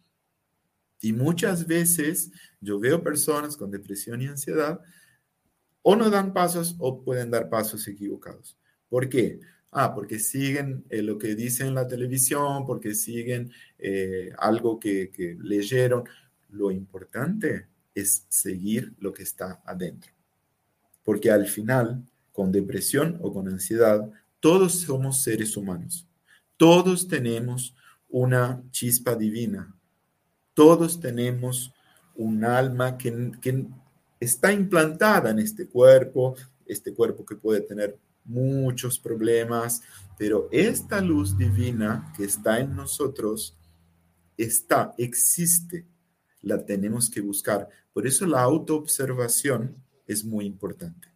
Y 1.02 1.12
muchas 1.12 1.66
veces 1.66 2.30
yo 2.62 2.80
veo 2.80 3.02
personas 3.02 3.58
con 3.58 3.70
depresión 3.70 4.22
y 4.22 4.26
ansiedad 4.26 4.80
o 5.82 5.96
no 5.96 6.10
dan 6.10 6.32
pasos 6.32 6.76
o 6.78 7.02
pueden 7.02 7.30
dar 7.30 7.48
pasos 7.48 7.86
equivocados. 7.88 8.56
¿Por 8.88 9.08
qué? 9.08 9.40
Ah, 9.70 9.94
porque 9.94 10.18
siguen 10.18 10.84
eh, 10.90 11.02
lo 11.02 11.16
que 11.16 11.34
dicen 11.34 11.68
en 11.68 11.74
la 11.74 11.86
televisión, 11.86 12.66
porque 12.66 12.94
siguen 12.94 13.52
eh, 13.78 14.32
algo 14.38 14.80
que, 14.80 15.10
que 15.10 15.36
leyeron. 15.40 16.04
Lo 16.50 16.70
importante 16.70 17.68
es 17.94 18.26
seguir 18.28 18.94
lo 18.98 19.12
que 19.12 19.22
está 19.22 19.60
adentro. 19.64 20.12
porque 21.04 21.30
al 21.30 21.46
final, 21.46 22.04
con 22.32 22.52
depresión 22.52 23.18
o 23.22 23.32
con 23.32 23.48
ansiedad, 23.48 24.08
todos 24.38 24.80
somos 24.80 25.22
seres 25.22 25.56
humanos. 25.56 26.06
Todos 26.56 27.08
tenemos 27.08 27.74
una 28.08 28.62
chispa 28.70 29.16
divina. 29.16 29.74
Todos 30.54 31.00
tenemos 31.00 31.72
un 32.14 32.44
alma 32.44 32.98
que, 32.98 33.32
que 33.40 33.66
está 34.20 34.52
implantada 34.52 35.30
en 35.30 35.38
este 35.38 35.66
cuerpo, 35.66 36.37
este 36.66 36.94
cuerpo 36.94 37.24
que 37.24 37.37
puede 37.37 37.62
tener 37.62 37.98
muchos 38.24 38.98
problemas, 38.98 39.83
pero 40.18 40.48
esta 40.52 41.00
luz 41.00 41.37
divina 41.37 42.12
que 42.16 42.24
está 42.24 42.61
en 42.61 42.76
nosotros 42.76 43.56
está, 44.37 44.94
existe, 44.98 45.87
la 46.42 46.64
tenemos 46.64 47.11
que 47.11 47.22
buscar. 47.22 47.68
Por 47.92 48.06
eso 48.06 48.26
la 48.26 48.42
autoobservación 48.42 49.76
es 50.06 50.24
muy 50.24 50.44
importante. 50.44 51.09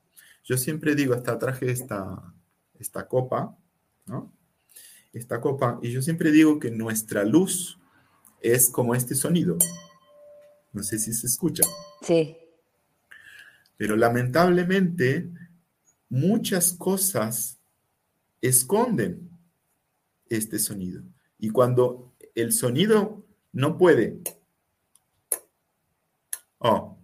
Yo 0.43 0.57
siempre 0.57 0.95
digo, 0.95 1.15
hasta 1.15 1.39
traje 1.39 1.71
esta, 1.71 2.35
esta 2.79 3.07
copa, 3.07 3.57
¿no? 4.07 4.33
Esta 5.13 5.41
copa, 5.41 5.79
y 5.83 5.93
yo 5.93 6.03
siempre 6.03 6.33
digo 6.33 6.59
que 6.59 6.71
nuestra 6.71 7.25
luz 7.25 7.79
es 8.41 8.69
como 8.69 8.95
este 8.95 9.15
sonido. 9.15 9.57
No 10.73 10.83
sé 10.83 10.99
si 10.99 11.13
se 11.13 11.27
escucha. 11.29 11.63
Sí. 12.03 12.37
Pero 13.77 13.97
lamentablemente 13.97 15.31
muchas 16.09 16.73
cosas 16.73 17.61
esconden 18.41 19.31
este 20.29 20.59
sonido. 20.59 21.03
Y 21.39 21.51
cuando 21.51 22.15
el 22.35 22.53
sonido 22.53 23.27
no 23.53 23.79
puede, 23.79 24.21
oh, 26.59 26.99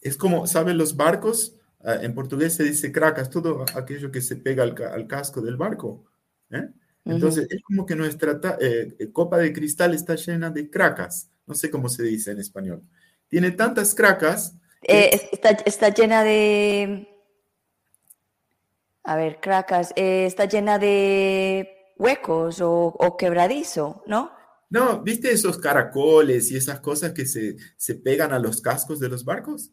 es 0.00 0.16
como, 0.16 0.46
¿saben 0.46 0.76
los 0.76 0.96
barcos? 0.96 1.56
Ah, 1.80 1.98
en 2.02 2.14
portugués 2.14 2.54
se 2.54 2.64
dice 2.64 2.92
cracas, 2.92 3.30
todo 3.30 3.64
aquello 3.74 4.10
que 4.10 4.20
se 4.20 4.36
pega 4.36 4.62
al, 4.62 5.06
casco 5.06 5.40
del 5.40 5.56
barco. 5.56 6.04
¿eh? 6.50 6.68
Entonces, 7.04 7.46
es 7.50 7.62
como 7.62 7.84
que 7.84 7.96
nuestra 7.96 8.40
eh, 8.60 8.94
eh, 8.98 9.12
copa 9.12 9.38
de 9.38 9.52
cristal 9.52 9.94
está 9.94 10.14
llena 10.14 10.50
de 10.50 10.70
cracas. 10.70 11.30
No 11.46 11.54
sé 11.54 11.70
cómo 11.70 11.88
se 11.88 12.02
dice 12.02 12.30
en 12.30 12.38
español. 12.38 12.82
Tiene 13.28 13.50
tantas 13.50 13.94
cracas 13.94 14.56
eh, 14.88 15.30
está, 15.64 15.88
llena 15.90 16.22
de. 16.22 17.08
A 19.02 19.16
ver, 19.16 19.40
Cracas, 19.40 19.92
eh, 19.96 20.26
está 20.26 20.46
llena 20.46 20.78
de 20.78 21.92
huecos 21.98 22.60
o, 22.60 23.16
quebradizo, 23.18 24.02
¿no? 24.06 24.32
No, 24.70 25.02
¿viste 25.02 25.30
esos 25.30 25.58
caracoles 25.58 26.50
y 26.50 26.56
esas 26.56 26.80
cosas 26.80 27.12
que 27.12 27.26
se, 27.26 27.56
pegan 28.02 28.32
a 28.32 28.38
los 28.38 28.60
cascos 28.60 28.98
de 28.98 29.08
los 29.08 29.24
barcos? 29.24 29.70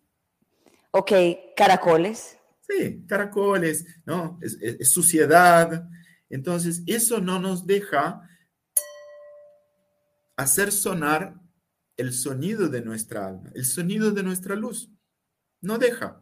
Ok, 0.92 1.12
caracoles. 1.56 2.38
Sí, 2.68 3.06
caracoles, 3.08 3.86
¿no? 4.06 4.38
es 4.42 4.92
suciedad. 4.92 5.88
Entonces, 6.30 6.84
eso 6.86 7.20
no 7.20 7.40
nos 7.40 7.66
deja 7.66 8.22
hacer 10.38 10.72
sonar 10.72 11.42
el 11.98 12.14
sonido 12.14 12.68
de 12.68 12.82
nuestra 12.82 13.28
alma, 13.28 13.52
el 13.54 13.66
sonido 13.66 14.12
de 14.12 14.24
nuestra 14.24 14.56
luz. 14.56 14.90
No 15.62 15.78
deja. 15.78 16.22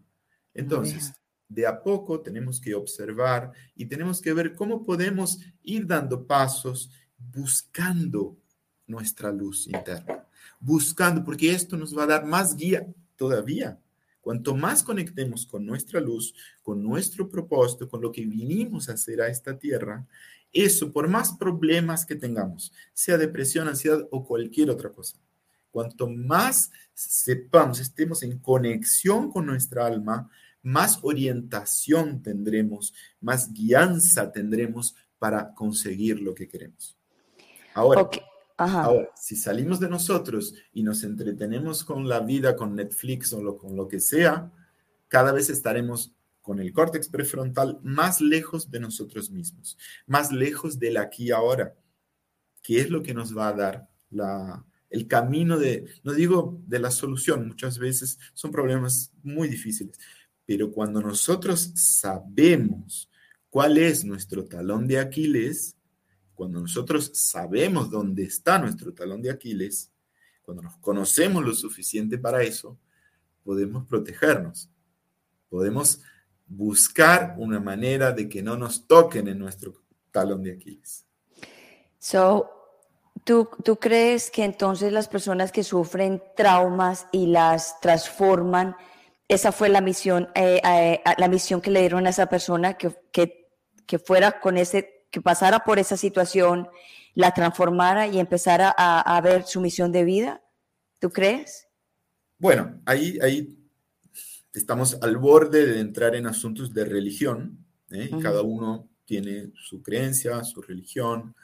Entonces, 0.54 1.14
de 1.48 1.66
a 1.66 1.82
poco 1.82 2.22
tenemos 2.22 2.62
que 2.62 2.76
observar 2.76 3.52
y 3.76 3.86
tenemos 3.86 4.22
que 4.22 4.34
ver 4.34 4.54
cómo 4.54 4.84
podemos 4.84 5.40
ir 5.64 5.88
dando 5.88 6.28
pasos 6.28 6.92
buscando 7.18 8.38
nuestra 8.86 9.32
luz 9.32 9.68
interna, 9.68 10.28
buscando, 10.60 11.24
porque 11.24 11.52
esto 11.52 11.76
nos 11.78 11.98
va 11.98 12.04
a 12.04 12.08
dar 12.08 12.26
más 12.26 12.56
guía 12.56 12.88
todavía. 13.16 13.80
Cuanto 14.22 14.56
más 14.56 14.84
conectemos 14.84 15.46
con 15.46 15.66
nuestra 15.66 16.00
luz, 16.00 16.34
con 16.62 16.84
nuestro 16.84 17.30
propósito, 17.30 17.90
con 17.90 18.02
lo 18.02 18.12
que 18.12 18.26
vinimos 18.26 18.90
a 18.90 18.94
hacer 18.94 19.22
a 19.22 19.28
esta 19.28 19.58
tierra, 19.58 20.06
eso, 20.52 20.92
por 20.92 21.08
más 21.08 21.34
problemas 21.34 22.06
que 22.06 22.16
tengamos, 22.16 22.74
sea 22.94 23.18
depresión, 23.18 23.68
ansiedad 23.68 24.08
o 24.12 24.26
cualquier 24.26 24.70
otra 24.70 24.92
cosa, 24.92 25.18
Cuanto 25.72 26.10
más 26.10 26.72
sepamos, 26.94 27.80
estemos 27.80 28.24
en 28.24 28.40
conexión 28.40 29.32
con 29.32 29.46
nuestra 29.46 29.86
alma, 29.86 30.30
más 30.62 31.00
orientación 31.04 32.22
tendremos, 32.22 32.94
más 33.22 33.54
guianza 33.54 34.32
tendremos 34.32 34.96
para 35.18 35.54
conseguir 35.54 36.22
lo 36.22 36.34
que 36.34 36.48
queremos. 36.48 36.98
Ahora, 37.74 38.10
si 39.16 39.36
salimos 39.36 39.80
de 39.80 39.90
nosotros 39.90 40.54
y 40.74 40.84
nos 40.84 41.04
entretenemos 41.04 41.84
con 41.84 42.10
la 42.10 42.20
vida, 42.20 42.56
con 42.56 42.76
Netflix 42.76 43.32
o 43.32 43.58
con 43.58 43.76
lo 43.76 43.88
que 43.88 44.00
sea, 44.00 44.52
cada 45.08 45.32
vez 45.32 45.50
estaremos 45.50 46.14
con 46.42 46.60
el 46.60 46.74
córtex 46.74 47.10
prefrontal 47.10 47.80
más 47.84 48.22
lejos 48.22 48.72
de 48.72 48.80
nosotros 48.80 49.30
mismos, 49.30 49.78
más 50.08 50.32
lejos 50.32 50.80
del 50.80 50.98
aquí 50.98 51.26
y 51.28 51.32
ahora, 51.32 51.76
que 52.62 52.82
es 52.82 52.90
lo 52.90 53.02
que 53.02 53.14
nos 53.14 53.38
va 53.38 53.50
a 53.50 53.54
dar 53.54 53.90
la, 54.10 54.66
el 54.90 55.08
camino 55.08 55.58
de, 55.58 55.86
no 56.04 56.14
digo 56.14 56.60
de 56.68 56.80
la 56.80 56.92
solución, 56.92 57.48
muchas 57.48 57.78
veces 57.78 58.20
son 58.34 58.52
problemas 58.52 59.12
muy 59.22 59.48
difíciles, 59.48 59.98
pero 60.46 60.72
cuando 60.72 61.02
nosotros 61.02 61.72
sabemos 61.76 63.10
cuál 63.50 63.78
es 63.78 64.04
nuestro 64.04 64.46
talón 64.46 64.88
de 64.88 65.00
Aquiles, 65.00 65.76
cuando 66.34 66.62
nosotros 66.62 67.12
sabemos 67.14 67.90
dónde 67.90 68.24
está 68.24 68.58
nuestro 68.60 68.94
talón 68.94 69.22
de 69.22 69.30
Aquiles, 69.32 69.92
cuando 70.42 70.64
nos 70.64 70.78
conocemos 70.78 71.46
lo 71.46 71.54
suficiente 71.54 72.18
para 72.18 72.42
eso, 72.42 72.80
podemos 73.44 73.86
protegernos, 73.86 74.70
podemos 75.50 76.02
buscar 76.48 77.36
una 77.38 77.60
manera 77.60 78.12
de 78.12 78.28
que 78.28 78.42
no 78.42 78.58
nos 78.58 78.88
toquen 78.88 79.28
en 79.28 79.38
nuestro 79.38 79.84
talón 80.12 80.42
de 80.42 80.54
Aquiles. 80.54 81.06
So, 82.00 82.59
¿Tú, 83.30 83.78
crees 83.80 84.32
que 84.32 84.44
entonces 84.44 84.92
las 84.92 85.08
personas 85.08 85.52
que 85.52 85.64
sufren 85.64 86.20
traumas 86.36 87.06
y 87.12 87.28
las 87.28 87.80
transforman, 87.80 88.76
esa 89.28 89.52
fue 89.52 89.70
la 89.70 89.82
misión, 89.82 90.30
eh, 90.34 90.60
eh, 90.66 91.00
la 91.16 91.28
misión 91.28 91.62
que 91.62 91.70
le 91.70 91.82
dieron 91.82 92.08
a 92.08 92.10
esa 92.10 92.26
persona 92.26 92.74
que, 92.74 92.92
que, 93.12 94.00
fuera 94.00 94.40
con 94.40 94.58
ese, 94.58 95.06
que 95.12 95.22
pasara 95.22 95.60
por 95.60 95.78
esa 95.78 95.96
situación, 95.96 96.70
la 97.14 97.32
transformara 97.32 98.08
y 98.08 98.20
empezara 98.20 98.74
a, 98.76 99.22
ver 99.22 99.44
su 99.44 99.62
misión 99.62 99.92
de 99.92 100.06
vida? 100.06 100.42
¿Tú 100.98 101.12
crees? 101.12 101.68
Bueno, 102.40 102.82
ahí, 102.88 103.20
ahí 103.22 103.60
estamos 104.56 104.98
al 105.04 105.18
borde 105.18 105.68
de 105.68 105.82
entrar 105.82 106.16
en 106.16 106.26
asuntos 106.26 106.74
de 106.74 106.84
religión. 106.84 107.64
¿eh? 107.92 108.10
Cada 108.24 108.42
uno 108.42 108.90
tiene 109.06 109.52
su 109.54 109.84
creencia, 109.84 110.44
su 110.44 110.64
religión, 110.64 111.36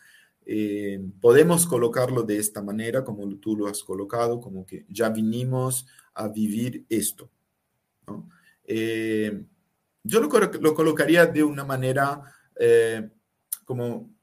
eh, 0.46 1.04
podemos 1.20 1.66
colocarlo 1.66 2.22
de 2.24 2.38
esta 2.38 2.62
manera, 2.62 3.04
como 3.04 3.28
tú 3.38 3.58
lo 3.58 3.68
has 3.68 3.84
colocado, 3.84 4.40
como 4.40 4.66
que 4.66 4.86
ya 4.90 5.10
vinimos 5.10 5.88
a 6.14 6.28
vivir 6.28 6.86
esto. 6.88 7.32
Eh, 8.64 9.44
yo 10.04 10.22
lo, 10.22 10.30
lo, 10.62 10.76
colocaría 10.76 11.26
de 11.26 11.44
una 11.44 11.64
manera 11.64 12.22
eh, 12.60 13.10
como, 13.66 14.14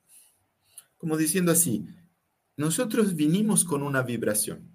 como 0.96 1.16
diciendo 1.16 1.50
así, 1.50 1.87
nosotros 2.56 3.16
vinimos 3.16 3.64
con 3.64 3.82
una 3.82 4.02
vibración, 4.02 4.70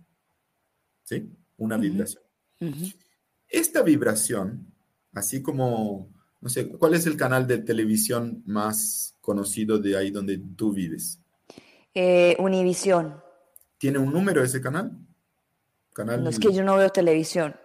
¿sí? 1.04 1.32
Una 1.56 1.78
vibración. 1.78 2.24
Esta 3.48 3.82
vibración, 3.82 4.74
así 5.14 5.42
como, 5.42 6.12
no 6.42 6.50
sé, 6.50 6.68
¿cuál 6.68 6.96
es 6.96 7.06
el 7.06 7.16
canal 7.16 7.48
de 7.48 7.60
televisión 7.60 8.44
más 8.46 9.16
conocido 9.22 9.80
de 9.80 9.96
ahí 9.96 10.12
donde 10.12 10.38
tú 10.38 10.74
vives? 10.74 11.22
Eh, 12.00 12.36
Univisión. 12.38 13.24
¿Tiene 13.80 13.98
un 13.98 14.14
número 14.14 14.44
ese 14.44 14.62
canal? 14.62 14.96
canal 15.96 16.24
no, 16.24 16.30
es 16.30 16.38
que 16.38 16.54
yo 16.54 16.64
no 16.64 16.76
veo 16.76 16.92
televisión. 16.92 17.56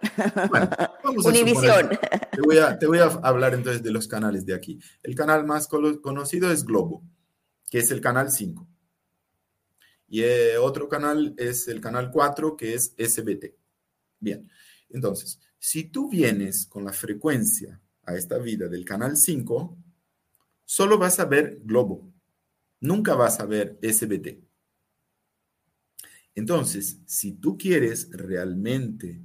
Univisión. 1.23 1.91
Te 2.31 2.41
voy, 2.41 2.57
a, 2.57 2.79
te 2.79 2.87
voy 2.87 2.97
a 2.97 3.03
hablar 3.21 3.53
entonces 3.53 3.83
de 3.83 3.91
los 3.91 4.07
canales 4.07 4.43
de 4.43 4.55
aquí. 4.55 4.79
El 5.03 5.13
canal 5.13 5.45
más 5.45 5.67
conocido 5.67 6.51
es 6.51 6.65
Globo, 6.65 7.03
que 7.69 7.77
es 7.77 7.91
el 7.91 8.01
canal 8.01 8.31
5. 8.31 8.67
Y 10.07 10.23
eh, 10.23 10.57
otro 10.57 10.89
canal 10.89 11.35
es 11.37 11.67
el 11.67 11.79
canal 11.79 12.09
4, 12.09 12.57
que 12.57 12.73
es 12.73 12.95
SBT. 12.97 13.53
Bien, 14.19 14.49
entonces, 14.89 15.39
si 15.59 15.91
tú 15.91 16.09
vienes 16.09 16.65
con 16.65 16.83
la 16.83 16.91
frecuencia 16.91 17.79
a 18.01 18.15
esta 18.15 18.39
vida 18.39 18.67
del 18.67 18.83
canal 18.83 19.15
5, 19.15 19.77
solo 20.65 20.97
vas 20.97 21.19
a 21.19 21.25
ver 21.25 21.59
Globo 21.63 22.12
nunca 22.83 23.15
vas 23.15 23.39
a 23.39 23.45
ver 23.45 23.79
SBT. 23.81 24.43
Entonces, 26.35 26.99
si 27.05 27.33
tú 27.33 27.57
quieres 27.57 28.09
realmente 28.11 29.23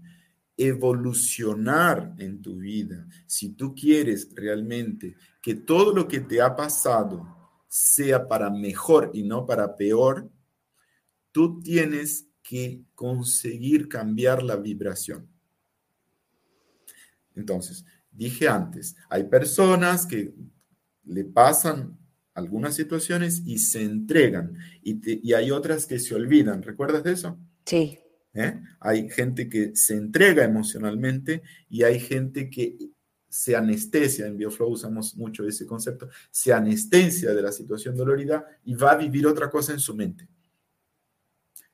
evolucionar 0.56 2.14
en 2.18 2.40
tu 2.40 2.56
vida, 2.56 3.06
si 3.26 3.50
tú 3.50 3.74
quieres 3.74 4.30
realmente 4.34 5.16
que 5.42 5.54
todo 5.54 5.92
lo 5.92 6.06
que 6.06 6.20
te 6.20 6.40
ha 6.40 6.54
pasado 6.54 7.26
sea 7.68 8.28
para 8.28 8.48
mejor 8.48 9.10
y 9.12 9.24
no 9.24 9.44
para 9.44 9.76
peor, 9.76 10.30
tú 11.32 11.60
tienes 11.60 12.28
que 12.42 12.84
conseguir 12.94 13.88
cambiar 13.88 14.42
la 14.42 14.56
vibración. 14.56 15.28
Entonces, 17.34 17.84
dije 18.10 18.48
antes, 18.48 18.96
hay 19.08 19.24
personas 19.24 20.06
que 20.06 20.32
le 21.04 21.24
pasan 21.24 21.97
algunas 22.38 22.74
situaciones 22.76 23.42
y 23.44 23.58
se 23.58 23.82
entregan 23.82 24.56
y, 24.82 25.32
hay 25.32 25.50
otras 25.50 25.86
que 25.86 25.98
se 25.98 26.14
olvidan. 26.14 26.62
¿Recuerdas 26.62 27.02
de 27.02 27.12
eso? 27.12 27.38
Sí. 27.66 27.98
¿Eh? 28.32 28.60
Hay 28.80 29.10
gente 29.10 29.48
que 29.48 29.74
se 29.74 29.94
entrega 29.94 30.44
emocionalmente 30.44 31.42
y 31.68 31.82
hay 31.82 31.98
gente 31.98 32.48
que 32.48 32.78
se 33.28 33.56
anestesia, 33.56 34.26
en 34.26 34.38
BioFlow 34.38 34.70
usamos 34.70 35.16
mucho 35.16 35.46
ese 35.46 35.66
concepto, 35.66 36.08
se 36.30 36.52
anestesia 36.52 37.34
de 37.34 37.42
la 37.42 37.52
situación 37.52 37.94
dolorida 37.96 38.46
y 38.64 38.74
va 38.74 38.92
a 38.92 38.96
vivir 38.96 39.26
otra 39.26 39.50
cosa 39.50 39.72
en 39.72 39.80
su 39.80 39.94
mente. 39.94 40.26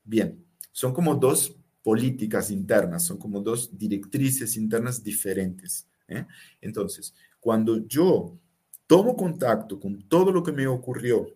Bien, 0.03 0.45
son 0.73 0.93
como 0.93 1.15
dos 1.15 1.57
políticas 1.83 2.51
internas, 2.51 3.05
son 3.05 3.19
como 3.19 3.41
dos 3.41 3.77
directrices 3.77 4.57
internas 4.57 5.05
diferentes. 5.05 5.87
¿eh? 6.09 6.27
Entonces, 6.61 7.15
cuando 7.39 7.87
yo 7.87 8.39
tomo 8.87 9.17
contacto 9.17 9.81
con 9.81 10.09
todo 10.09 10.33
lo 10.33 10.43
que 10.43 10.53
me 10.53 10.67
ocurrió, 10.67 11.27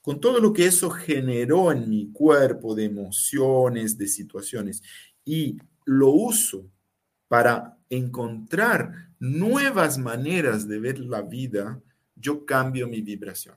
con 0.00 0.20
todo 0.20 0.40
lo 0.40 0.52
que 0.52 0.66
eso 0.66 0.90
generó 0.90 1.72
en 1.72 1.88
mi 1.88 2.10
cuerpo 2.12 2.74
de 2.74 2.84
emociones, 2.84 3.98
de 3.98 4.08
situaciones, 4.08 4.82
y 5.24 5.58
lo 5.84 6.10
uso 6.10 6.70
para 7.28 7.78
encontrar 7.90 9.10
nuevas 9.18 9.98
maneras 9.98 10.66
de 10.66 10.78
ver 10.78 10.98
la 10.98 11.22
vida, 11.22 11.80
yo 12.14 12.44
cambio 12.44 12.88
mi 12.88 13.00
vibración. 13.00 13.56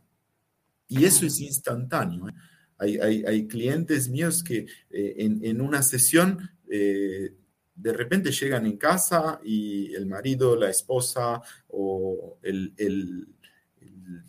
Y 0.88 1.06
eso 1.06 1.26
es 1.26 1.40
instantáneo. 1.40 2.28
¿eh? 2.28 2.34
Hay, 2.78 3.48
clientes 3.48 4.10
míos 4.10 4.44
que 4.44 4.66
eh, 4.90 5.16
en, 5.18 5.62
una 5.62 5.82
sesión 5.84 6.50
eh, 6.70 7.34
de 7.76 7.94
repente 7.94 8.32
llegan 8.32 8.66
en 8.66 8.78
casa 8.78 9.40
y 9.44 9.94
el 9.94 10.06
marido, 10.06 10.56
la 10.56 10.70
esposa 10.70 11.42
o 11.70 12.38
el, 12.42 13.28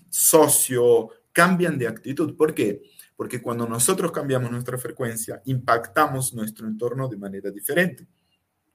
socio 0.08 1.08
cambian 1.32 1.78
de 1.78 1.88
actitud. 1.88 2.36
¿Por 2.36 2.54
qué? 2.54 2.82
Porque 3.16 3.40
cuando 3.40 3.66
nosotros 3.66 4.12
cambiamos 4.12 4.50
nuestra 4.50 4.76
frecuencia, 4.76 5.40
impactamos 5.46 6.34
nuestro 6.34 6.66
entorno 6.66 7.08
de 7.08 7.16
manera 7.16 7.50
diferente. 7.50 8.06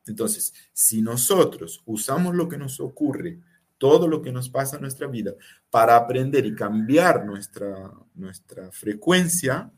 Entonces, 0.07 0.53
si 0.73 1.01
nosotros 1.01 1.83
usamos 1.85 2.33
lo 2.35 2.49
que 2.49 2.57
nos 2.57 2.79
ocurre, 2.79 3.39
todo 3.77 4.07
lo 4.07 4.21
que 4.21 4.31
nos 4.31 4.49
pasa 4.49 4.77
en 4.77 4.81
nuestra 4.81 5.07
vida, 5.07 5.33
para 5.69 5.95
aprender 5.95 6.45
y 6.45 6.55
cambiar 6.55 7.25
nuestra, 7.25 7.91
nuestra 8.15 8.71
frecuencia, 8.71 9.71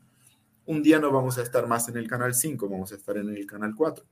un 0.64 0.82
día 0.82 0.98
no 0.98 1.10
vamos 1.10 1.36
a 1.36 1.42
estar 1.42 1.66
más 1.66 1.88
en 1.88 1.96
el 1.96 2.08
canal 2.08 2.32
5, 2.34 2.68
vamos 2.68 2.92
a 2.92 2.94
estar 2.94 3.16
en 3.18 3.28
el 3.28 3.44
canal 3.44 3.74
4. 3.74 4.06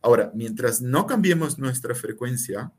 Ahora, 0.00 0.30
mientras 0.34 0.80
no 0.80 1.06
cambiemos 1.06 1.58
nuestra 1.58 1.94
frecuencia, 1.94 2.72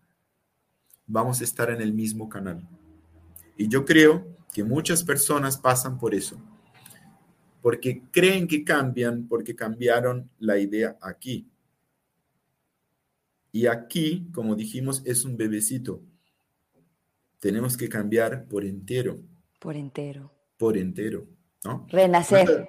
vamos 1.06 1.42
a 1.42 1.44
estar 1.44 1.70
en 1.70 1.82
el 1.82 1.94
mismo 1.94 2.30
canal. 2.30 2.68
Y 3.58 3.68
yo 3.68 3.86
creo 3.86 4.26
que 4.54 4.64
muchas 4.64 5.04
personas 5.04 5.58
pasan 5.58 5.98
por 5.98 6.14
eso, 6.14 6.38
porque 7.62 8.04
creen 8.12 8.48
que 8.48 8.64
cambian 8.64 9.28
porque 9.28 9.56
cambiaron 9.56 10.30
la 10.40 10.58
idea 10.58 10.98
aquí. 11.02 11.48
Y 13.52 13.68
aquí, 13.68 14.28
como 14.34 14.56
dijimos, 14.56 15.02
es 15.06 15.26
un 15.26 15.38
bebecito. 15.38 16.02
Tenemos 17.40 17.78
que 17.78 17.88
cambiar 17.88 18.46
por 18.46 18.66
entero. 18.66 19.20
Por 19.60 19.76
entero. 19.76 20.32
Por 20.58 20.78
entero, 20.78 21.28
¿no? 21.64 21.86
Renacer. 21.90 22.68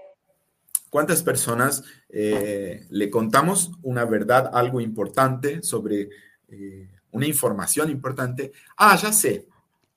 ¿Cuántas 0.94 1.24
personas 1.24 1.82
eh, 2.08 2.86
le 2.88 3.10
contamos 3.10 3.72
una 3.82 4.04
verdad, 4.04 4.48
algo 4.54 4.80
importante 4.80 5.60
sobre 5.60 6.08
eh, 6.46 6.88
una 7.10 7.26
información 7.26 7.90
importante? 7.90 8.52
Ah, 8.76 8.94
ya 8.94 9.12
sé. 9.12 9.48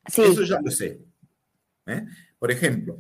Sí. 0.08 0.24
Eso 0.24 0.42
ya 0.42 0.60
lo 0.60 0.72
sé. 0.72 1.00
¿eh? 1.86 2.04
Por 2.40 2.50
ejemplo, 2.50 3.00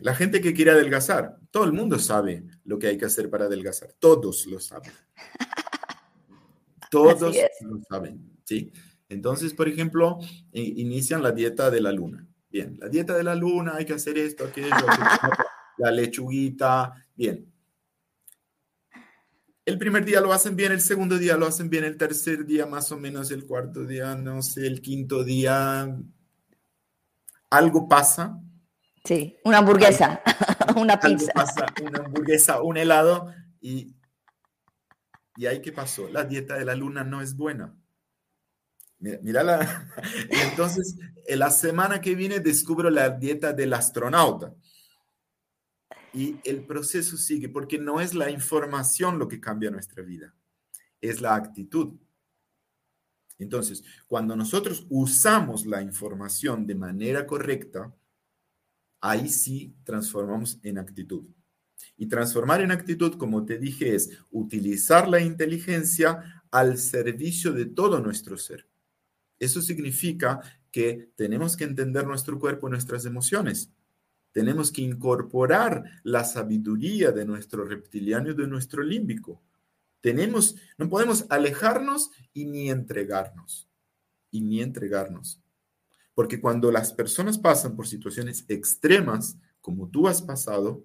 la 0.00 0.14
gente 0.14 0.40
que 0.40 0.54
quiere 0.54 0.70
adelgazar, 0.70 1.36
todo 1.50 1.64
el 1.64 1.74
mundo 1.74 1.98
sabe 1.98 2.42
lo 2.64 2.78
que 2.78 2.86
hay 2.86 2.96
que 2.96 3.04
hacer 3.04 3.28
para 3.28 3.44
adelgazar. 3.44 3.92
Todos 3.98 4.46
lo 4.46 4.58
saben. 4.58 4.90
Todos 6.90 7.36
lo 7.60 7.82
saben, 7.86 8.32
¿sí? 8.44 8.72
Entonces, 9.10 9.52
por 9.52 9.68
ejemplo, 9.68 10.20
inician 10.52 11.22
la 11.22 11.32
dieta 11.32 11.70
de 11.70 11.82
la 11.82 11.92
luna. 11.92 12.26
Bien, 12.48 12.78
la 12.80 12.88
dieta 12.88 13.14
de 13.14 13.24
la 13.24 13.34
luna, 13.34 13.74
hay 13.76 13.84
que 13.84 13.92
hacer 13.92 14.16
esto, 14.16 14.44
aquello, 14.44 14.70
la 15.78 15.90
lechuguita, 15.90 16.94
bien. 17.14 17.50
El 19.64 19.78
primer 19.78 20.04
día 20.04 20.20
lo 20.20 20.32
hacen 20.32 20.56
bien, 20.56 20.72
el 20.72 20.80
segundo 20.80 21.18
día 21.18 21.36
lo 21.36 21.46
hacen 21.46 21.70
bien, 21.70 21.84
el 21.84 21.96
tercer 21.96 22.44
día 22.44 22.66
más 22.66 22.92
o 22.92 22.98
menos, 22.98 23.30
el 23.30 23.46
cuarto 23.46 23.84
día, 23.84 24.14
no 24.14 24.42
sé, 24.42 24.66
el 24.66 24.82
quinto 24.82 25.24
día, 25.24 25.96
algo 27.50 27.88
pasa. 27.88 28.38
Sí, 29.04 29.36
una 29.44 29.58
hamburguesa, 29.58 30.22
una 30.76 31.00
pizza. 31.00 31.32
Pasa, 31.32 31.66
una 31.82 32.00
hamburguesa, 32.00 32.62
un 32.62 32.76
helado 32.76 33.32
y 33.60 33.94
¿Y 35.36 35.46
ahí 35.46 35.60
qué 35.60 35.72
pasó? 35.72 36.08
La 36.08 36.24
dieta 36.24 36.56
de 36.56 36.64
la 36.64 36.74
luna 36.74 37.04
no 37.04 37.20
es 37.20 37.36
buena. 37.36 37.76
Mira, 38.98 39.42
la... 39.42 39.90
Entonces, 40.50 40.96
en 41.26 41.38
la 41.38 41.50
semana 41.50 42.00
que 42.00 42.14
viene 42.14 42.40
descubro 42.40 42.90
la 42.90 43.10
dieta 43.10 43.52
del 43.52 43.72
astronauta. 43.72 44.54
Y 46.14 46.38
el 46.44 46.64
proceso 46.64 47.16
sigue, 47.16 47.48
porque 47.48 47.78
no 47.78 48.00
es 48.00 48.14
la 48.14 48.30
información 48.30 49.18
lo 49.18 49.26
que 49.26 49.40
cambia 49.40 49.70
nuestra 49.70 50.02
vida, 50.02 50.34
es 51.00 51.20
la 51.20 51.34
actitud. 51.34 51.98
Entonces, 53.38 53.82
cuando 54.06 54.36
nosotros 54.36 54.86
usamos 54.88 55.66
la 55.66 55.82
información 55.82 56.66
de 56.66 56.76
manera 56.76 57.26
correcta, 57.26 57.92
ahí 59.00 59.28
sí 59.28 59.74
transformamos 59.82 60.60
en 60.62 60.78
actitud. 60.78 61.26
Y 61.96 62.06
transformar 62.06 62.60
en 62.60 62.70
actitud, 62.70 63.16
como 63.18 63.44
te 63.44 63.58
dije, 63.58 63.94
es 63.94 64.10
utilizar 64.30 65.08
la 65.08 65.20
inteligencia 65.20 66.44
al 66.52 66.78
servicio 66.78 67.52
de 67.52 67.66
todo 67.66 67.98
nuestro 68.00 68.38
ser. 68.38 68.68
Eso 69.38 69.60
significa 69.60 70.40
que 70.70 71.10
tenemos 71.16 71.56
que 71.56 71.64
entender 71.64 72.06
nuestro 72.06 72.38
cuerpo 72.38 72.68
y 72.68 72.70
nuestras 72.70 73.04
emociones. 73.04 73.72
Tenemos 74.34 74.72
que 74.72 74.82
incorporar 74.82 75.84
la 76.02 76.24
sabiduría 76.24 77.12
de 77.12 77.24
nuestro 77.24 77.64
reptiliano 77.64 78.32
y 78.32 78.34
de 78.34 78.48
nuestro 78.48 78.82
límbico. 78.82 79.40
Tenemos, 80.00 80.56
no 80.76 80.88
podemos 80.88 81.24
alejarnos 81.30 82.10
y 82.32 82.44
ni 82.44 82.68
entregarnos. 82.68 83.68
Y 84.32 84.40
ni 84.40 84.60
entregarnos. 84.60 85.40
Porque 86.16 86.40
cuando 86.40 86.72
las 86.72 86.92
personas 86.92 87.38
pasan 87.38 87.76
por 87.76 87.86
situaciones 87.86 88.44
extremas, 88.48 89.38
como 89.60 89.88
tú 89.88 90.08
has 90.08 90.20
pasado, 90.20 90.84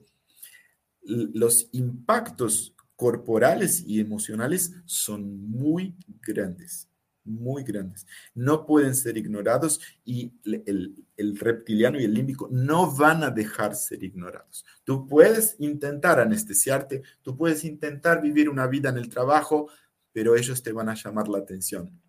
los 1.01 1.69
impactos 1.71 2.75
corporales 2.95 3.83
y 3.87 3.99
emocionales 3.99 4.73
son 4.85 5.49
muy 5.49 5.95
grandes, 6.21 6.88
muy 7.23 7.63
grandes. 7.63 8.05
No 8.33 8.65
pueden 8.65 8.95
ser 8.95 9.17
ignorados 9.17 9.79
y 10.03 10.33
el, 10.43 11.37
reptiliano 11.37 11.99
y 11.99 12.05
el 12.05 12.13
límbico 12.13 12.47
no 12.51 12.95
van 12.95 13.23
a 13.23 13.29
dejar 13.29 13.75
ser 13.75 14.03
ignorados. 14.03 14.65
Tú 14.83 15.07
puedes 15.07 15.55
intentar 15.59 16.19
anestesiarte, 16.19 17.03
tú 17.21 17.37
puedes 17.37 17.63
intentar 17.63 18.21
vivir 18.21 18.49
una 18.49 18.67
vida 18.67 18.89
en 18.89 18.97
el 18.97 19.09
trabajo, 19.09 19.69
pero 20.11 20.35
ellos 20.35 20.63
te 20.63 20.71
van 20.71 20.89
a 20.89 20.95
llamar 20.95 21.27
la 21.27 21.39
atención. 21.39 21.99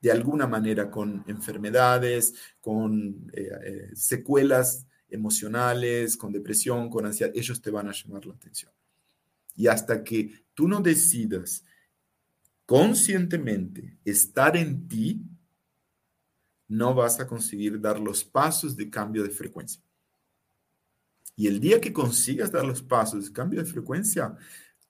De 0.00 0.12
alguna 0.12 0.46
manera, 0.46 0.90
con 0.90 1.24
enfermedades, 1.26 2.34
con 2.60 3.30
eh, 3.32 3.50
eh, 3.64 3.90
secuelas 3.94 4.86
emocionales, 5.10 6.16
con 6.16 6.32
depresión, 6.32 6.88
con 6.88 7.06
ansiedad, 7.06 7.32
ellos 7.34 7.60
te 7.60 7.70
van 7.70 7.88
a 7.88 7.92
llamar 7.92 8.26
la 8.26 8.34
atención. 8.34 8.72
Y 9.56 9.66
hasta 9.66 10.04
que 10.04 10.44
tú 10.54 10.68
no 10.68 10.80
decidas 10.80 11.64
conscientemente 12.68 13.96
estar 14.04 14.54
en 14.54 14.86
ti, 14.86 15.24
no 16.68 16.94
vas 16.94 17.18
a 17.18 17.26
conseguir 17.26 17.80
dar 17.80 17.98
los 17.98 18.22
pasos 18.22 18.76
de 18.76 18.90
cambio 18.90 19.22
de 19.22 19.30
frecuencia. 19.30 19.82
Y 21.34 21.46
el 21.46 21.60
día 21.60 21.80
que 21.80 21.92
consigas 21.92 22.52
dar 22.52 22.66
los 22.66 22.82
pasos 22.82 23.24
de 23.24 23.32
cambio 23.32 23.62
de 23.64 23.70
frecuencia, 23.70 24.36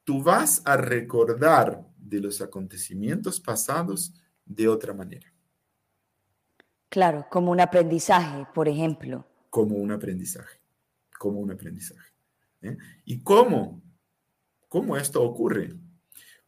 tú 0.03 0.20
vas 0.20 0.61
a 0.64 0.76
recordar 0.76 1.87
de 1.97 2.20
los 2.20 2.41
acontecimientos 2.41 3.39
pasados 3.41 4.12
de 4.45 4.66
otra 4.66 4.93
manera. 4.93 5.33
Claro, 6.89 7.26
como 7.31 7.53
un 7.53 7.61
aprendizaje, 7.61 8.45
por 8.53 8.66
ejemplo 8.66 9.24
como 9.51 9.76
un 9.76 9.91
aprendizaje, 9.91 10.61
como 11.18 11.41
un 11.41 11.51
aprendizaje. 11.51 12.12
¿eh? 12.62 12.76
¿Y 13.05 13.20
cómo? 13.20 13.83
¿Cómo 14.68 14.97
esto 14.97 15.22
ocurre? 15.22 15.74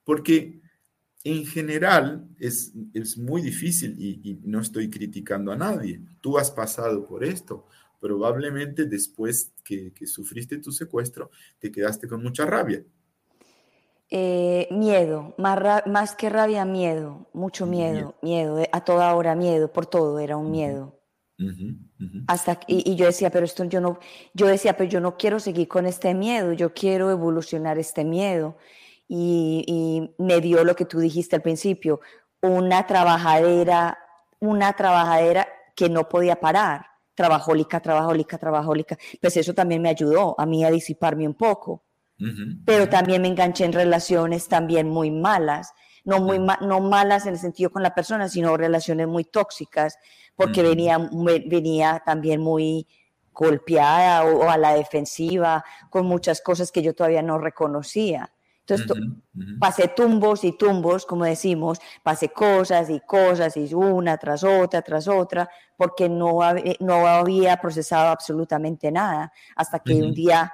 Porque 0.05 0.60
en 1.25 1.45
general 1.47 2.27
es, 2.39 2.73
es 2.95 3.19
muy 3.19 3.43
difícil 3.43 3.97
y, 3.99 4.41
no 4.45 4.61
estoy 4.61 4.89
criticando 4.89 5.53
a 5.53 5.57
nadie. 5.57 6.01
Tú 6.21 6.39
has 6.39 6.51
pasado 6.51 7.07
por 7.07 7.25
esto. 7.25 7.67
Probablemente 8.01 8.87
después 8.87 9.53
que, 9.63 9.93
que 9.93 10.07
sufriste 10.07 10.57
tu 10.59 10.73
secuestro, 10.73 11.31
te 11.59 11.71
quedaste 11.71 12.09
con 12.09 12.23
mucha 12.23 12.47
rabia. 12.47 12.83
Eh, 14.13 14.67
miedo, 14.73 15.35
más, 15.39 15.87
más, 15.87 16.17
que 16.17 16.29
rabia, 16.29 16.65
miedo, 16.65 17.29
mucho 17.33 17.65
miedo, 17.65 18.17
miedo, 18.23 18.59
eh, 18.59 18.69
a 18.73 18.83
toda 18.83 19.15
hora 19.15 19.37
miedo, 19.37 19.73
por 19.73 19.87
todo 19.87 20.19
era 20.19 20.37
un 20.37 20.51
miedo. 20.51 20.99
Hasta 22.27 22.59
y, 22.67 22.97
yo 22.97 23.07
decía, 23.07 23.31
pero 23.31 23.45
esto 23.47 23.65
yo 23.65 23.81
no, 23.81 24.01
yo 24.35 24.49
decía, 24.49 24.77
pero 24.77 24.91
yo 24.91 25.01
no 25.01 25.17
quiero 25.17 25.39
seguir 25.39 25.69
con 25.69 25.87
este 25.87 26.13
miedo, 26.13 26.53
yo 26.53 26.75
quiero 26.75 27.11
evolucionar 27.11 27.79
este 27.79 28.05
miedo. 28.05 28.57
Y, 29.13 29.65
y 29.67 30.23
me 30.23 30.41
dio 30.41 30.63
lo 30.63 30.77
que 30.77 30.85
tú 30.85 31.01
dijiste 31.01 31.35
al 31.35 31.43
principio, 31.43 32.01
una 32.43 32.87
trabajadera, 32.87 33.99
una 34.39 34.73
trabajadera 34.75 35.49
que 35.75 35.89
no 35.89 36.09
podía 36.09 36.37
parar, 36.39 36.87
trabajólica, 37.15 37.81
trabajólica, 37.81 38.39
trabajólica. 38.39 38.97
Pues 39.21 39.37
eso 39.37 39.53
también 39.53 39.83
me 39.83 39.89
ayudó 39.89 40.35
a 40.39 40.47
mí 40.47 40.65
a 40.65 40.71
disiparme 40.71 41.27
un 41.27 41.35
poco. 41.35 41.83
Pero 42.67 42.89
también 42.89 43.23
me 43.23 43.29
enganché 43.29 43.65
en 43.65 43.73
relaciones 43.73 44.47
también 44.47 44.91
muy 44.91 45.11
malas, 45.11 45.73
no, 46.05 46.21
muy 46.21 46.39
no 46.39 46.81
malas 46.81 47.25
en 47.25 47.33
el 47.33 47.39
sentido 47.39 47.71
con 47.71 47.83
la 47.83 47.95
persona, 47.95 48.29
sino 48.29 48.59
relaciones 48.59 49.09
muy 49.09 49.25
tóxicas, 49.25 49.99
porque 50.37 50.63
venía, 50.63 50.99
venía 51.47 52.03
también 52.05 52.43
muy 52.43 52.87
golpeada 53.33 54.25
o, 54.25 54.51
a 54.51 54.59
la 54.59 54.75
defensiva, 54.75 55.65
con 55.89 56.05
muchas 56.05 56.43
cosas 56.43 56.71
que 56.71 56.83
yo 56.83 56.95
todavía 56.95 57.23
no 57.23 57.39
reconocía. 57.39 58.31
Entonces, 58.75 59.07
pasé 59.59 59.89
tumbos 59.89 60.45
y 60.45 60.53
tumbos, 60.53 61.07
como 61.07 61.25
decimos, 61.25 61.81
pasé 62.03 62.29
cosas 62.31 62.91
y 62.91 63.01
cosas 63.01 63.57
y 63.57 63.73
una 63.75 64.17
tras 64.19 64.45
otra, 64.45 64.83
tras 64.83 65.09
otra, 65.09 65.49
porque 65.77 66.09
no, 66.09 66.39
no 66.81 67.07
había 67.07 67.57
procesado 67.57 68.09
absolutamente 68.09 68.91
nada, 68.91 69.33
hasta 69.57 69.79
que 69.81 69.95
un 69.95 70.15
día 70.15 70.53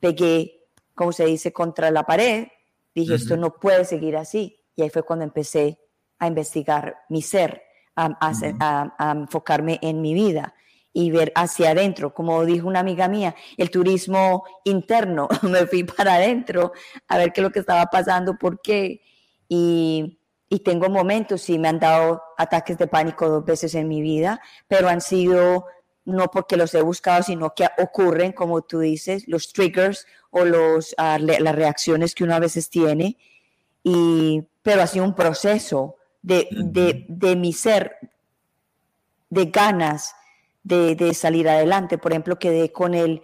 pegué, 0.00 0.68
como 0.94 1.12
se 1.12 1.26
dice, 1.26 1.52
contra 1.52 1.90
la 1.90 2.04
pared, 2.04 2.48
dije, 2.94 3.14
esto 3.14 3.36
no 3.36 3.54
puede 3.54 3.84
seguir 3.84 4.16
así. 4.16 4.60
Y 4.74 4.82
ahí 4.82 4.90
fue 4.90 5.02
cuando 5.02 5.24
empecé 5.24 5.80
a 6.18 6.26
investigar 6.26 6.96
mi 7.08 7.22
ser 7.22 7.62
a, 7.96 9.12
enfocarme 9.16 9.78
en 9.82 10.00
mi 10.00 10.14
vida 10.14 10.54
y 10.98 11.10
ver 11.10 11.30
hacia 11.34 11.72
adentro. 11.72 12.14
Como 12.14 12.42
dijo 12.46 12.66
una 12.66 12.80
amiga 12.80 13.06
mía, 13.06 13.34
el 13.58 13.70
turismo 13.70 14.44
interno, 14.64 15.28
me 15.42 15.66
fui 15.66 15.84
para 15.84 16.14
adentro 16.14 16.72
a 17.06 17.18
ver 17.18 17.34
qué 17.34 17.42
es 17.42 17.42
lo 17.42 17.50
que 17.50 17.58
estaba 17.58 17.84
pasando, 17.84 18.38
por 18.38 18.62
qué. 18.62 19.02
Y, 19.46 20.18
y 20.48 20.60
tengo 20.60 20.88
momentos, 20.88 21.42
sí, 21.42 21.58
me 21.58 21.68
han 21.68 21.78
dado 21.78 22.22
ataques 22.38 22.78
de 22.78 22.86
pánico 22.86 23.28
dos 23.28 23.44
veces 23.44 23.74
en 23.74 23.88
mi 23.88 24.00
vida, 24.00 24.40
pero 24.68 24.88
han 24.88 25.02
sido 25.02 25.66
no 26.06 26.30
porque 26.30 26.56
los 26.56 26.72
he 26.72 26.80
buscado, 26.80 27.22
sino 27.22 27.52
que 27.52 27.68
ocurren, 27.76 28.32
como 28.32 28.62
tú 28.62 28.78
dices, 28.78 29.24
los 29.28 29.52
triggers 29.52 30.06
o 30.30 30.46
los, 30.46 30.94
ah, 30.96 31.18
las 31.18 31.54
reacciones 31.54 32.14
que 32.14 32.24
uno 32.24 32.36
a 32.36 32.38
veces 32.38 32.70
tiene. 32.70 33.18
Y, 33.82 34.44
pero 34.62 34.80
ha 34.80 34.86
sido 34.86 35.04
un 35.04 35.14
proceso 35.14 35.96
de, 36.22 36.48
mi 37.36 37.52
ser, 37.52 37.98
de 39.28 39.44
ganas 39.46 40.14
de, 40.66 41.14
salir 41.14 41.48
adelante. 41.48 41.98
Por 41.98 42.12
ejemplo, 42.12 42.38
quedé 42.38 42.72
con 42.72 42.94
el, 42.94 43.22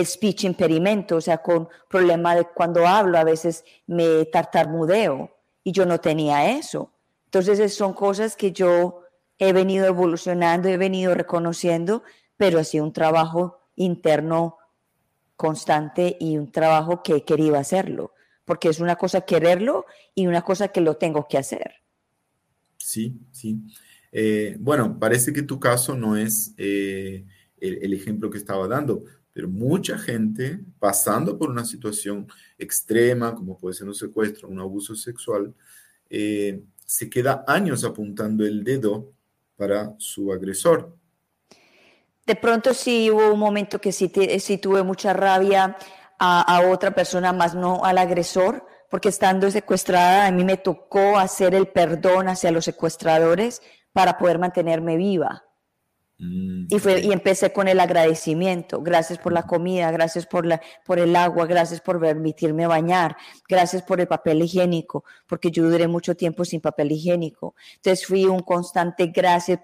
speech 0.00 0.44
impedimento, 0.44 1.16
o 1.16 1.20
sea, 1.20 1.38
con 1.38 1.68
problema 1.88 2.36
de 2.36 2.44
cuando 2.44 2.86
hablo, 2.86 3.18
a 3.18 3.24
veces 3.24 3.64
me 3.88 4.26
tartamudeo 4.26 5.36
y 5.64 5.72
yo 5.72 5.86
no 5.86 5.98
tenía 5.98 6.56
eso. 6.56 6.92
Entonces, 7.24 7.74
son 7.74 7.94
cosas 7.94 8.36
que 8.36 8.52
yo 8.52 9.02
he 9.38 9.52
venido 9.52 9.86
evolucionando, 9.86 10.68
he 10.68 10.76
venido 10.76 11.14
reconociendo, 11.14 12.04
pero 12.36 12.60
ha 12.60 12.64
sido 12.64 12.84
un 12.84 12.92
trabajo 12.92 13.58
interno 13.74 14.58
constante 15.34 16.16
y 16.20 16.38
un 16.38 16.52
trabajo 16.52 17.02
que 17.02 17.16
he 17.16 17.24
querido 17.24 17.56
hacerlo, 17.56 18.12
porque 18.44 18.68
es 18.68 18.78
una 18.78 18.94
cosa 18.94 19.22
quererlo 19.22 19.84
y 20.14 20.28
una 20.28 20.42
cosa 20.42 20.68
que 20.68 20.80
lo 20.80 20.96
tengo 20.96 21.26
que 21.26 21.38
hacer. 21.38 21.74
Sí, 22.76 23.18
sí. 23.32 23.58
Eh, 24.20 24.56
bueno, 24.58 24.98
parece 24.98 25.32
que 25.32 25.44
tu 25.44 25.60
caso 25.60 25.94
no 25.94 26.16
es 26.16 26.52
eh, 26.56 27.24
el, 27.60 27.92
ejemplo 27.94 28.28
que 28.28 28.38
estaba 28.38 28.66
dando, 28.66 29.04
pero 29.32 29.48
mucha 29.48 29.96
gente 29.96 30.58
pasando 30.80 31.38
por 31.38 31.50
una 31.50 31.64
situación 31.64 32.26
extrema, 32.58 33.32
como 33.32 33.56
puede 33.56 33.76
ser 33.76 33.86
un 33.86 33.94
secuestro, 33.94 34.48
un 34.48 34.58
abuso 34.58 34.96
sexual, 34.96 35.54
eh, 36.10 36.60
se 36.84 37.08
queda 37.08 37.44
años 37.46 37.84
apuntando 37.84 38.44
el 38.44 38.64
dedo 38.64 39.12
para 39.54 39.94
su 39.98 40.32
agresor. 40.32 40.96
De 42.26 42.34
pronto 42.34 42.74
sí 42.74 43.12
hubo 43.12 43.32
un 43.32 43.38
momento 43.38 43.80
que 43.80 43.92
sí, 43.92 44.08
tuve 44.08 44.82
mucha 44.82 45.12
rabia 45.12 45.76
a, 46.18 46.56
a 46.56 46.68
otra 46.68 46.92
persona, 46.92 47.32
más 47.32 47.54
no 47.54 47.84
al 47.84 47.98
agresor, 47.98 48.66
porque 48.90 49.10
estando 49.10 49.48
secuestrada 49.48 50.26
a 50.26 50.32
mí 50.32 50.42
me 50.42 50.56
tocó 50.56 51.18
hacer 51.18 51.54
el 51.54 51.68
perdón 51.68 52.26
hacia 52.26 52.50
los 52.50 52.64
secuestradores 52.64 53.62
para 53.92 54.18
poder 54.18 54.38
mantenerme 54.38 54.96
viva. 54.96 55.44
Mm, 56.20 56.66
y, 56.68 56.78
fue, 56.80 57.00
y 57.00 57.12
empecé 57.12 57.52
con 57.52 57.68
el 57.68 57.78
agradecimiento. 57.78 58.82
Gracias 58.82 59.20
por 59.20 59.32
la 59.32 59.44
comida, 59.44 59.90
gracias 59.92 60.26
por, 60.26 60.44
la, 60.46 60.60
por 60.84 60.98
el 60.98 61.14
agua, 61.14 61.46
gracias 61.46 61.80
por 61.80 62.00
permitirme 62.00 62.66
bañar, 62.66 63.16
gracias 63.48 63.82
por 63.82 64.00
el 64.00 64.08
papel 64.08 64.42
higiénico, 64.42 65.04
porque 65.28 65.52
yo 65.52 65.70
duré 65.70 65.86
mucho 65.86 66.16
tiempo 66.16 66.44
sin 66.44 66.60
papel 66.60 66.90
higiénico. 66.90 67.54
Entonces 67.76 68.04
fui 68.04 68.24
un 68.24 68.40
constante 68.40 69.06
gracias, 69.06 69.60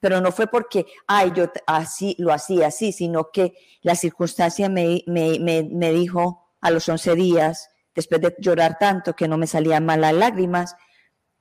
pero 0.00 0.20
no 0.20 0.32
fue 0.32 0.48
porque, 0.48 0.86
ay, 1.06 1.32
yo 1.36 1.50
así 1.66 2.16
lo 2.18 2.32
hacía 2.32 2.66
así, 2.66 2.92
sino 2.92 3.30
que 3.30 3.54
la 3.82 3.94
circunstancia 3.94 4.68
me, 4.68 5.04
me, 5.06 5.38
me, 5.38 5.62
me 5.62 5.92
dijo 5.92 6.50
a 6.60 6.72
los 6.72 6.88
11 6.88 7.14
días, 7.14 7.70
después 7.94 8.20
de 8.20 8.34
llorar 8.38 8.76
tanto 8.78 9.14
que 9.14 9.28
no 9.28 9.38
me 9.38 9.46
salían 9.46 9.86
mal 9.86 10.00
las 10.00 10.14
lágrimas, 10.14 10.74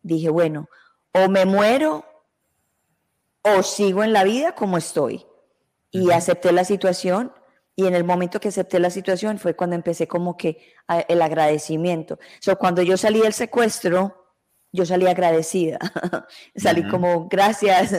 dije, 0.03 0.29
bueno, 0.29 0.67
o 1.13 1.29
me 1.29 1.45
muero 1.45 2.05
o 3.43 3.63
sigo 3.63 4.03
en 4.03 4.13
la 4.13 4.23
vida 4.23 4.53
como 4.53 4.77
estoy. 4.77 5.25
Y 5.91 6.11
acepté 6.11 6.51
la 6.51 6.63
situación 6.63 7.33
y 7.75 7.85
en 7.87 7.95
el 7.95 8.03
momento 8.03 8.39
que 8.39 8.49
acepté 8.49 8.79
la 8.79 8.89
situación 8.89 9.39
fue 9.39 9.55
cuando 9.55 9.75
empecé 9.75 10.07
como 10.07 10.37
que 10.37 10.73
el 11.07 11.21
agradecimiento. 11.21 12.19
So, 12.39 12.57
cuando 12.57 12.81
yo 12.81 12.97
salí 12.97 13.21
del 13.21 13.33
secuestro, 13.33 14.21
yo 14.71 14.85
salí 14.85 15.07
agradecida. 15.07 15.79
salí 16.55 16.87
como 16.87 17.27
gracias 17.27 17.93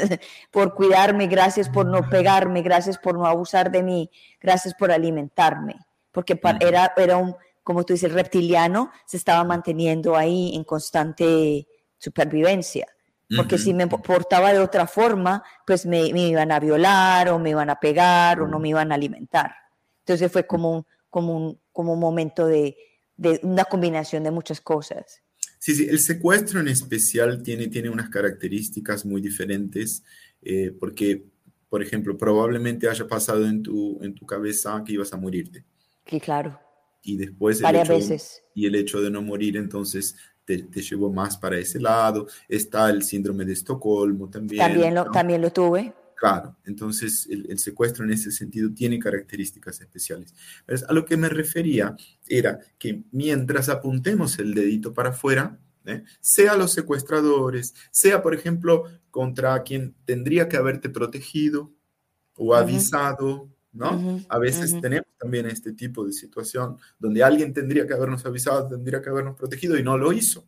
por 0.51 0.74
cuidarme, 0.74 1.26
gracias 1.26 1.68
por 1.68 1.86
no 1.86 2.09
pegarme, 2.09 2.62
gracias 2.62 2.99
por 2.99 3.18
no 3.18 3.26
abusar 3.26 3.70
de 3.70 3.82
mí, 3.82 4.11
gracias 4.40 4.74
por 4.74 4.93
alimentarme. 4.93 5.76
Porque 6.12 6.38
era, 6.61 6.93
era 6.97 7.16
un, 7.16 7.34
como 7.62 7.84
tú 7.84 7.95
dices, 7.95 8.12
reptiliano 8.12 8.90
se 9.07 9.16
estaba 9.16 9.43
manteniendo 9.45 10.16
ahí 10.16 10.55
en 10.55 10.64
constante 10.64 11.66
supervivencia. 11.99 12.86
Porque 13.37 13.59
si 13.59 13.72
me 13.74 13.87
portaba 13.87 14.53
de 14.53 14.59
otra 14.59 14.87
forma, 14.87 15.43
pues 15.66 15.87
me, 15.87 16.07
iban 16.09 16.53
a 16.53 16.61
violar 16.61 17.28
o 17.28 17.39
me 17.39 17.51
iban 17.51 17.70
a 17.70 17.80
pegar 17.80 18.41
o 18.41 18.49
no 18.49 18.59
me 18.59 18.70
iban 18.70 18.93
a 18.93 18.97
alimentar. 18.97 19.55
Entonces 20.01 20.30
fue 20.30 20.47
como 20.47 20.78
un, 20.78 20.87
como 21.09 21.37
un, 21.37 21.61
como 21.72 21.93
un 21.95 22.01
momento 22.01 22.47
de, 22.47 22.76
de 23.16 23.41
una 23.43 23.64
combinación 23.64 24.24
de 24.24 24.30
muchas 24.30 24.61
cosas. 24.61 25.22
Sí, 25.59 25.74
sí, 25.74 25.87
el 25.89 26.01
secuestro 26.01 26.61
en 26.61 26.68
especial 26.68 27.43
tiene, 27.43 27.68
tiene 27.68 27.89
unas 27.89 28.09
características 28.09 29.05
muy 29.05 29.20
diferentes 29.20 30.03
eh, 30.43 30.72
porque, 30.78 31.24
por 31.68 31.83
ejemplo, 31.83 32.18
probablemente 32.18 32.89
haya 32.89 33.07
pasado 33.07 33.47
en 33.47 33.62
tu, 33.62 34.03
en 34.03 34.14
tu 34.14 34.26
cabeza 34.26 34.83
que 34.85 34.93
ibas 34.93 35.12
a 35.12 35.16
morirte. 35.16 35.64
Sí, 36.07 36.18
claro 36.18 36.59
y 37.03 37.16
después 37.16 37.59
el 37.59 37.64
Varias 37.64 37.89
veces. 37.89 38.43
y 38.55 38.66
el 38.66 38.74
hecho 38.74 39.01
de 39.01 39.11
no 39.11 39.22
morir 39.22 39.57
entonces 39.57 40.16
te, 40.57 40.62
te, 40.64 40.82
llevó 40.82 41.12
más 41.12 41.36
para 41.36 41.59
ese 41.59 41.80
lado. 41.80 42.26
Está 42.48 42.90
el 42.90 43.03
síndrome 43.03 43.44
de 43.44 43.53
Estocolmo 43.53 44.28
también. 44.28 44.61
También 44.61 44.94
lo, 44.94 45.11
también 45.11 45.40
lo 45.40 45.50
tuve. 45.50 45.92
Claro, 46.22 46.55
entonces 46.64 47.26
el, 47.28 47.59
secuestro 47.59 48.05
en 48.05 48.12
ese 48.12 48.30
sentido 48.30 48.72
tiene 48.72 49.00
características 49.00 49.80
especiales. 49.80 50.32
a 50.88 50.92
lo 50.92 51.05
que 51.05 51.16
me 51.16 51.28
refería 51.28 51.96
era 52.28 52.61
que 52.78 53.03
mientras 53.11 53.68
apuntemos 53.68 54.38
el 54.38 54.55
dedito 54.55 54.94
para 54.94 55.09
afuera, 55.09 55.59
¿eh? 55.84 56.05
sea 56.20 56.57
los 56.57 56.72
secuestradores, 56.74 57.74
sea 57.90 58.22
por 58.22 58.34
ejemplo 58.34 58.84
contra 59.11 59.61
quien 59.64 59.96
tendría 60.05 60.48
que 60.48 60.57
haberte 60.57 60.90
protegido 60.90 61.72
o 62.36 62.55
avisado, 62.55 63.48
¿no? 63.73 64.20
a 64.29 64.39
veces 64.39 64.79
tenemos 64.81 65.09
también 65.18 65.47
este 65.47 65.73
tipo 65.73 66.05
de 66.05 66.12
situación 66.12 66.77
donde 66.99 67.23
alguien 67.23 67.53
tendría 67.53 67.87
que 67.87 67.95
habernos 67.95 68.25
avisado, 68.27 68.68
tendría 68.68 69.01
que 69.01 69.09
habernos 69.09 69.37
protegido 69.37 69.79
y 69.79 69.83
no 69.83 69.97
lo 69.97 70.12
hizo. 70.12 70.47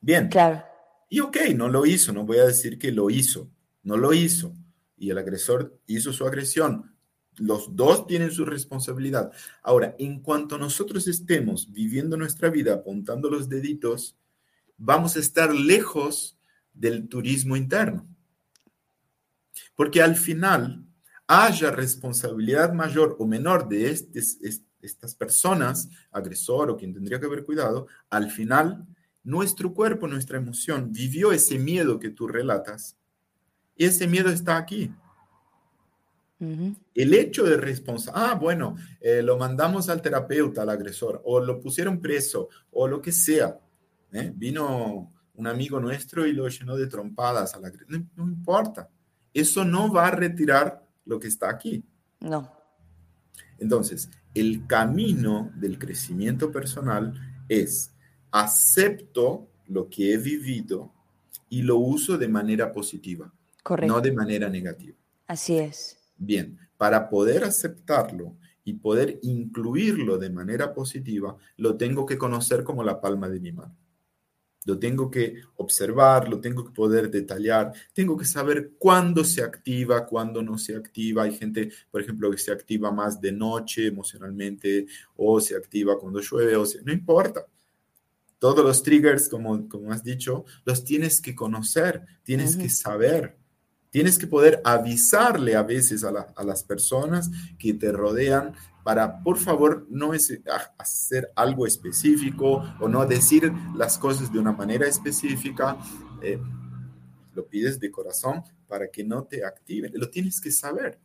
Bien. 0.00 0.28
Claro. 0.28 0.64
Y 1.08 1.20
ok, 1.20 1.36
no 1.56 1.68
lo 1.68 1.84
hizo, 1.86 2.12
no 2.12 2.24
voy 2.24 2.38
a 2.38 2.46
decir 2.46 2.78
que 2.78 2.92
lo 2.92 3.10
hizo, 3.10 3.50
no 3.82 3.96
lo 3.96 4.12
hizo. 4.12 4.54
Y 4.96 5.10
el 5.10 5.18
agresor 5.18 5.78
hizo 5.86 6.12
su 6.12 6.26
agresión. 6.26 6.94
Los 7.36 7.74
dos 7.74 8.06
tienen 8.06 8.30
su 8.30 8.44
responsabilidad. 8.44 9.32
Ahora, 9.62 9.96
en 9.98 10.20
cuanto 10.20 10.58
nosotros 10.58 11.08
estemos 11.08 11.72
viviendo 11.72 12.16
nuestra 12.16 12.50
vida 12.50 12.74
apuntando 12.74 13.28
los 13.28 13.48
deditos, 13.48 14.16
vamos 14.76 15.16
a 15.16 15.20
estar 15.20 15.54
lejos 15.54 16.38
del 16.72 17.08
turismo 17.08 17.56
interno. 17.56 18.06
Porque 19.74 20.02
al 20.02 20.16
final, 20.16 20.84
haya 21.32 21.70
responsabilidad 21.70 22.72
mayor 22.72 23.14
o 23.20 23.24
menor 23.24 23.68
de 23.68 23.88
este, 23.88 24.18
estas 24.80 25.14
personas, 25.14 25.88
agresor 26.10 26.70
o 26.70 26.76
quien 26.76 26.92
tendría 26.92 27.20
que 27.20 27.26
haber 27.26 27.44
cuidado, 27.44 27.86
al 28.08 28.32
final 28.32 28.84
nuestro 29.22 29.72
cuerpo, 29.72 30.08
nuestra 30.08 30.38
emoción 30.38 30.90
vivió 30.90 31.30
ese 31.30 31.56
miedo 31.56 32.00
que 32.00 32.10
tú 32.10 32.26
relatas 32.26 32.96
y 33.76 33.84
ese 33.84 34.08
miedo 34.08 34.28
está 34.28 34.56
aquí. 34.56 34.92
El 36.94 37.14
hecho 37.14 37.44
de 37.44 37.58
responsabilidad, 37.58 38.30
ah, 38.32 38.34
bueno, 38.34 38.74
eh, 39.00 39.22
lo 39.22 39.38
mandamos 39.38 39.88
al 39.88 40.02
terapeuta, 40.02 40.62
al 40.62 40.70
agresor, 40.70 41.20
o 41.24 41.38
lo 41.38 41.60
pusieron 41.60 42.00
preso, 42.00 42.48
o 42.72 42.88
lo 42.88 43.00
que 43.00 43.12
sea. 43.12 43.60
¿eh? 44.10 44.32
Vino 44.34 45.12
un 45.34 45.46
amigo 45.46 45.78
nuestro 45.78 46.26
y 46.26 46.32
lo 46.32 46.48
llenó 46.48 46.76
de 46.76 46.88
trompadas 46.88 47.54
al 47.54 47.66
agresor. 47.66 48.02
no 48.16 48.24
importa. 48.24 48.88
Eso 49.32 49.64
no 49.64 49.92
va 49.92 50.08
a 50.08 50.10
retirar 50.12 50.89
lo 51.04 51.18
que 51.18 51.28
está 51.28 51.50
aquí. 51.50 51.84
No. 52.20 52.50
Entonces, 53.58 54.10
el 54.34 54.66
camino 54.66 55.52
del 55.56 55.78
crecimiento 55.78 56.50
personal 56.50 57.14
es 57.48 57.92
acepto 58.30 59.48
lo 59.66 59.88
que 59.88 60.14
he 60.14 60.18
vivido 60.18 60.92
y 61.48 61.62
lo 61.62 61.76
uso 61.76 62.16
de 62.16 62.28
manera 62.28 62.72
positiva, 62.72 63.32
no 63.86 64.00
de 64.00 64.12
manera 64.12 64.48
negativa. 64.48 64.96
Así 65.26 65.58
es. 65.58 65.98
Bien, 66.16 66.58
para 66.76 67.08
poder 67.08 67.44
aceptarlo 67.44 68.36
y 68.64 68.74
poder 68.74 69.18
incluirlo 69.22 70.18
de 70.18 70.30
manera 70.30 70.74
positiva, 70.74 71.36
lo 71.56 71.76
tengo 71.76 72.06
que 72.06 72.18
conocer 72.18 72.62
como 72.64 72.84
la 72.84 73.00
palma 73.00 73.28
de 73.28 73.40
mi 73.40 73.52
mano. 73.52 73.76
Lo 74.70 74.78
tengo 74.78 75.10
que 75.10 75.42
observar, 75.56 76.28
lo 76.28 76.40
tengo 76.40 76.64
que 76.64 76.70
poder 76.70 77.10
detallar, 77.10 77.72
tengo 77.92 78.16
que 78.16 78.24
saber 78.24 78.74
cuándo 78.78 79.24
se 79.24 79.42
activa, 79.42 80.06
cuándo 80.06 80.42
no 80.42 80.56
se 80.56 80.76
activa. 80.76 81.24
Hay 81.24 81.36
gente, 81.36 81.72
por 81.90 82.00
ejemplo, 82.00 82.30
que 82.30 82.38
se 82.38 82.52
activa 82.52 82.92
más 82.92 83.20
de 83.20 83.32
noche 83.32 83.88
emocionalmente 83.88 84.86
o 85.16 85.40
se 85.40 85.56
activa 85.56 85.98
cuando 85.98 86.20
llueve, 86.20 86.54
o 86.54 86.64
no 86.84 86.92
importa. 86.92 87.44
Todos 88.38 88.64
los 88.64 88.80
triggers, 88.84 89.28
como, 89.28 89.68
como 89.68 89.90
has 89.90 90.04
dicho, 90.04 90.44
los 90.64 90.84
tienes 90.84 91.20
que 91.20 91.34
conocer, 91.34 92.06
tienes 92.22 92.56
que 92.56 92.68
saber. 92.68 93.36
Tienes 93.90 94.20
que 94.20 94.28
poder 94.28 94.60
avisarle 94.62 95.56
a 95.56 95.64
veces 95.64 96.04
a, 96.04 96.10
a, 96.10 96.44
las 96.44 96.62
personas 96.62 97.28
que 97.58 97.74
te 97.74 97.90
rodean 97.90 98.54
para, 98.82 99.22
por 99.22 99.38
favor, 99.38 99.86
no 99.90 100.12
hacer 100.78 101.32
algo 101.36 101.66
específico 101.66 102.64
o 102.80 102.88
no 102.88 103.04
decir 103.06 103.52
las 103.76 103.98
cosas 103.98 104.32
de 104.32 104.38
una 104.38 104.52
manera 104.52 104.86
específica. 104.86 105.76
Eh, 106.22 106.40
lo 107.34 107.46
pides 107.46 107.78
de 107.78 107.90
corazón 107.90 108.42
para 108.66 108.88
que 108.88 109.04
no 109.04 109.24
te 109.24 109.44
activen. 109.44 109.92
Lo 109.94 110.10
tienes 110.10 110.40
que 110.40 110.50
saber. 110.50 110.98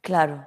Claro. 0.00 0.46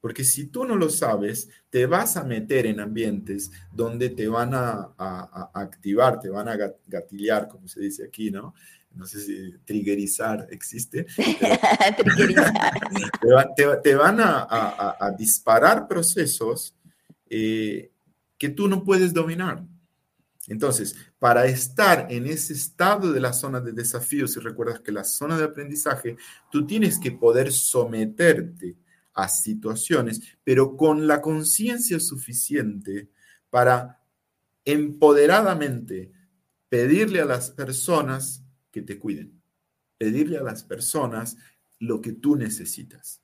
Porque 0.00 0.24
si 0.24 0.46
tú 0.46 0.64
no 0.64 0.76
lo 0.76 0.90
sabes, 0.90 1.48
te 1.70 1.86
vas 1.86 2.16
a 2.16 2.24
meter 2.24 2.66
en 2.66 2.80
ambientes 2.80 3.50
donde 3.72 4.10
te 4.10 4.28
van 4.28 4.54
a, 4.54 4.94
a, 4.96 5.50
a 5.52 5.60
activar, 5.60 6.20
te 6.20 6.28
van 6.28 6.48
a 6.48 6.56
gatillar, 6.86 7.48
como 7.48 7.66
se 7.66 7.80
dice 7.80 8.04
aquí, 8.04 8.30
¿no? 8.30 8.54
No 8.98 9.06
sé 9.06 9.20
si 9.20 9.54
triggerizar 9.64 10.48
existe. 10.50 11.06
te, 13.82 13.94
van 13.94 14.18
a, 14.20 15.14
disparar 15.16 15.86
procesos 15.86 16.74
eh, 17.30 17.92
que 18.36 18.48
tú 18.48 18.66
no 18.66 18.82
puedes 18.82 19.14
dominar. 19.14 19.64
Entonces, 20.48 20.96
para 21.18 21.46
estar 21.46 22.08
en 22.10 22.26
ese 22.26 22.54
estado 22.54 23.12
de 23.12 23.20
la 23.20 23.32
zona 23.32 23.60
de 23.60 23.72
desafío, 23.72 24.26
si 24.26 24.40
recuerdas 24.40 24.80
que 24.80 24.90
la 24.90 25.04
zona 25.04 25.38
de 25.38 25.44
aprendizaje, 25.44 26.16
tú 26.50 26.66
tienes 26.66 26.98
que 26.98 27.12
poder 27.12 27.52
someterte 27.52 28.76
a 29.14 29.28
situaciones, 29.28 30.20
pero 30.42 30.76
con 30.76 31.06
la 31.06 31.20
conciencia 31.20 32.00
suficiente 32.00 33.10
para 33.48 34.00
empoderadamente 34.64 36.10
pedirle 36.68 37.20
a 37.20 37.26
las 37.26 37.50
personas 37.50 38.42
que 38.78 38.94
te 38.94 38.98
cuiden. 38.98 39.40
Pedirle 39.98 40.38
a 40.38 40.42
las 40.42 40.62
personas 40.62 41.36
lo 41.80 42.00
que 42.00 42.12
tú 42.12 42.36
necesitas. 42.36 43.20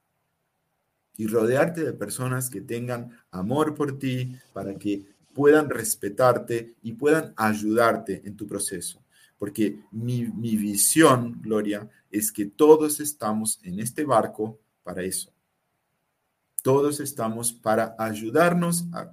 Y 1.16 1.28
rodearte 1.28 1.84
de 1.84 1.92
personas 1.92 2.50
que 2.50 2.60
tengan 2.60 3.10
amor 3.30 3.74
por 3.74 3.98
ti 3.98 4.36
para 4.52 4.74
que 4.76 5.06
puedan 5.32 5.70
respetarte 5.70 6.74
y 6.82 6.92
puedan 6.92 7.32
ayudarte 7.36 8.22
en 8.24 8.36
tu 8.36 8.46
proceso. 8.46 9.02
Porque 9.38 9.80
mi, 9.92 10.24
mi 10.26 10.56
visión, 10.56 11.40
Gloria, 11.40 11.88
es 12.10 12.32
que 12.32 12.46
todos 12.46 12.98
estamos 13.00 13.60
en 13.62 13.78
este 13.78 14.04
barco 14.04 14.58
para 14.82 15.02
eso. 15.02 15.32
Todos 16.62 16.98
estamos 16.98 17.52
para 17.52 17.94
ayudarnos 17.98 18.86
a, 18.92 19.10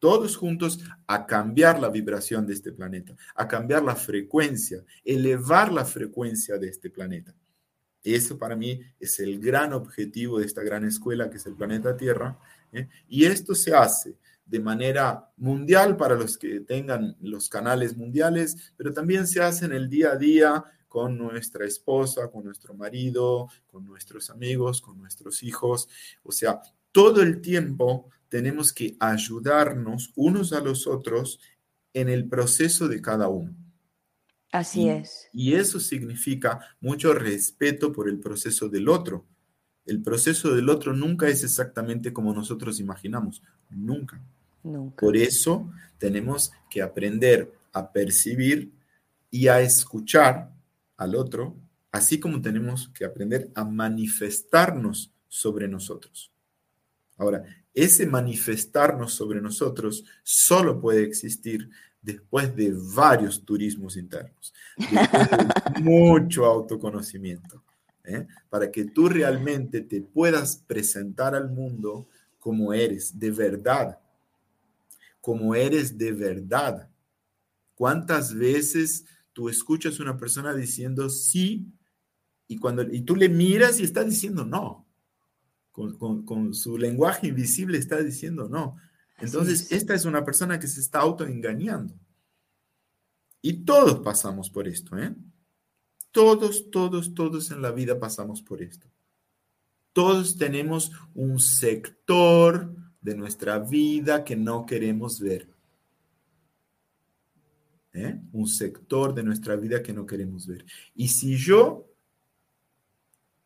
todos 0.00 0.36
juntos 0.36 0.80
a 1.06 1.26
cambiar 1.26 1.78
la 1.78 1.90
vibración 1.90 2.46
de 2.46 2.54
este 2.54 2.72
planeta, 2.72 3.14
a 3.36 3.46
cambiar 3.46 3.84
la 3.84 3.94
frecuencia, 3.94 4.82
elevar 5.04 5.72
la 5.72 5.84
frecuencia 5.84 6.58
de 6.58 6.68
este 6.68 6.90
planeta. 6.90 7.32
Eso 8.02 8.38
para 8.38 8.56
mí 8.56 8.80
es 8.98 9.20
el 9.20 9.38
gran 9.38 9.72
objetivo 9.74 10.38
de 10.38 10.46
esta 10.46 10.62
gran 10.62 10.84
escuela 10.84 11.30
que 11.30 11.36
es 11.36 11.46
el 11.46 11.54
planeta 11.54 11.96
Tierra. 11.96 12.38
¿eh? 12.72 12.88
Y 13.08 13.26
esto 13.26 13.54
se 13.54 13.74
hace 13.74 14.16
de 14.46 14.58
manera 14.58 15.30
mundial 15.36 15.96
para 15.96 16.16
los 16.16 16.36
que 16.36 16.60
tengan 16.60 17.16
los 17.20 17.48
canales 17.48 17.96
mundiales, 17.96 18.72
pero 18.76 18.92
también 18.92 19.26
se 19.26 19.40
hace 19.42 19.66
en 19.66 19.72
el 19.72 19.88
día 19.88 20.12
a 20.12 20.16
día 20.16 20.64
con 20.88 21.16
nuestra 21.16 21.64
esposa, 21.66 22.28
con 22.32 22.44
nuestro 22.44 22.74
marido, 22.74 23.48
con 23.68 23.86
nuestros 23.86 24.28
amigos, 24.30 24.80
con 24.80 24.98
nuestros 24.98 25.42
hijos. 25.44 25.88
O 26.24 26.32
sea, 26.32 26.60
todo 26.90 27.22
el 27.22 27.40
tiempo 27.40 28.10
tenemos 28.30 28.72
que 28.72 28.96
ayudarnos 29.00 30.12
unos 30.14 30.54
a 30.54 30.60
los 30.60 30.86
otros 30.86 31.40
en 31.92 32.08
el 32.08 32.26
proceso 32.28 32.88
de 32.88 33.02
cada 33.02 33.28
uno. 33.28 33.54
Así 34.52 34.88
es. 34.88 35.28
Y 35.32 35.54
eso 35.54 35.78
significa 35.78 36.60
mucho 36.80 37.12
respeto 37.12 37.92
por 37.92 38.08
el 38.08 38.18
proceso 38.18 38.68
del 38.68 38.88
otro. 38.88 39.26
El 39.84 40.02
proceso 40.02 40.54
del 40.54 40.68
otro 40.68 40.94
nunca 40.94 41.28
es 41.28 41.44
exactamente 41.44 42.12
como 42.12 42.32
nosotros 42.32 42.80
imaginamos, 42.80 43.42
nunca. 43.68 44.20
Nunca. 44.62 44.96
Por 44.96 45.16
eso 45.16 45.70
tenemos 45.98 46.52
que 46.70 46.82
aprender 46.82 47.52
a 47.72 47.92
percibir 47.92 48.72
y 49.30 49.48
a 49.48 49.60
escuchar 49.60 50.52
al 50.96 51.14
otro, 51.14 51.56
así 51.90 52.20
como 52.20 52.40
tenemos 52.40 52.88
que 52.90 53.04
aprender 53.04 53.50
a 53.54 53.64
manifestarnos 53.64 55.12
sobre 55.28 55.66
nosotros. 55.66 56.30
Ahora, 57.16 57.44
ese 57.74 58.06
manifestarnos 58.06 59.12
sobre 59.12 59.40
nosotros 59.40 60.04
solo 60.22 60.80
puede 60.80 61.02
existir 61.04 61.70
después 62.02 62.54
de 62.56 62.74
varios 62.94 63.44
turismos 63.44 63.96
internos, 63.96 64.52
después 64.76 65.30
de 65.30 65.80
mucho 65.82 66.46
autoconocimiento, 66.46 67.62
¿eh? 68.04 68.26
para 68.48 68.70
que 68.70 68.86
tú 68.86 69.08
realmente 69.08 69.82
te 69.82 70.00
puedas 70.00 70.56
presentar 70.56 71.34
al 71.34 71.50
mundo 71.50 72.08
como 72.38 72.72
eres, 72.72 73.18
de 73.18 73.30
verdad, 73.30 73.98
como 75.20 75.54
eres 75.54 75.96
de 75.96 76.12
verdad. 76.12 76.88
¿Cuántas 77.74 78.34
veces 78.34 79.04
tú 79.32 79.48
escuchas 79.48 79.98
a 79.98 80.02
una 80.02 80.16
persona 80.16 80.54
diciendo 80.54 81.08
sí 81.10 81.66
y 82.48 82.58
cuando 82.58 82.82
y 82.82 83.02
tú 83.02 83.14
le 83.14 83.28
miras 83.28 83.78
y 83.78 83.84
está 83.84 84.02
diciendo 84.02 84.44
no? 84.44 84.86
Con, 85.72 86.54
su 86.54 86.76
lenguaje 86.76 87.28
invisible 87.28 87.78
está 87.78 87.98
diciendo 88.02 88.48
no. 88.48 88.76
Entonces, 89.18 89.70
esta 89.70 89.94
es 89.94 90.04
una 90.04 90.24
persona 90.24 90.58
que 90.58 90.66
se 90.66 90.80
está 90.80 91.00
autoengañando. 91.00 91.94
Y 93.42 93.64
todos 93.64 94.00
pasamos 94.00 94.50
por 94.50 94.66
esto, 94.66 94.98
¿eh? 94.98 95.14
Todos, 96.10 96.70
todos, 96.70 97.14
todos 97.14 97.50
en 97.50 97.62
la 97.62 97.70
vida 97.70 97.98
pasamos 97.98 98.42
por 98.42 98.62
esto. 98.62 98.86
Todos 99.92 100.36
tenemos 100.36 100.92
un 101.14 101.38
sector 101.38 102.74
de 103.00 103.14
nuestra 103.14 103.58
vida 103.58 104.24
que 104.24 104.36
no 104.36 104.66
queremos 104.66 105.20
ver. 105.20 105.48
¿Eh? 107.92 108.20
Un 108.32 108.46
sector 108.46 109.14
de 109.14 109.22
nuestra 109.22 109.56
vida 109.56 109.82
que 109.82 109.92
no 109.92 110.06
queremos 110.06 110.46
ver. 110.46 110.64
Y 110.94 111.08
si 111.08 111.36
yo 111.36 111.89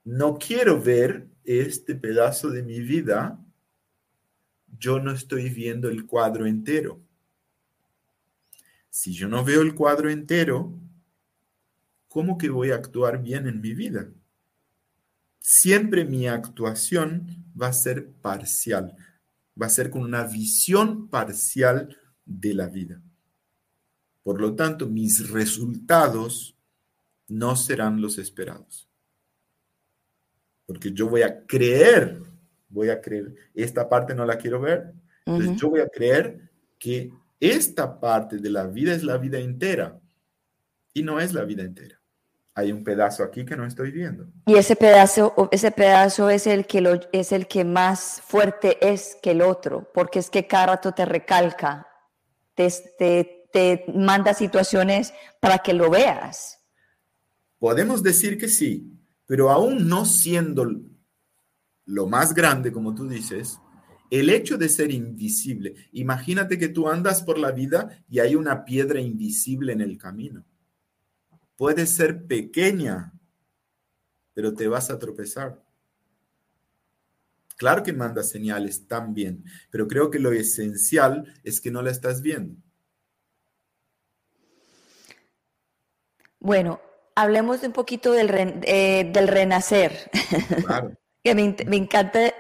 no 0.05 0.39
quiero 0.39 0.81
ver 0.81 1.29
este 1.45 1.95
pedazo 1.95 2.51
de 2.51 2.63
mi 2.63 2.81
vida, 2.81 3.39
yo 4.79 5.01
no 5.01 5.13
estoy 5.13 5.49
viendo 5.49 5.89
el 5.89 6.07
cuadro 6.07 6.47
entero. 6.47 7.01
Si 8.91 9.13
yo 9.13 9.29
no 9.29 9.45
veo 9.45 9.63
el 9.63 9.75
cuadro 9.75 10.11
entero, 10.11 10.79
¿cómo 12.09 12.39
que 12.39 12.51
voy 12.51 12.71
a 12.71 12.77
actuar 12.77 13.23
bien 13.23 13.49
en 13.49 13.61
mi 13.61 13.75
vida? 13.75 14.09
Siempre 15.41 16.05
mi 16.05 16.29
actuación 16.29 17.45
va 17.61 17.69
a 17.69 17.73
ser 17.73 18.11
parcial, 18.13 18.95
va 19.61 19.67
a 19.67 19.71
ser 19.71 19.91
con 19.91 20.03
una 20.03 20.25
visión 20.25 21.09
parcial 21.09 21.97
de 22.25 22.55
la 22.55 22.69
vida. 22.69 23.01
Por 24.23 24.41
lo 24.41 24.55
tanto, 24.55 24.87
mis 24.89 25.31
resultados 25.31 26.57
no 27.29 27.57
serán 27.57 28.01
los 28.01 28.19
esperados 28.19 28.84
porque 30.67 30.93
yo 30.93 31.09
voy 31.09 31.23
a 31.23 31.45
creer, 31.47 32.21
voy 32.69 32.91
a 32.91 33.01
creer, 33.01 33.35
esta 33.55 33.89
parte 33.89 34.15
no 34.15 34.25
la 34.25 34.39
quiero 34.39 34.61
ver, 34.61 34.93
Entonces 35.27 35.61
yo 35.61 35.71
voy 35.71 35.81
a 35.81 35.89
creer 35.89 36.51
que 36.79 37.13
esta 37.41 38.01
parte 38.01 38.39
de 38.39 38.51
la 38.51 38.67
vida 38.67 38.95
es 38.95 39.03
la 39.03 39.17
vida 39.19 39.39
entera 39.39 40.01
y 40.93 41.03
no 41.03 41.21
es 41.21 41.33
la 41.33 41.45
vida 41.45 41.63
entera. 41.63 42.01
Hay 42.55 42.71
un 42.71 42.85
pedazo 42.85 43.25
aquí 43.25 43.45
que 43.45 43.57
no 43.57 43.67
estoy 43.67 43.91
viendo. 43.91 44.27
Y 44.47 44.55
ese 44.55 44.77
pedazo, 44.77 45.49
ese 45.51 45.73
pedazo 45.73 46.31
es 46.31 46.47
el 46.47 46.67
que 46.67 46.81
lo, 46.81 47.01
es 47.13 47.33
el 47.33 47.49
que 47.49 47.65
más 47.65 48.23
fuerte 48.25 48.79
es 48.81 49.17
que 49.21 49.33
el 49.33 49.43
otro, 49.43 49.91
porque 49.93 50.21
es 50.21 50.31
que 50.31 50.47
cada 50.47 50.67
rato 50.67 50.93
te 50.93 51.05
recalca, 51.05 51.89
te, 52.55 52.71
te, 52.97 53.49
te 53.53 53.85
manda 53.93 54.35
situaciones 54.35 55.13
para 55.41 55.59
que 55.59 55.73
lo 55.73 55.91
veas. 55.91 56.61
Podemos 57.59 58.03
decir 58.03 58.39
que 58.39 58.49
sí, 58.49 58.94
pero 59.27 59.51
aún 59.51 59.89
no 59.89 60.05
siendo 60.05 60.67
lo 61.87 62.07
más 62.07 62.35
grande, 62.35 62.73
como 62.73 62.95
tú 62.95 63.09
dices, 63.09 63.61
el 64.11 64.31
hecho 64.31 64.57
de 64.57 64.69
ser 64.69 64.91
invisible, 64.91 65.75
imagínate 65.93 66.59
que 66.59 66.69
tú 66.69 66.89
andas 66.89 67.23
por 67.23 67.39
la 67.39 67.51
vida 67.51 68.05
y 68.09 68.21
hay 68.21 68.35
una 68.35 68.65
piedra 68.65 69.01
invisible 69.01 69.73
en 69.73 69.81
el 69.81 69.99
camino. 69.99 70.45
Puede 71.57 71.87
ser 71.87 72.27
pequeña, 72.27 73.13
pero 74.35 74.55
te 74.55 74.69
vas 74.69 74.91
a 74.91 74.99
tropezar. 74.99 75.63
Claro 77.57 77.83
que 77.83 77.93
manda 77.93 78.23
señales 78.23 78.87
también, 78.89 79.45
pero 79.71 79.87
creo 79.87 80.11
que 80.11 80.19
lo 80.19 80.33
esencial 80.33 81.33
es 81.45 81.61
que 81.61 81.71
no 81.71 81.83
la 81.83 81.91
estás 81.91 82.21
viendo. 82.21 82.57
Bueno, 86.41 86.81
hablemos 87.15 87.63
un 87.63 87.73
poquito 87.73 88.13
del, 88.13 88.61
eh, 88.63 89.11
del 89.13 89.29
renacer. 89.29 90.11
Claro. 90.65 90.93
que 91.23 91.35
me, 91.35 91.57
me 91.67 91.77
encanta 91.77 92.35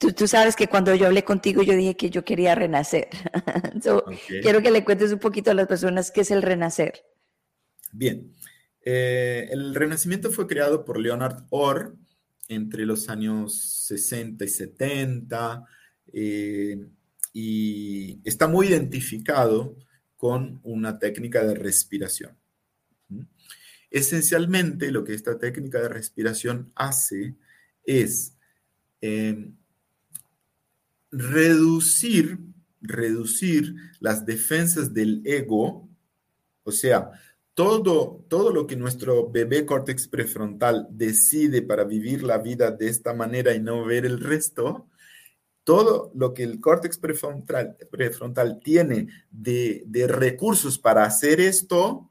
Tú, 0.00 0.26
sabes 0.26 0.56
que 0.56 0.66
cuando 0.66 0.94
yo 0.94 1.06
hablé 1.06 1.24
contigo 1.24 1.62
yo 1.62 1.74
dije 1.74 1.94
que 1.94 2.08
yo 2.08 2.24
quería 2.24 2.54
renacer. 2.54 3.08
Quiero 4.40 4.62
que 4.62 4.70
le 4.70 4.82
cuentes 4.82 5.12
un 5.12 5.18
poquito 5.18 5.50
a 5.50 5.54
las 5.54 5.66
personas 5.66 6.10
qué 6.10 6.22
es 6.22 6.30
el 6.30 6.40
renacer. 6.40 7.04
Bien, 7.92 8.32
eh, 8.82 9.46
el 9.50 9.74
renacimiento 9.74 10.30
fue 10.30 10.46
creado 10.46 10.86
por 10.86 10.98
Leonard 10.98 11.44
Orr 11.50 11.96
entre 12.48 12.86
los 12.86 13.10
años 13.10 13.84
60 13.88 14.42
y 14.42 14.48
70 14.48 15.64
eh, 16.14 16.86
y 17.34 18.26
está 18.26 18.48
muy 18.48 18.68
identificado 18.68 19.76
con 20.16 20.60
una 20.62 20.98
técnica 20.98 21.44
de 21.44 21.54
respiración. 21.56 22.38
Esencialmente 23.90 24.92
lo 24.92 25.02
que 25.04 25.14
esta 25.14 25.38
técnica 25.38 25.80
de 25.80 25.88
respiración 25.88 26.70
hace 26.76 27.34
es 27.84 28.36
eh, 29.00 29.50
reducir, 31.10 32.38
reducir 32.80 33.74
las 33.98 34.24
defensas 34.24 34.94
del 34.94 35.22
ego, 35.24 35.88
o 36.62 36.70
sea, 36.70 37.10
todo, 37.54 38.24
todo 38.28 38.52
lo 38.52 38.66
que 38.66 38.76
nuestro 38.76 39.28
bebé 39.28 39.66
córtex 39.66 40.06
prefrontal 40.06 40.86
decide 40.90 41.62
para 41.62 41.84
vivir 41.84 42.22
la 42.22 42.38
vida 42.38 42.70
de 42.70 42.88
esta 42.88 43.12
manera 43.12 43.54
y 43.54 43.60
no 43.60 43.84
ver 43.84 44.06
el 44.06 44.20
resto, 44.20 44.86
todo 45.64 46.12
lo 46.14 46.32
que 46.32 46.44
el 46.44 46.60
córtex 46.60 46.98
prefrontal, 46.98 48.60
tiene 48.62 49.08
de 49.30 50.06
recursos 50.08 50.78
para 50.78 51.04
hacer 51.04 51.40
esto, 51.40 52.10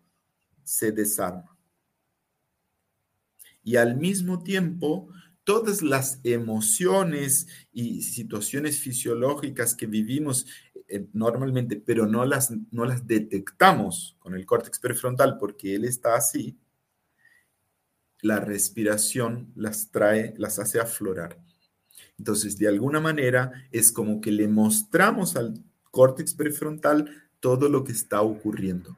se 0.64 0.92
desarma. 0.92 1.49
Y 3.70 3.76
al 3.76 3.97
mismo 3.97 4.41
tiempo, 4.41 5.09
todas 5.43 5.84
las 5.84 6.20
emociones 6.24 7.45
y 7.72 8.01
situaciones 8.01 8.80
fisiológicas 8.80 9.76
que 9.76 9.86
vivimos 9.86 10.47
eh, 10.88 11.05
normalmente, 11.13 11.76
pero 11.76 12.07
no 12.07 12.26
las, 12.26 12.49
no 12.72 12.86
las 12.86 13.05
detectamos 13.05 14.17
con 14.17 14.34
el 14.34 14.47
córtex 14.47 14.80
prefrontal 14.80 15.38
porque 15.38 15.76
él 15.76 15.86
está 15.86 16.15
así, 16.15 16.57
la 18.24 18.39
respiración 18.39 19.53
las 19.55 19.91
trae, 19.91 20.34
las 20.39 20.57
hace 20.57 20.80
aflorar. 20.80 21.39
Entonces, 22.17 22.57
de 22.57 22.70
alguna 22.70 22.99
manera, 22.99 23.51
es 23.72 23.91
como 23.91 24.20
que 24.20 24.32
le 24.32 24.47
mostramos 24.47 25.36
al 25.36 25.63
córtex 25.91 26.34
prefrontal 26.34 27.30
todo 27.39 27.70
lo 27.70 27.84
que 27.84 27.91
está 27.91 28.24
ocurriendo. 28.24 28.97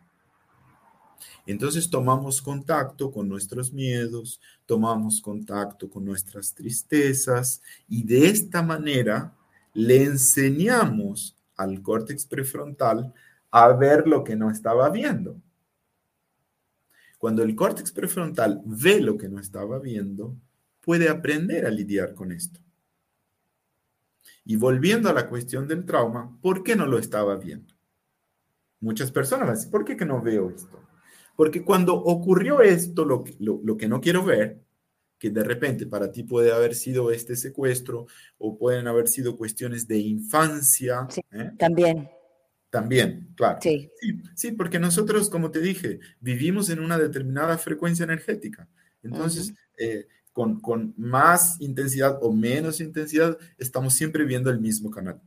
Entonces 1.45 1.89
tomamos 1.89 2.41
contacto 2.41 3.11
con 3.11 3.27
nuestros 3.27 3.73
miedos, 3.73 4.39
tomamos 4.65 5.21
contacto 5.21 5.89
con 5.89 6.05
nuestras 6.05 6.53
tristezas 6.53 7.61
y 7.87 8.03
de 8.03 8.27
esta 8.27 8.61
manera 8.61 9.35
le 9.73 10.03
enseñamos 10.03 11.35
al 11.55 11.81
córtex 11.81 12.25
prefrontal 12.25 13.13
a 13.49 13.73
ver 13.73 14.07
lo 14.07 14.23
que 14.23 14.35
no 14.35 14.49
estaba 14.49 14.89
viendo. 14.89 15.41
Cuando 17.17 17.43
el 17.43 17.55
córtex 17.55 17.91
prefrontal 17.91 18.61
ve 18.65 18.99
lo 18.99 19.17
que 19.17 19.29
no 19.29 19.39
estaba 19.39 19.79
viendo, 19.79 20.35
puede 20.81 21.09
aprender 21.09 21.65
a 21.65 21.69
lidiar 21.69 22.15
con 22.15 22.31
esto. 22.31 22.59
Y 24.43 24.55
volviendo 24.55 25.09
a 25.09 25.13
la 25.13 25.29
cuestión 25.29 25.67
del 25.67 25.85
trauma, 25.85 26.35
¿por 26.41 26.63
qué 26.63 26.75
no 26.75 26.87
lo 26.87 26.97
estaba 26.97 27.35
viendo? 27.35 27.75
Muchas 28.79 29.11
personas 29.11 29.67
¿por 29.67 29.85
qué 29.85 29.95
que 29.95 30.05
no 30.05 30.21
veo 30.21 30.49
esto? 30.49 30.79
Porque 31.41 31.63
cuando 31.63 31.95
ocurrió 31.95 32.61
esto, 32.61 33.03
lo, 33.03 33.23
lo, 33.39 33.75
que 33.75 33.87
no 33.87 33.99
quiero 33.99 34.23
ver, 34.23 34.61
que 35.17 35.31
de 35.31 35.43
repente 35.43 35.87
para 35.87 36.11
ti 36.11 36.21
puede 36.21 36.51
haber 36.51 36.75
sido 36.75 37.09
este 37.09 37.35
secuestro 37.35 38.05
o 38.37 38.59
pueden 38.59 38.85
haber 38.85 39.07
sido 39.07 39.35
cuestiones 39.35 39.87
de 39.87 39.97
infancia. 39.97 41.07
Sí, 41.09 41.21
¿eh? 41.31 41.49
También. 41.57 42.07
También, 42.69 43.33
claro. 43.35 43.57
Sí. 43.59 43.89
sí. 44.35 44.51
porque 44.51 44.77
nosotros, 44.77 45.31
como 45.31 45.49
te 45.49 45.61
dije, 45.61 45.99
vivimos 46.19 46.69
en 46.69 46.79
una 46.79 46.99
determinada 46.99 47.57
frecuencia 47.57 48.03
energética. 48.03 48.69
Entonces, 49.01 49.51
eh, 49.79 50.05
con, 50.33 50.61
con, 50.61 50.93
más 50.95 51.59
intensidad 51.59 52.19
o 52.21 52.31
menos 52.31 52.81
intensidad, 52.81 53.35
estamos 53.57 53.95
siempre 53.95 54.25
viendo 54.25 54.51
el 54.51 54.59
mismo 54.59 54.91
canal. 54.91 55.19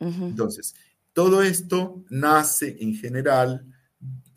Entonces, 0.00 0.74
todo 1.14 1.40
esto 1.40 2.04
nace 2.10 2.76
en 2.78 2.94
general 2.94 3.72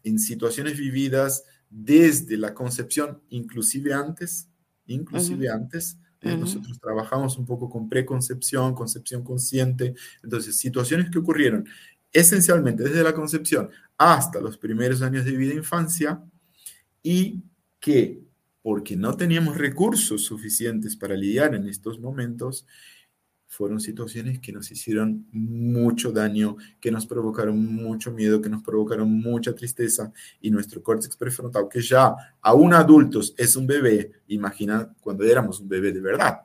en 0.03 0.19
situaciones 0.19 0.77
vividas 0.77 1.43
desde 1.69 2.37
la 2.37 2.53
concepción, 2.53 3.21
inclusive 3.29 3.93
antes, 3.93 4.49
inclusive 4.87 5.49
antes. 5.49 5.97
Eh, 6.21 6.35
nosotros 6.35 6.79
trabajamos 6.79 7.37
un 7.37 7.45
poco 7.45 7.69
con 7.69 7.87
preconcepción, 7.87 8.73
concepción 8.73 9.23
consciente. 9.23 9.95
Entonces, 10.23 10.57
situaciones 10.57 11.09
que 11.09 11.19
ocurrieron 11.19 11.65
esencialmente 12.11 12.83
desde 12.83 13.03
la 13.03 13.13
concepción 13.13 13.69
hasta 13.97 14.41
los 14.41 14.57
primeros 14.57 15.01
años 15.01 15.25
de 15.25 15.31
vida 15.31 15.53
e 15.53 15.57
infancia 15.57 16.21
y 17.03 17.41
que, 17.79 18.21
porque 18.61 18.95
no 18.95 19.15
teníamos 19.15 19.57
recursos 19.57 20.23
suficientes 20.23 20.95
para 20.95 21.15
lidiar 21.15 21.55
en 21.55 21.67
estos 21.67 21.99
momentos, 21.99 22.65
fueron 23.49 23.79
situaciones 23.79 24.39
que 24.39 24.53
nos 24.53 24.69
hicieron 24.69 25.27
mucho 25.31 26.11
daño, 26.11 26.55
que 26.79 26.91
nos 26.91 27.07
provocaron 27.07 27.57
mucho 27.57 28.11
miedo, 28.11 28.39
que 28.39 28.47
nos 28.47 28.61
provocaron 28.61 29.11
mucha 29.11 29.55
tristeza 29.55 30.13
y 30.39 30.51
nuestro 30.51 30.83
córtex 30.83 31.17
prefrontal, 31.17 31.67
que 31.67 31.81
ya 31.81 32.15
aún 32.41 32.73
adultos 32.73 33.33
es 33.35 33.55
un 33.55 33.65
bebé, 33.65 34.11
imagina 34.27 34.95
cuando 35.01 35.23
éramos 35.23 35.59
un 35.59 35.67
bebé 35.67 35.91
de 35.91 35.99
verdad. 35.99 36.41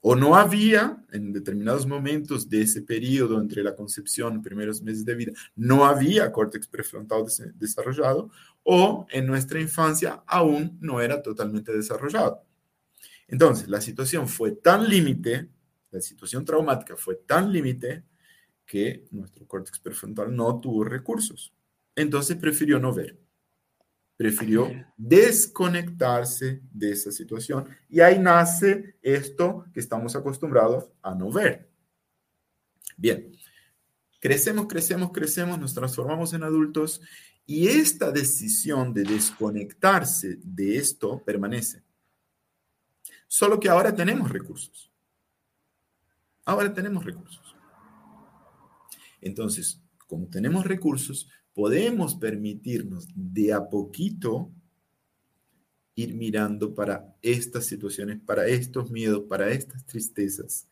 O 0.00 0.16
no 0.16 0.34
había 0.34 1.04
en 1.12 1.30
determinados 1.30 1.86
momentos 1.86 2.48
de 2.48 2.62
ese 2.62 2.80
periodo 2.80 3.38
entre 3.38 3.62
la 3.62 3.76
concepción 3.76 4.36
y 4.36 4.38
primeros 4.38 4.80
meses 4.80 5.04
de 5.04 5.14
vida, 5.14 5.32
no 5.56 5.84
había 5.84 6.32
córtex 6.32 6.68
prefrontal 6.68 7.26
desarrollado, 7.56 8.30
o 8.62 9.06
en 9.10 9.26
nuestra 9.26 9.60
infancia 9.60 10.22
aún 10.26 10.78
no 10.80 11.02
era 11.02 11.20
totalmente 11.20 11.70
desarrollado. 11.70 12.42
Entonces, 13.30 13.68
la 13.68 13.80
situación 13.80 14.26
fue 14.26 14.52
tan 14.52 14.88
límite, 14.88 15.48
la 15.92 16.00
situación 16.00 16.44
traumática 16.44 16.96
fue 16.96 17.14
tan 17.14 17.52
límite 17.52 18.04
que 18.66 19.06
nuestro 19.12 19.46
córtex 19.46 19.78
prefrontal 19.78 20.34
no 20.34 20.60
tuvo 20.60 20.82
recursos. 20.84 21.54
Entonces 21.94 22.36
prefirió 22.36 22.80
no 22.80 22.92
ver. 22.92 23.18
Prefirió 24.16 24.68
desconectarse 24.96 26.60
de 26.72 26.92
esa 26.92 27.12
situación. 27.12 27.68
Y 27.88 28.00
ahí 28.00 28.18
nace 28.18 28.96
esto 29.00 29.64
que 29.72 29.80
estamos 29.80 30.14
acostumbrados 30.16 30.90
a 31.00 31.14
no 31.14 31.30
ver. 31.30 31.70
Bien, 32.96 33.32
crecemos, 34.18 34.66
crecemos, 34.66 35.12
crecemos, 35.12 35.58
nos 35.58 35.72
transformamos 35.72 36.32
en 36.34 36.42
adultos 36.42 37.00
y 37.46 37.68
esta 37.68 38.10
decisión 38.10 38.92
de 38.92 39.04
desconectarse 39.04 40.38
de 40.42 40.76
esto 40.76 41.22
permanece. 41.24 41.82
Solo 43.32 43.60
que 43.60 43.68
ahora 43.68 43.94
tenemos 43.94 44.28
recursos. 44.28 44.90
Ahora 46.44 46.74
tenemos 46.74 47.04
recursos. 47.04 47.54
Entonces, 49.20 49.80
como 50.08 50.26
tenemos 50.26 50.66
recursos, 50.66 51.28
podemos 51.54 52.16
permitirnos 52.16 53.06
de 53.14 53.52
a 53.52 53.68
poquito 53.68 54.50
ir 55.94 56.12
mirando 56.14 56.74
para 56.74 57.14
estas 57.22 57.66
situaciones, 57.66 58.18
para 58.18 58.48
estos 58.48 58.90
miedos, 58.90 59.22
para 59.28 59.50
estas 59.50 59.86
tristezas. 59.86 60.66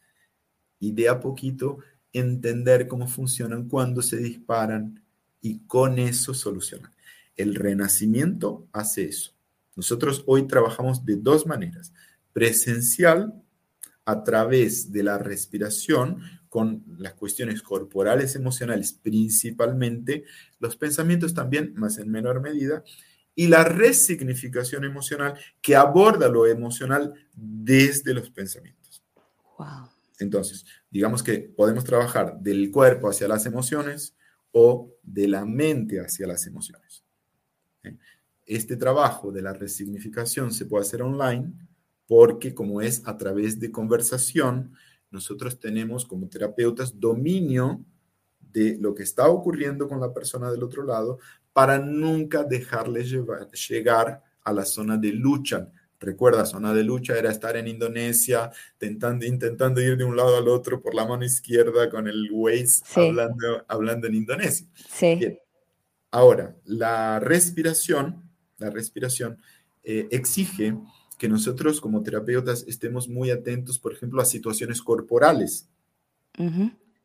Y 0.80 0.90
de 0.90 1.08
a 1.08 1.20
poquito 1.20 1.78
entender 2.12 2.88
cómo 2.88 3.06
funcionan, 3.06 3.68
cuándo 3.68 4.02
se 4.02 4.16
disparan 4.16 5.04
y 5.40 5.60
con 5.60 6.00
eso 6.00 6.34
solucionar. 6.34 6.90
El 7.36 7.54
renacimiento 7.54 8.66
hace 8.72 9.04
eso. 9.04 9.30
Nosotros 9.76 10.24
hoy 10.26 10.48
trabajamos 10.48 11.04
de 11.04 11.14
dos 11.14 11.46
maneras. 11.46 11.92
Presencial, 12.38 13.42
a 14.04 14.22
través 14.22 14.92
de 14.92 15.02
la 15.02 15.18
respiración, 15.18 16.22
con 16.48 16.84
las 16.98 17.14
cuestiones 17.14 17.62
corporales, 17.62 18.36
emocionales, 18.36 18.92
principalmente, 18.92 20.22
los 20.60 20.76
pensamientos 20.76 21.34
también, 21.34 21.74
más 21.74 21.98
en 21.98 22.08
menor 22.08 22.40
medida, 22.40 22.84
y 23.34 23.48
la 23.48 23.64
resignificación 23.64 24.84
emocional 24.84 25.34
que 25.60 25.74
aborda 25.74 26.28
lo 26.28 26.46
emocional 26.46 27.12
desde 27.34 28.14
los 28.14 28.30
pensamientos. 28.30 29.02
Wow. 29.58 29.88
Entonces, 30.20 30.64
digamos 30.88 31.24
que 31.24 31.40
podemos 31.40 31.82
trabajar 31.82 32.38
del 32.38 32.70
cuerpo 32.70 33.10
hacia 33.10 33.26
las 33.26 33.46
emociones 33.46 34.14
o 34.52 34.94
de 35.02 35.26
la 35.26 35.44
mente 35.44 35.98
hacia 35.98 36.28
las 36.28 36.46
emociones. 36.46 37.02
¿eh? 37.82 37.96
Este 38.46 38.76
trabajo 38.76 39.32
de 39.32 39.42
la 39.42 39.54
resignificación 39.54 40.52
se 40.52 40.66
puede 40.66 40.86
hacer 40.86 41.02
online 41.02 41.67
porque 42.08 42.54
como 42.54 42.80
es 42.80 43.06
a 43.06 43.16
través 43.16 43.60
de 43.60 43.70
conversación, 43.70 44.72
nosotros 45.10 45.60
tenemos 45.60 46.04
como 46.04 46.28
terapeutas 46.28 46.98
dominio 46.98 47.84
de 48.40 48.76
lo 48.80 48.94
que 48.94 49.04
está 49.04 49.28
ocurriendo 49.28 49.86
con 49.86 50.00
la 50.00 50.12
persona 50.12 50.50
del 50.50 50.64
otro 50.64 50.82
lado 50.82 51.18
para 51.52 51.78
nunca 51.78 52.42
dejarle 52.42 53.04
llegar 53.04 54.22
a 54.42 54.52
la 54.52 54.64
zona 54.64 54.96
de 54.96 55.12
lucha, 55.12 55.70
Recuerda, 56.00 56.46
zona 56.46 56.72
de 56.72 56.84
lucha 56.84 57.18
era 57.18 57.30
estar 57.30 57.56
en 57.56 57.66
Indonesia, 57.66 58.52
intentando, 58.74 59.26
intentando 59.26 59.80
ir 59.80 59.96
de 59.96 60.04
un 60.04 60.16
lado 60.16 60.36
al 60.36 60.46
otro 60.46 60.80
por 60.80 60.94
la 60.94 61.04
mano 61.04 61.24
izquierda 61.24 61.90
con 61.90 62.06
el 62.06 62.28
Waze 62.30 62.82
hablando, 62.94 63.64
hablando 63.66 64.06
en 64.06 64.14
Indonesia. 64.14 64.66
Sí. 64.88 65.38
Ahora, 66.12 66.54
la 66.64 67.18
respiración, 67.18 68.30
la 68.58 68.70
respiración 68.70 69.42
eh, 69.82 70.06
exige 70.12 70.76
que 71.18 71.28
nosotros 71.28 71.80
como 71.80 72.02
terapeutas 72.02 72.64
estemos 72.68 73.08
muy 73.08 73.30
atentos, 73.30 73.78
por 73.78 73.92
ejemplo, 73.92 74.22
a 74.22 74.24
situaciones 74.24 74.80
corporales, 74.80 75.68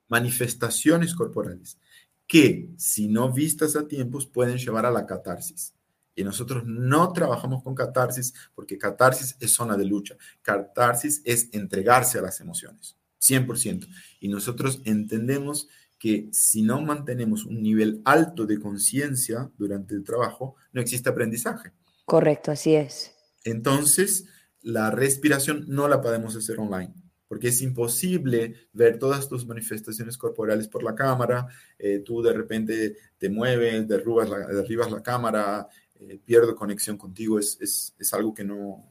manifestaciones 0.08 1.16
corporales, 1.16 1.80
que 2.28 2.70
si 2.78 3.08
no 3.08 3.32
vistas 3.32 3.76
a 3.76 3.88
tiempos 3.88 4.28
pueden 4.28 4.58
llevar 4.58 4.86
a 4.86 4.92
la 4.92 5.06
catarsis. 5.06 5.74
Y 6.16 6.24
nosotros 6.24 6.64
no 6.64 7.12
trabajamos 7.12 7.64
con 7.64 7.74
catarsis 7.74 8.36
porque 8.54 8.78
catarsis 8.78 9.36
es 9.40 9.52
zona 9.52 9.76
de 9.76 9.86
lucha. 9.86 10.16
Catarsis 10.44 11.24
es 11.26 11.50
entregarse 11.52 12.20
a 12.20 12.22
las 12.22 12.40
emociones, 12.40 12.96
100%. 13.20 13.88
Y 14.20 14.28
nosotros 14.28 14.80
entendemos 14.86 15.68
que 15.98 16.30
si 16.32 16.62
no 16.62 16.82
mantenemos 16.82 17.46
un 17.46 17.64
nivel 17.64 18.02
alto 18.06 18.46
de 18.46 18.60
conciencia 18.60 19.50
durante 19.58 19.96
el 19.96 20.04
trabajo, 20.04 20.56
no 20.72 20.82
existe 20.82 21.10
aprendizaje. 21.10 21.72
Correcto, 22.06 22.52
así 22.52 22.76
es. 22.76 23.13
Entonces, 23.44 24.26
la 24.62 24.92
respiración 24.92 25.66
no 25.68 25.88
la 25.88 26.02
podemos 26.02 26.36
hacer 26.36 26.60
online, 26.60 26.94
porque 27.28 27.50
es 27.50 27.62
imposible 27.62 28.56
ver 28.74 28.98
todas 28.98 29.28
tus 29.28 29.46
manifestaciones 29.46 30.18
corporales 30.18 30.68
por 30.68 30.84
la 30.84 30.96
cámara, 30.96 31.48
eh, 31.78 32.00
tú 32.00 32.22
de 32.22 32.34
repente 32.34 32.96
te 33.18 33.30
mueves, 33.30 33.88
derribas 33.88 34.30
la, 34.30 34.48
derribas 34.48 34.92
la 34.92 35.04
cámara, 35.04 35.68
eh, 35.96 36.20
pierdo 36.24 36.56
conexión 36.56 36.98
contigo, 36.98 37.40
es, 37.40 37.58
es, 37.60 37.94
es 38.00 38.14
algo 38.14 38.34
que 38.34 38.44
no, 38.44 38.90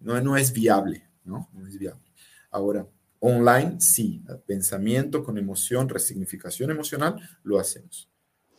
no, 0.00 0.20
no, 0.20 0.36
es 0.36 0.52
viable, 0.52 1.08
¿no? 1.24 1.48
No 1.52 1.66
es 1.66 1.78
viable. 1.78 2.04
Ahora, 2.50 2.86
online 3.20 3.80
sí, 3.80 4.22
pensamiento 4.46 5.24
con 5.24 5.36
emoción, 5.36 5.88
resignificación 5.88 6.70
emocional, 6.70 7.16
lo 7.42 7.58
hacemos. 7.58 8.08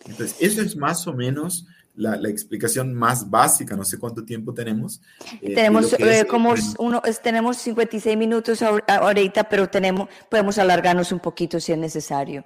Entonces, 0.05 0.37
eso 0.39 0.61
es 0.61 0.75
más 0.75 1.07
o 1.07 1.13
menos 1.13 1.65
la, 1.99 2.15
la 2.15 2.29
explicación 2.29 2.93
más 2.93 3.29
básica, 3.29 3.75
no 3.75 3.83
sé 3.83 3.99
cuánto 3.99 4.23
tiempo 4.23 4.53
tenemos. 4.53 5.01
Eh, 5.41 5.53
tenemos 5.53 5.93
eh, 5.99 6.25
como 6.25 6.53
uno, 6.77 7.01
tenemos 7.21 7.57
56 7.57 8.17
minutos 8.17 8.61
ahorita, 8.61 9.43
pero 9.49 9.69
tenemos, 9.69 10.07
podemos 10.29 10.57
alargarnos 10.57 11.11
un 11.11 11.19
poquito 11.19 11.59
si 11.59 11.73
es 11.73 11.77
necesario. 11.77 12.45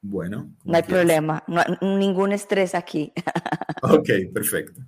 Bueno. 0.00 0.54
No 0.64 0.76
hay 0.76 0.84
problema, 0.84 1.42
no, 1.48 1.62
ningún 1.98 2.32
estrés 2.32 2.76
aquí. 2.76 3.12
ok, 3.82 4.08
perfecto. 4.32 4.80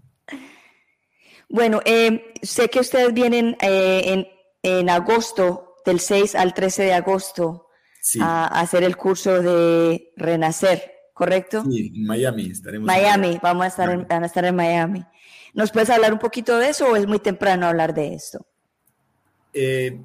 Bueno, 1.49 1.81
eh, 1.85 2.35
sé 2.41 2.69
que 2.69 2.81
ustedes 2.81 3.13
vienen 3.13 3.57
eh, 3.61 4.27
en, 4.63 4.91
agosto, 4.91 5.75
del 5.85 5.99
6 5.99 6.37
al 6.37 6.55
13 6.55 6.85
de 6.85 6.93
agosto, 6.95 7.67
a, 8.21 8.61
hacer 8.61 8.85
el 8.85 8.97
curso 8.97 9.43
de 9.43 10.13
Renacer, 10.17 10.94
¿correcto? 11.15 11.65
Sí, 11.71 11.93
en 11.95 12.05
Miami 12.05 12.51
estaremos. 12.51 12.87
Miami, 12.87 13.39
vamos 13.43 13.65
a 13.65 13.69
estar, 13.69 13.91
en, 13.91 14.07
a 14.11 14.27
estar 14.27 14.45
en 14.45 14.55
Miami. 14.55 15.05
¿Nos 15.55 15.71
puedes 15.71 15.89
hablar 15.89 16.13
un 16.13 16.19
poquito 16.19 16.59
de 16.59 16.69
eso 16.69 16.89
o 16.89 16.97
es 16.97 17.07
muy 17.07 17.21
temprano 17.21 17.67
hablar 17.67 17.95
de 17.95 18.15
esto? 18.15 18.47
Eh, 19.55 19.99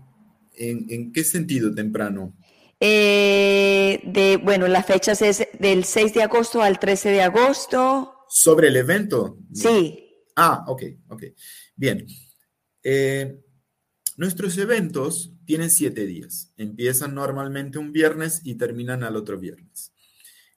¿en, 0.56 1.12
qué 1.12 1.24
sentido 1.24 1.74
temprano? 1.74 2.34
de, 2.80 4.40
bueno, 4.42 4.66
las 4.70 4.86
fechas 4.86 5.22
es 5.22 5.46
del 5.60 5.84
6 5.84 6.14
de 6.14 6.24
agosto 6.24 6.62
al 6.62 6.80
13 6.80 7.10
de 7.10 7.22
agosto. 7.22 8.14
¿Sobre 8.30 8.70
el 8.70 8.78
evento? 8.78 9.38
Sí. 9.54 10.06
Ah, 10.38 10.64
ok, 10.68 10.84
ok. 11.10 11.24
Bien. 11.76 12.06
Eh, 12.84 13.42
nuestros 14.16 14.58
eventos 14.58 15.34
tienen 15.46 15.70
siete 15.70 16.06
días. 16.06 16.54
Empiezan 16.58 17.16
normalmente 17.16 17.80
un 17.80 17.92
viernes 17.92 18.42
y 18.44 18.56
terminan 18.56 19.04
al 19.04 19.16
otro 19.16 19.40
viernes. 19.40 19.92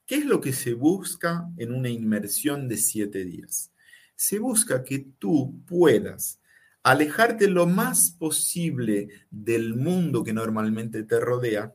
¿Qué 0.07 0.17
es 0.17 0.27
lo 0.27 0.41
que 0.41 0.53
se 0.53 0.75
busca 0.75 1.49
en 1.57 1.73
una 1.73 1.89
inmersión 1.89 2.69
de 2.69 2.77
siete 2.77 3.25
días? 3.25 3.73
Se 4.17 4.39
busca 4.39 4.83
que 4.85 4.99
tú 5.19 5.63
puedas 5.67 6.41
alejarte 6.83 7.49
lo 7.49 7.67
más 7.67 8.11
posible 8.11 9.09
del 9.31 9.75
mundo 9.75 10.25
que 10.25 10.33
normalmente 10.33 11.05
te 11.05 11.21
rodea, 11.21 11.75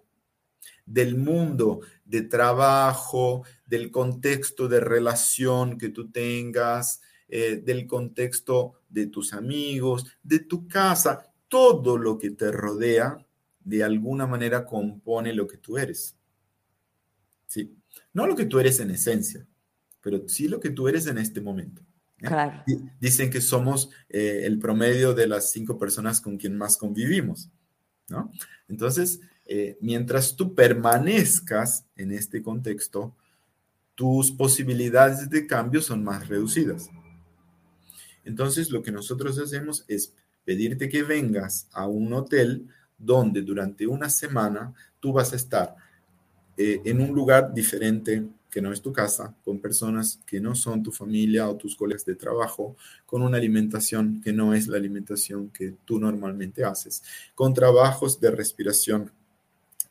del 0.86 1.16
mundo 1.16 1.82
de 2.04 2.24
trabajo, 2.24 3.44
del 3.66 3.92
contexto 3.92 4.68
de 4.68 4.80
relación 4.80 5.78
que 5.78 5.90
tú 5.90 6.10
tengas, 6.12 7.02
eh, 7.30 7.58
del 7.58 7.88
contexto 7.88 8.82
de 8.90 9.08
tus 9.08 9.34
amigos, 9.34 10.06
de 10.24 10.40
tu 10.40 10.68
casa, 10.68 11.34
todo 11.48 11.98
lo 11.98 12.18
que 12.18 12.32
te 12.32 12.52
rodea 12.52 13.26
de 13.60 13.84
alguna 13.84 14.28
manera 14.28 14.66
compone 14.66 15.34
lo 15.34 15.48
que 15.48 15.58
tú 15.58 15.78
eres. 15.78 16.18
¿Sí? 17.48 17.77
No 18.14 18.28
lo 18.28 18.36
que 18.36 18.46
tú 18.46 18.60
eres 18.60 18.80
en 18.80 18.92
esencia, 18.92 19.46
pero 20.02 20.28
sí 20.28 20.48
lo 20.48 20.60
que 20.60 20.70
tú 20.70 20.88
eres 20.88 21.08
en 21.08 21.18
este 21.18 21.42
momento. 21.42 21.82
¿eh? 22.20 22.28
Claro. 22.28 22.64
Dicen 23.00 23.30
que 23.30 23.42
somos 23.42 23.90
eh, 24.10 24.42
el 24.46 24.60
promedio 24.60 25.14
de 25.14 25.28
las 25.28 25.52
cinco 25.52 25.78
personas 25.78 26.22
con 26.22 26.38
quien 26.38 26.58
más 26.58 26.78
convivimos, 26.78 27.50
¿no? 28.10 28.32
Entonces, 28.68 29.22
mientras 29.80 30.36
tú 30.36 30.54
permanezcas 30.54 31.86
en 31.96 32.12
este 32.12 32.42
contexto, 32.42 33.16
tus 33.96 34.32
posibilidades 34.32 35.30
de 35.30 35.48
cambio 35.48 35.82
son 35.82 36.04
más 36.04 36.28
reducidas. 36.28 36.90
Entonces, 38.24 38.70
lo 38.70 38.84
que 38.84 38.92
nosotros 38.92 39.40
hacemos 39.40 39.86
es 39.88 40.14
pedirte 40.44 40.88
que 40.88 41.02
vengas 41.02 41.68
a 41.72 41.88
un 41.88 42.14
hotel 42.14 42.68
donde 42.98 43.42
durante 43.42 43.88
una 43.88 44.10
semana 44.10 44.74
tú 45.00 45.14
vas 45.14 45.34
a 45.34 45.36
estar 45.36 45.76
eh, 46.58 46.82
en 46.86 47.02
un 47.02 47.14
lugar 47.14 47.54
diferente 47.54 48.24
que 48.50 48.62
no 48.62 48.72
es 48.72 48.82
tu 48.82 48.92
casa, 48.92 49.36
con 49.46 49.60
personas 49.60 50.20
que 50.26 50.40
no 50.40 50.56
son 50.56 50.82
tu 50.82 50.92
familia 50.92 51.48
o 51.48 51.56
tus 51.56 51.76
colegas 51.76 52.06
de 52.06 52.16
trabajo, 52.16 52.76
con 53.06 53.22
una 53.22 53.38
alimentación 53.38 54.22
que 54.24 54.34
no 54.34 54.54
es 54.54 54.68
la 54.68 54.78
alimentación 54.78 55.50
que 55.50 55.76
tú 55.86 56.00
normalmente 56.00 56.64
haces, 56.64 57.04
con 57.36 57.54
trabajos 57.54 58.20
de 58.20 58.32
respiración 58.32 59.12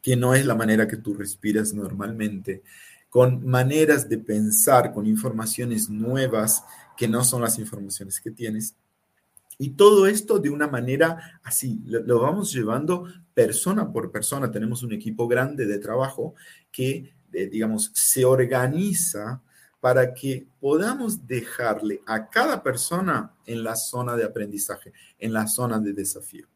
que 0.06 0.14
no 0.14 0.34
es 0.34 0.46
la 0.46 0.54
manera 0.54 0.86
que 0.86 0.96
tú 0.96 1.14
respiras 1.14 1.74
normalmente, 1.74 2.62
con 3.10 3.44
maneras 3.44 4.08
de 4.08 4.18
pensar, 4.18 4.92
con 4.92 5.04
informaciones 5.04 5.90
nuevas 5.90 6.62
que 6.96 7.08
no 7.08 7.24
son 7.24 7.42
las 7.42 7.58
informaciones 7.58 8.20
que 8.20 8.30
tienes. 8.30 8.76
Y 9.58 9.70
todo 9.70 10.06
esto 10.06 10.38
de 10.38 10.50
una 10.50 10.68
manera 10.68 11.40
así, 11.42 11.80
lo, 11.86 12.20
vamos 12.20 12.52
llevando 12.52 13.08
persona 13.37 13.93
por 13.93 14.11
persona. 14.11 14.51
Tenemos 14.51 14.82
un 14.82 14.95
equipo 14.95 15.28
grande 15.28 15.66
de 15.66 15.78
trabajo 15.78 16.34
que, 16.72 17.14
eh, 17.34 17.47
digamos, 17.49 17.91
se 17.93 18.24
organiza 18.24 19.43
para 19.78 20.14
que 20.14 20.47
podamos 20.59 21.26
dejarle 21.26 22.01
a 22.07 22.30
cada 22.30 22.62
persona 22.62 23.34
en 23.45 23.62
la 23.62 23.76
zona 23.76 24.16
de 24.16 24.24
aprendizaje, 24.24 24.91
en 25.18 25.34
la 25.34 25.47
zona 25.47 25.78
de 25.78 25.93
desafío. 25.93 26.47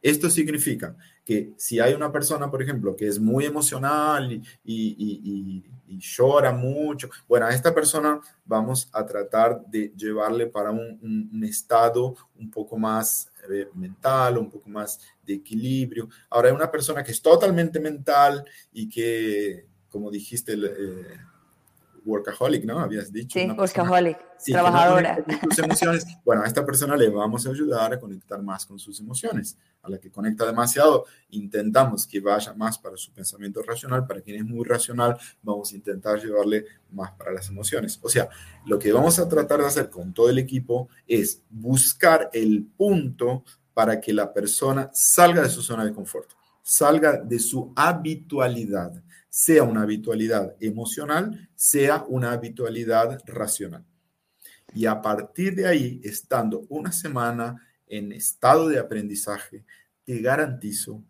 Esto 0.00 0.30
significa 0.30 0.96
que 1.26 1.52
si 1.58 1.78
hay 1.78 1.92
una 1.92 2.10
persona, 2.10 2.50
por 2.50 2.62
ejemplo, 2.62 2.96
que 2.96 3.06
es 3.06 3.20
muy 3.20 3.44
emocional 3.44 4.42
y, 4.64 5.62
llora 5.86 6.52
mucho, 6.52 7.10
bueno, 7.28 7.46
a 7.46 7.50
esta 7.50 7.74
persona 7.74 8.18
vamos 8.46 8.88
a 8.92 9.04
tratar 9.04 9.64
de 9.66 9.92
llevarle 9.94 10.46
para 10.46 10.70
un, 10.70 11.44
estado 11.46 12.16
un 12.38 12.50
poco 12.50 12.78
más 12.78 13.30
mental, 13.74 14.38
un 14.38 14.50
poco 14.50 14.68
más 14.68 15.00
de 15.22 15.34
equilibrio. 15.34 16.08
Ahora, 16.30 16.48
hay 16.48 16.54
una 16.54 16.70
persona 16.70 17.02
que 17.02 17.12
es 17.12 17.22
totalmente 17.22 17.80
mental 17.80 18.44
y 18.72 18.88
que, 18.88 19.66
como 19.88 20.10
dijiste, 20.10 20.54
eh, 20.54 21.18
workaholic, 22.04 22.64
¿no? 22.64 22.78
Habías 22.80 23.12
dicho. 23.12 23.38
Sí, 23.38 23.50
workaholic, 23.50 24.18
trabajadora. 24.46 25.24
sus 25.42 25.58
emociones. 25.58 26.06
Bueno, 26.24 26.42
a 26.42 26.46
esta 26.46 26.64
persona 26.64 26.96
le 26.96 27.08
vamos 27.08 27.46
a 27.46 27.50
ayudar 27.50 27.92
a 27.92 27.98
conectar 27.98 28.42
más 28.42 28.66
con 28.66 28.78
sus 28.78 29.00
emociones. 29.00 29.56
A 29.82 29.90
la 29.90 29.98
que 29.98 30.10
conecta 30.10 30.46
demasiado, 30.46 31.04
intentamos 31.30 32.06
que 32.06 32.20
vaya 32.20 32.54
más 32.54 32.78
para 32.78 32.96
su 32.96 33.12
pensamiento 33.12 33.62
racional. 33.62 34.06
Para 34.06 34.20
quien 34.22 34.36
es 34.36 34.44
muy 34.44 34.64
racional, 34.64 35.16
vamos 35.42 35.72
a 35.72 35.76
intentar 35.76 36.18
llevarle 36.22 36.64
más 36.90 37.12
para 37.12 37.32
las 37.32 37.48
emociones. 37.48 37.98
O 38.02 38.08
sea, 38.08 38.28
lo 38.64 38.78
que 38.78 38.92
vamos 38.92 39.18
a 39.18 39.28
tratar 39.28 39.60
de 39.60 39.66
hacer 39.66 39.90
con 39.90 40.14
todo 40.14 40.30
el 40.30 40.38
equipo 40.38 40.88
es 41.06 41.42
buscar 41.50 42.30
el 42.32 42.64
punto 42.76 43.44
para 43.74 44.00
que 44.00 44.12
la 44.12 44.32
persona 44.32 44.90
salga 44.92 45.42
de 45.42 45.50
su 45.50 45.60
zona 45.60 45.84
de 45.84 45.92
confort, 45.92 46.30
salga 46.62 47.18
de 47.18 47.38
su 47.38 47.72
habitualidad 47.76 49.03
sea 49.36 49.64
una 49.64 49.82
habitualidad 49.82 50.54
emocional, 50.60 51.50
sea 51.56 52.04
una 52.06 52.30
habitualidad 52.30 53.18
racional. 53.26 53.84
Y 54.72 54.86
a 54.86 55.02
partir 55.02 55.56
de 55.56 55.66
ahí, 55.66 56.00
estando 56.04 56.64
una 56.68 56.92
semana 56.92 57.60
en 57.88 58.12
estado 58.12 58.68
de 58.68 58.78
aprendizaje, 58.78 59.64
te 60.04 60.20
garantizo 60.20 61.02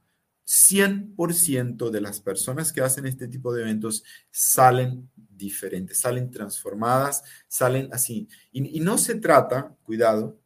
100% 0.46 1.90
de 1.90 2.00
las 2.00 2.22
personas 2.22 2.72
que 2.72 2.80
hacen 2.80 3.04
este 3.04 3.28
tipo 3.28 3.52
de 3.52 3.60
eventos 3.60 4.02
salen 4.30 5.10
diferentes, 5.14 5.98
salen 5.98 6.30
transformadas, 6.30 7.22
salen 7.46 7.90
así. 7.92 8.26
Y, 8.52 8.80
no 8.80 8.96
se 8.96 9.16
trata, 9.16 9.76
cuidado, 9.82 10.38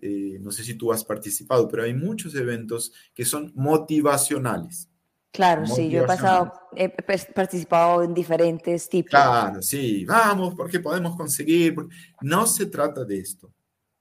eh, 0.00 0.38
no 0.40 0.50
sé 0.50 0.64
si 0.64 0.72
tú 0.72 0.94
has 0.94 1.04
participado, 1.04 1.68
pero 1.68 1.82
hay 1.82 1.92
muchos 1.92 2.34
eventos 2.36 2.90
que 3.12 3.26
son 3.26 3.52
motivacionales. 3.54 4.88
Claro, 5.36 5.66
sí, 5.66 5.90
yo 5.90 6.02
he 6.02 6.06
pasado, 6.06 6.50
he 6.74 6.88
participado 6.88 8.02
en 8.02 8.14
diferentes 8.14 8.88
tipos. 8.88 9.10
Claro, 9.10 9.60
sí, 9.60 10.02
vamos, 10.06 10.54
porque 10.54 10.80
podemos 10.80 11.14
conseguir. 11.14 11.76
No 12.22 12.46
se 12.46 12.64
trata 12.64 13.04
de 13.04 13.18
esto. 13.18 13.52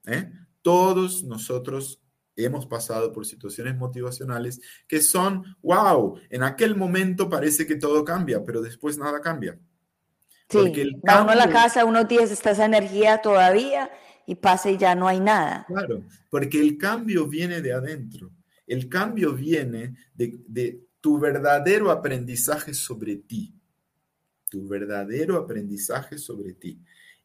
¿eh? 0.06 0.32
Todos 0.62 1.26
nosotros 1.26 2.00
hemos 2.38 2.66
pasado 2.66 3.12
por 3.12 3.26
situaciones 3.26 3.76
motivacionales 3.76 4.62
que 4.88 5.02
son, 5.02 5.44
wow, 5.62 6.18
en 6.30 6.44
aquel 6.44 6.78
momento 6.78 7.30
parece 7.30 7.68
que 7.68 7.76
todo 7.76 8.06
cambia, 8.06 8.42
pero 8.46 8.62
después 8.62 8.98
nada 8.98 9.20
cambia. 9.20 9.60
Sí, 10.48 10.58
porque 10.58 10.84
el 10.84 10.96
uno 11.04 11.32
a 11.32 11.36
la 11.36 11.50
casa, 11.50 11.84
unos 11.84 12.08
días 12.08 12.32
está 12.32 12.52
esa 12.52 12.64
energía 12.64 13.18
todavía 13.18 13.92
y 14.26 14.36
pasa 14.36 14.72
y 14.72 14.78
ya 14.78 14.96
no 14.96 15.10
hay 15.10 15.20
nada. 15.20 15.66
Claro, 15.68 16.04
porque 16.30 16.62
el 16.62 16.78
cambio 16.78 17.28
viene 17.28 17.62
de 17.62 17.74
adentro. 17.74 18.32
El 18.66 18.88
cambio 18.88 19.34
viene 19.34 19.96
de, 20.14 20.40
de 20.48 20.85
tu 21.06 21.20
verdadero 21.20 21.91
aprendizaje 21.91 22.74
sobre 22.74 23.18
ti. 23.18 23.53
Tu 24.49 24.68
verdadero 24.68 25.38
aprendizaje 25.38 26.18
sobre 26.18 26.53
ti. 26.53 26.82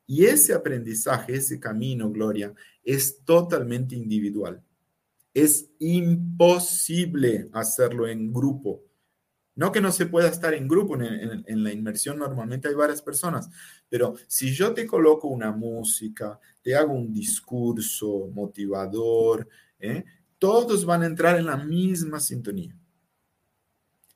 Y 0.07 0.27
ese 0.27 0.53
aprendizaje, 0.53 1.37
ese 1.37 1.59
camino, 1.59 2.11
Gloria, 2.11 2.53
es 2.85 3.25
totalmente 3.25 3.97
individual. 3.97 4.63
Es 5.33 5.71
imposible 5.79 7.49
hacerlo 7.55 8.07
en 8.07 8.31
grupo. 8.31 8.85
No 9.55 9.73
que 9.73 9.81
no 9.81 9.93
se 9.93 10.05
pueda 10.05 10.29
estar 10.29 10.53
en 10.53 10.69
grupo, 10.69 11.01
en, 11.01 11.65
la 11.65 11.73
inmersión 11.73 12.19
normalmente 12.19 12.69
hay 12.69 12.75
varias 12.75 13.01
personas, 13.01 13.49
pero 13.89 14.15
si 14.27 14.53
yo 14.53 14.75
te 14.75 14.87
coloco 14.87 15.27
una 15.29 15.53
música, 15.53 16.39
te 16.61 16.77
hago 16.77 16.93
un 16.93 17.15
discurso 17.15 18.29
motivador, 18.31 19.49
¿eh? 19.79 20.05
todos 20.39 20.85
van 20.85 21.03
a 21.03 21.07
entrar 21.07 21.39
en 21.39 21.47
la 21.47 21.57
misma 21.57 22.21
sintonía. 22.21 22.77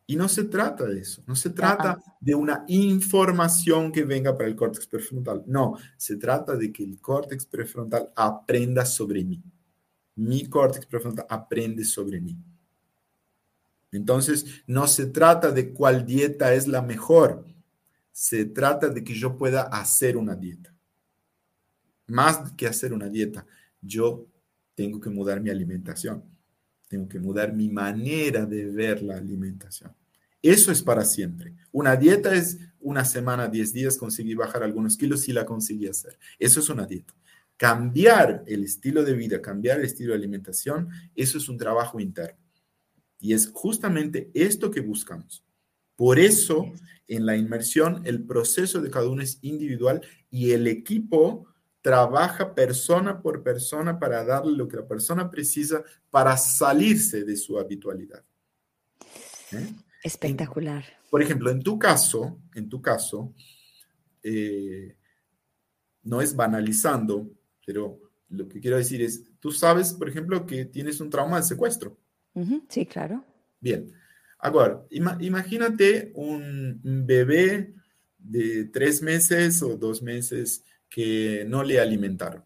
Y 0.07 0.16
no 0.16 0.28
se 0.28 0.44
trata 0.44 0.84
de 0.84 1.00
eso, 1.00 1.22
no 1.26 1.34
se 1.34 1.50
trata 1.50 1.98
de 2.20 2.34
una 2.34 2.64
información 2.68 3.90
que 3.90 4.05
venga 4.05 4.36
para 4.36 4.48
el 4.48 4.55
córtex 4.55 4.86
prefrontal, 4.86 5.42
no, 5.46 5.78
se 5.96 6.16
trata 6.16 6.57
de 6.57 6.70
que 6.70 6.84
el 6.84 7.00
córtex 7.00 7.46
prefrontal 7.46 8.12
aprenda 8.14 8.84
sobre 8.84 9.24
mí. 9.24 9.42
Mi 10.16 10.46
córtex 10.46 10.84
prefrontal 10.84 11.26
aprende 11.28 11.84
sobre 11.84 12.20
mí. 12.20 12.36
Entonces, 13.92 14.62
no 14.66 14.86
se 14.88 15.07
trata 15.07 15.50
de 15.50 15.72
cuál 15.72 16.05
dieta 16.05 16.52
es 16.52 16.68
la 16.68 16.82
mejor, 16.82 17.46
se 18.12 18.44
trata 18.44 18.88
de 18.88 19.02
que 19.02 19.14
yo 19.14 19.38
pueda 19.38 19.62
hacer 19.62 20.18
una 20.18 20.36
dieta. 20.36 20.74
Más 22.09 22.52
que 22.52 22.66
hacer 22.66 22.92
una 22.92 23.09
dieta, 23.09 23.46
yo 23.80 24.26
tengo 24.74 25.00
que 25.00 25.09
mudar 25.09 25.40
mi 25.40 25.48
alimentación 25.48 26.34
tengo 26.95 27.09
que 27.09 27.18
mudar 27.18 27.53
mi 27.53 27.68
manera 27.68 28.47
de 28.47 28.66
ver 28.66 29.03
la 29.03 29.16
alimentación. 29.16 29.92
Eso 30.40 30.70
es 30.70 30.80
para 30.80 31.05
siempre. 31.05 31.53
Una 31.72 31.97
dieta 31.97 32.32
es 32.34 32.59
una 32.78 33.05
semana, 33.05 33.49
10 33.49 33.72
días, 33.72 33.97
conseguí 33.97 34.34
bajar 34.34 34.62
algunos 34.62 34.97
kilos 34.97 35.28
y 35.28 35.32
la 35.32 35.45
conseguí 35.45 35.88
hacer. 35.88 36.16
Eso 36.38 36.61
es 36.61 36.68
una 36.68 36.86
dieta. 36.86 37.12
Cambiar 37.57 38.45
el 38.47 38.62
estilo 38.62 39.03
de 39.03 39.14
vida, 39.14 39.42
cambiar 39.42 39.80
el 39.80 39.86
estilo 39.86 40.12
de 40.12 40.18
alimentación, 40.18 40.88
eso 41.16 41.38
es 41.38 41.49
un 41.49 41.59
trabajo 41.59 41.99
interno. 41.99 42.38
Y 43.18 43.32
es 43.32 43.51
justamente 43.53 44.30
esto 44.32 44.70
que 44.70 44.80
buscamos. 44.80 45.45
Por 45.97 46.20
eso, 46.20 46.72
en 47.09 47.26
la 47.26 47.36
inmersión, 47.36 48.03
el 48.05 48.22
proceso 48.22 48.80
de 48.80 48.90
cada 48.90 49.09
uno 49.09 49.22
es 49.22 49.38
individual 49.42 50.03
y 50.30 50.53
el 50.53 50.68
equipo 50.68 51.47
trabaja 51.85 52.55
persona 52.55 53.20
por 53.20 53.43
persona 53.43 53.99
para 54.01 54.24
darle 54.24 54.57
lo 54.57 54.66
que 54.66 54.78
la 54.78 54.89
persona 54.89 55.30
precisa 55.30 55.85
para 56.11 56.35
salirse 56.39 57.24
de 57.24 57.37
su 57.37 57.59
habitualidad. 57.59 58.24
¿Eh? 59.53 59.68
Espectacular. 60.03 60.82
por 61.11 61.20
ejemplo, 61.20 61.51
en 61.51 61.62
tu 61.62 61.78
caso, 61.78 62.41
en 62.55 62.70
tu 62.70 62.80
caso, 62.80 63.35
eh, 64.22 64.97
no 66.05 66.22
es 66.22 66.35
banalizando, 66.35 67.30
pero 67.66 68.01
lo 68.30 68.49
que 68.49 68.61
quiero 68.61 68.78
decir 68.78 69.03
es, 69.03 69.22
tú 69.39 69.53
sabes, 69.53 69.93
por 69.93 70.09
ejemplo, 70.09 70.47
que 70.47 70.64
tienes 70.64 71.01
un 71.01 71.11
trauma 71.11 71.37
de 71.37 71.43
secuestro. 71.43 71.99
Sí, 72.70 72.87
claro. 72.87 73.22
Bien. 73.61 73.93
Ahora, 74.39 74.82
imagínate 74.89 76.12
un 76.14 76.80
bebé 76.82 77.74
de 78.16 78.64
tres 78.64 79.03
meses 79.03 79.62
o 79.62 79.76
dos 79.76 80.01
meses 80.01 80.64
que 80.95 81.45
no 81.49 81.64
le 81.64 81.80
alimentaron. 81.80 82.45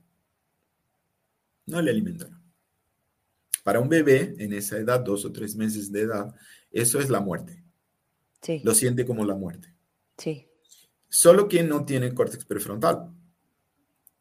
No 1.66 1.82
le 1.82 1.90
alimentaron. 1.90 2.42
Para 3.62 3.78
un 3.78 3.90
bebé 3.90 4.36
en 4.38 4.54
esa 4.54 4.78
edad, 4.78 5.00
dos 5.00 5.26
o 5.26 5.32
tres 5.32 5.54
meses 5.54 5.92
de 5.92 6.00
edad, 6.00 6.34
eso 6.70 6.98
es 6.98 7.10
la 7.10 7.20
muerte. 7.20 7.62
Sí. 8.40 8.62
Lo 8.64 8.72
siente 8.74 9.04
como 9.04 9.26
la 9.26 9.34
muerte. 9.34 9.74
Sí. 10.16 10.48
Solo 11.10 11.46
que 11.46 11.62
no 11.62 11.84
tiene 11.84 12.14
córtex 12.14 12.46
prefrontal. 12.46 13.10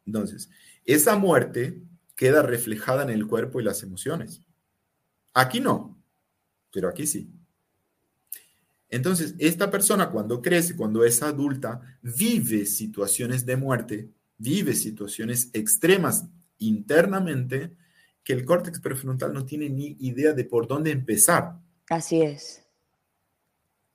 Entonces, 0.05 0.49
esa 0.84 1.15
muerte 1.15 1.82
queda 2.13 2.41
reflejada 2.41 3.03
en 3.03 3.11
el 3.11 3.28
cuerpo 3.28 3.61
y 3.61 3.63
las 3.63 3.82
emociones. 3.82 4.41
Aquí 5.34 5.61
no, 5.61 5.97
pero 6.73 6.89
aquí 6.89 7.07
sí. 7.07 7.32
Entonces, 8.89 9.36
esta 9.39 9.71
persona 9.71 10.09
cuando 10.09 10.41
crece, 10.41 10.75
cuando 10.75 11.05
es 11.05 11.23
adulta, 11.23 11.80
vive 12.01 12.65
situaciones 12.65 13.45
de 13.45 13.55
muerte 13.55 14.16
vive 14.38 14.73
situaciones 14.73 15.49
extremas 15.53 16.25
internamente 16.59 17.71
que 18.23 18.33
el 18.33 18.45
córtex 18.45 18.79
prefrontal 18.79 19.33
no 19.33 19.45
tiene 19.45 19.69
ni 19.69 19.95
idea 19.99 20.33
de 20.33 20.43
por 20.43 20.67
dónde 20.67 20.91
empezar. 20.91 21.59
Así 21.89 22.21
es. 22.21 22.61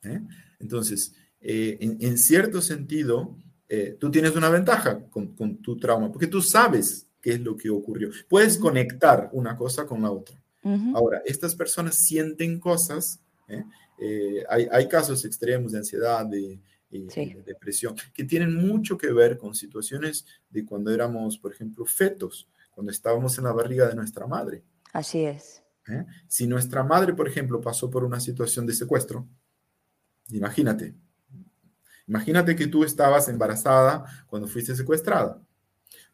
¿Eh? 0.02 0.20
Entonces, 0.58 1.14
eh, 1.40 1.76
en, 1.80 2.18
cierto 2.18 2.60
sentido, 2.60 3.36
eh, 3.68 3.96
tú 3.98 4.10
tienes 4.10 4.34
una 4.34 4.48
ventaja 4.48 5.04
con, 5.10 5.34
tu 5.60 5.76
trauma, 5.76 6.10
porque 6.10 6.26
tú 6.26 6.40
sabes 6.40 7.08
qué 7.20 7.32
es 7.32 7.40
lo 7.40 7.56
que 7.56 7.68
ocurrió. 7.68 8.10
Puedes 8.28 8.58
conectar 8.58 9.28
una 9.32 9.56
cosa 9.56 9.86
con 9.86 10.02
la 10.02 10.10
otra. 10.10 10.40
Ahora, 10.94 11.20
estas 11.26 11.56
personas 11.56 11.96
sienten 11.96 12.60
cosas, 12.60 13.20
hay, 14.48 14.68
hay, 14.70 14.88
casos 14.88 15.24
extremos 15.24 15.72
de 15.72 15.78
ansiedad, 15.78 16.24
de, 16.24 16.60
de 17.00 17.42
depresión, 17.46 17.94
que 18.12 18.24
tienen 18.24 18.54
mucho 18.54 18.98
que 18.98 19.12
ver 19.12 19.38
con 19.38 19.54
situaciones 19.54 20.26
de 20.50 20.64
cuando 20.64 20.92
éramos, 20.92 21.38
por 21.38 21.52
ejemplo, 21.52 21.84
fetos, 21.86 22.48
cuando 22.70 22.92
estábamos 22.92 23.36
en 23.38 23.44
la 23.44 23.52
barriga 23.52 23.88
de 23.88 23.94
nuestra 23.94 24.26
madre. 24.26 24.62
Así 24.92 25.24
es. 25.24 25.62
¿Eh? 25.88 26.04
Si 26.28 26.46
nuestra 26.46 26.84
madre, 26.84 27.14
por 27.14 27.26
ejemplo, 27.26 27.60
pasó 27.60 27.90
por 27.90 28.04
una 28.04 28.20
situación 28.20 28.66
de 28.66 28.74
secuestro, 28.74 29.26
imagínate, 30.28 30.94
imagínate 32.06 32.54
que 32.54 32.66
tú 32.66 32.84
estabas 32.84 33.28
embarazada 33.28 34.04
cuando 34.26 34.46
fuiste 34.46 34.76
secuestrada. 34.76 35.42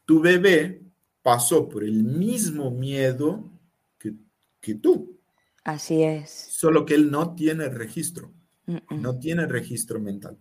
Tu 0.05 0.21
bebé 0.21 0.83
pasó 1.23 1.69
por 1.69 1.85
el 1.85 2.05
mismo 2.05 2.71
miedo 2.71 3.51
que, 3.99 4.15
que 4.61 4.77
tú. 4.77 5.21
Así 5.65 6.03
es. 6.03 6.31
Solo 6.31 6.87
que 6.87 6.95
él 6.95 7.11
no 7.11 7.35
tiene 7.35 7.69
registro, 7.69 8.33
no 8.91 9.19
tiene 9.19 9.47
registro 9.47 10.01
mental. 10.01 10.39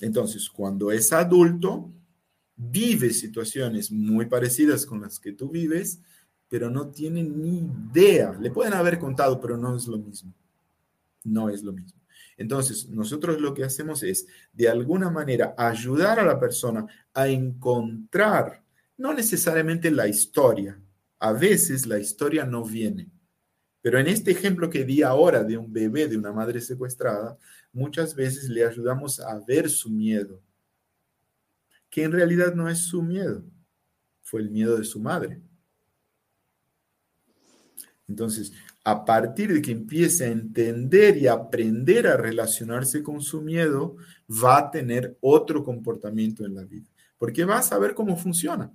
Entonces, 0.00 0.48
cuando 0.48 0.90
es 0.90 1.12
adulto, 1.12 1.92
vive 2.56 3.10
situaciones 3.10 3.90
muy 3.90 4.26
parecidas 4.26 4.84
con 4.84 5.00
las 5.00 5.18
que 5.18 5.32
tú 5.32 5.48
vives, 5.48 6.00
pero 6.48 6.70
no 6.70 6.88
tienen 6.88 7.40
ni 7.40 7.60
idea. 7.60 8.36
Le 8.40 8.50
pueden 8.50 8.74
haber 8.74 8.98
contado, 8.98 9.40
pero 9.40 9.56
no 9.56 9.76
es 9.76 9.86
lo 9.86 9.98
mismo. 9.98 10.34
No 11.24 11.48
es 11.48 11.62
lo 11.62 11.72
mismo. 11.72 12.00
Entonces, 12.36 12.88
nosotros 12.88 13.40
lo 13.40 13.52
que 13.52 13.64
hacemos 13.64 14.02
es, 14.02 14.26
de 14.52 14.68
alguna 14.68 15.10
manera, 15.10 15.54
ayudar 15.58 16.18
a 16.18 16.24
la 16.24 16.40
persona 16.40 16.86
a 17.12 17.28
encontrar, 17.28 18.62
no 18.96 19.12
necesariamente 19.12 19.90
la 19.90 20.08
historia. 20.08 20.80
A 21.18 21.32
veces 21.32 21.86
la 21.86 21.98
historia 21.98 22.46
no 22.46 22.64
viene. 22.64 23.10
Pero 23.82 23.98
en 23.98 24.06
este 24.06 24.30
ejemplo 24.30 24.70
que 24.70 24.84
di 24.84 25.02
ahora 25.02 25.44
de 25.44 25.56
un 25.56 25.72
bebé, 25.72 26.08
de 26.08 26.16
una 26.16 26.32
madre 26.32 26.60
secuestrada, 26.60 27.38
muchas 27.72 28.14
veces 28.14 28.48
le 28.48 28.64
ayudamos 28.64 29.20
a 29.20 29.38
ver 29.46 29.70
su 29.70 29.90
miedo, 29.90 30.40
que 31.88 32.04
en 32.04 32.12
realidad 32.12 32.54
no 32.54 32.68
es 32.68 32.78
su 32.78 33.02
miedo, 33.02 33.44
fue 34.22 34.40
el 34.40 34.50
miedo 34.50 34.76
de 34.76 34.84
su 34.84 35.00
madre. 35.00 35.40
Entonces, 38.08 38.52
a 38.82 39.04
partir 39.04 39.52
de 39.52 39.62
que 39.62 39.70
empiece 39.70 40.24
a 40.24 40.32
entender 40.32 41.16
y 41.16 41.26
aprender 41.26 42.06
a 42.06 42.16
relacionarse 42.16 43.02
con 43.02 43.20
su 43.20 43.40
miedo, 43.40 43.96
va 44.28 44.58
a 44.58 44.70
tener 44.70 45.16
otro 45.20 45.62
comportamiento 45.62 46.44
en 46.44 46.54
la 46.54 46.64
vida, 46.64 46.88
porque 47.18 47.44
va 47.44 47.58
a 47.58 47.62
saber 47.62 47.94
cómo 47.94 48.16
funciona. 48.16 48.72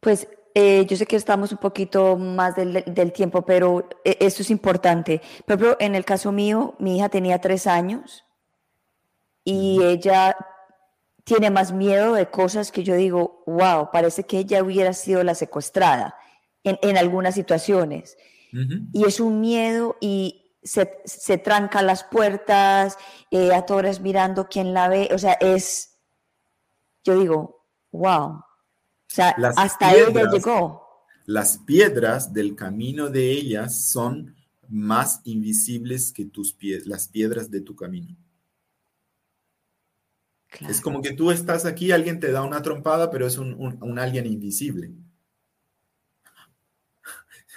Pues 0.00 0.28
eh, 0.60 0.86
yo 0.86 0.96
sé 0.96 1.06
que 1.06 1.14
estamos 1.14 1.52
un 1.52 1.58
poquito 1.58 2.16
más 2.16 2.56
del, 2.56 3.12
tiempo, 3.12 3.42
pero 3.42 3.88
eh, 4.04 4.16
esto 4.18 4.42
es 4.42 4.50
importante. 4.50 5.20
Por 5.46 5.54
ejemplo, 5.54 5.76
en 5.78 5.94
el 5.94 6.04
caso 6.04 6.32
mío, 6.32 6.74
mi 6.80 6.96
hija 6.96 7.08
tenía 7.08 7.40
tres 7.40 7.68
años 7.68 8.24
y 9.44 9.80
ella 9.84 10.36
tiene 11.22 11.50
más 11.50 11.70
miedo 11.70 12.14
de 12.14 12.28
cosas 12.28 12.72
que 12.72 12.82
yo 12.82 12.96
digo, 12.96 13.44
wow, 13.46 13.90
parece 13.92 14.24
que 14.24 14.38
ella 14.38 14.64
hubiera 14.64 14.94
sido 14.94 15.22
la 15.22 15.36
secuestrada 15.36 16.16
en, 16.64 16.98
algunas 16.98 17.36
situaciones. 17.36 18.18
Y 18.92 19.04
es 19.04 19.20
un 19.20 19.40
miedo 19.40 19.96
y 20.00 20.56
se, 20.64 21.00
se 21.04 21.38
trancan 21.38 21.86
las 21.86 22.02
puertas, 22.02 22.98
eh, 23.30 23.54
a 23.54 23.64
todas 23.64 24.00
mirando 24.00 24.48
quién 24.48 24.74
la 24.74 24.88
ve, 24.88 25.08
o 25.12 25.18
sea, 25.18 25.34
es, 25.34 26.00
yo 27.04 27.16
digo, 27.16 27.64
wow. 27.92 28.42
O 29.10 29.14
sea, 29.14 29.30
hasta 29.56 29.94
ella 29.94 30.30
llegó. 30.30 30.86
Las 31.24 31.58
piedras 31.58 32.32
del 32.32 32.54
camino 32.54 33.08
de 33.08 33.32
ellas 33.32 33.90
son 33.90 34.36
más 34.68 35.20
invisibles 35.24 36.12
que 36.12 36.26
tus 36.26 36.52
pies, 36.52 36.86
las 36.86 37.08
piedras 37.08 37.50
de 37.50 37.60
tu 37.60 37.74
camino. 37.74 38.16
Es 40.68 40.80
como 40.80 41.02
que 41.02 41.12
tú 41.12 41.30
estás 41.30 41.66
aquí, 41.66 41.92
alguien 41.92 42.20
te 42.20 42.32
da 42.32 42.42
una 42.42 42.62
trompada, 42.62 43.10
pero 43.10 43.26
es 43.26 43.36
un, 43.38 43.54
un 43.54 43.98
alguien 43.98 44.26
invisible. 44.26 44.92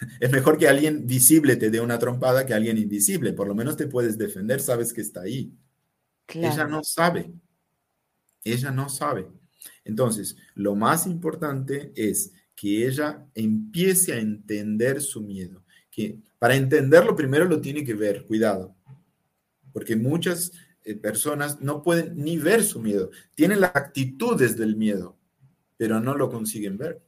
Es 0.20 0.32
mejor 0.32 0.58
que 0.58 0.68
alguien 0.68 1.06
visible 1.06 1.56
te 1.58 1.70
dé 1.70 1.80
una 1.80 2.00
trompada 2.00 2.46
que 2.46 2.56
alguien 2.56 2.78
invisible. 2.78 3.34
Por 3.34 3.48
lo 3.48 3.54
menos 3.54 3.78
te 3.78 3.86
puedes 3.86 4.18
defender, 4.18 4.60
sabes 4.60 4.94
que 4.94 5.02
está 5.02 5.22
ahí. 5.22 5.54
Ella 6.28 6.66
no 6.66 6.84
sabe. 6.84 7.32
Ella 8.44 8.72
no 8.72 8.90
sabe. 8.90 9.28
Entonces, 9.84 10.38
lo 10.56 10.76
más 10.76 11.08
importante 11.08 11.92
es 11.96 12.34
que 12.56 12.88
ella 12.88 13.26
empiece 13.36 14.14
a 14.14 14.20
entender 14.20 15.02
su 15.02 15.22
miedo. 15.22 15.64
Que 15.90 16.20
para 16.40 16.56
entenderlo 16.56 17.16
primero 17.16 17.46
lo 17.46 17.60
tiene 17.60 17.84
que 17.84 17.94
ver, 17.94 18.26
cuidado. 18.26 18.76
Porque 19.74 19.96
muchas 19.96 20.52
eh, 20.84 20.96
personas 20.96 21.62
no 21.62 21.84
pueden 21.84 22.16
ni 22.18 22.38
ver 22.38 22.64
su 22.64 22.80
miedo. 22.80 23.12
Tienen 23.36 23.62
las 23.62 23.76
actitudes 23.76 24.58
del 24.58 24.76
miedo, 24.76 25.18
pero 25.78 26.00
no 26.00 26.16
lo 26.16 26.30
consiguen 26.30 26.78
ver. 26.78 27.02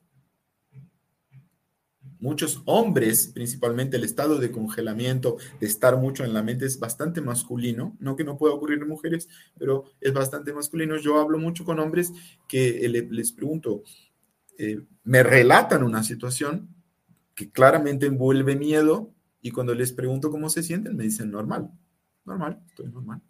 Muchos 2.23 2.61
hombres, 2.63 3.27
principalmente 3.33 3.97
el 3.97 4.05
estado 4.05 4.37
de 4.37 4.49
congelamiento, 4.49 5.35
de 5.59 5.67
estar 5.67 5.97
mucho 5.97 6.23
en 6.23 6.33
la 6.33 6.41
mente, 6.41 6.65
es 6.65 6.79
bastante 6.79 7.19
masculino. 7.19 7.97
No 7.99 8.15
que 8.15 8.23
no 8.23 8.37
pueda 8.37 8.53
ocurrir 8.53 8.81
en 8.81 8.87
mujeres, 8.87 9.27
pero 9.59 9.83
es 9.99 10.13
bastante 10.13 10.53
masculino. 10.53 10.95
Yo 10.95 11.19
hablo 11.19 11.37
mucho 11.37 11.65
con 11.65 11.81
hombres 11.81 12.13
que 12.47 12.87
les 12.87 13.33
pregunto, 13.33 13.83
eh, 14.57 14.79
me 15.03 15.21
relatan 15.21 15.83
una 15.83 16.01
situación 16.01 16.73
que 17.35 17.51
claramente 17.51 18.05
envuelve 18.05 18.55
miedo 18.55 19.13
y 19.41 19.51
cuando 19.51 19.75
les 19.75 19.91
pregunto 19.91 20.31
cómo 20.31 20.47
se 20.47 20.63
sienten, 20.63 20.95
me 20.95 21.03
dicen 21.03 21.29
normal, 21.29 21.71
normal, 22.23 22.63
estoy 22.69 22.87
normal. 22.87 23.21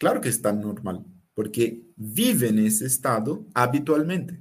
Claro 0.00 0.20
que 0.20 0.30
está 0.30 0.52
normal, 0.52 1.04
porque 1.32 1.84
viven 1.94 2.58
ese 2.58 2.86
estado 2.86 3.46
habitualmente. 3.54 4.40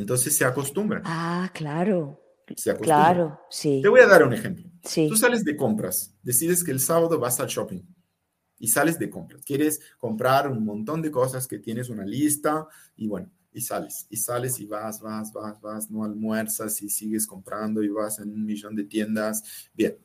Entonces 0.00 0.36
se 0.36 0.44
acostumbra. 0.44 1.02
Ah, 1.04 1.50
claro. 1.54 2.20
Se 2.56 2.74
Claro, 2.76 3.40
sí. 3.48 3.80
Te 3.82 3.88
voy 3.88 4.00
a 4.00 4.06
dar 4.06 4.24
un 4.24 4.32
ejemplo. 4.32 4.68
Sí. 4.82 5.08
Tú 5.08 5.16
sales 5.16 5.44
de 5.44 5.56
compras, 5.56 6.14
decides 6.22 6.64
que 6.64 6.72
el 6.72 6.80
sábado 6.80 7.18
vas 7.18 7.38
al 7.38 7.46
shopping 7.46 7.82
y 8.58 8.68
sales 8.68 8.98
de 8.98 9.08
compras. 9.08 9.42
Quieres 9.44 9.80
comprar 9.98 10.50
un 10.50 10.64
montón 10.64 11.02
de 11.02 11.10
cosas 11.10 11.46
que 11.46 11.58
tienes 11.58 11.88
una 11.88 12.04
lista 12.04 12.66
y 12.96 13.06
bueno, 13.06 13.30
y 13.52 13.60
sales, 13.60 14.06
y 14.10 14.16
sales 14.16 14.58
y 14.60 14.66
vas, 14.66 15.00
vas, 15.00 15.32
vas, 15.32 15.60
vas, 15.60 15.90
no 15.90 16.04
almuerzas 16.04 16.80
y 16.82 16.88
sigues 16.88 17.26
comprando 17.26 17.82
y 17.82 17.88
vas 17.88 18.18
en 18.18 18.30
un 18.30 18.44
millón 18.44 18.74
de 18.74 18.84
tiendas. 18.84 19.68
Bien. 19.74 19.96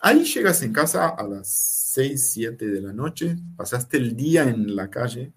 Ahí 0.00 0.24
llegas 0.24 0.62
en 0.62 0.72
casa 0.72 1.10
a 1.10 1.22
las 1.22 1.48
6, 1.92 2.32
7 2.32 2.66
de 2.66 2.80
la 2.80 2.92
noche, 2.92 3.36
pasaste 3.56 3.98
el 3.98 4.16
día 4.16 4.42
en 4.42 4.74
la 4.74 4.90
calle 4.90 5.32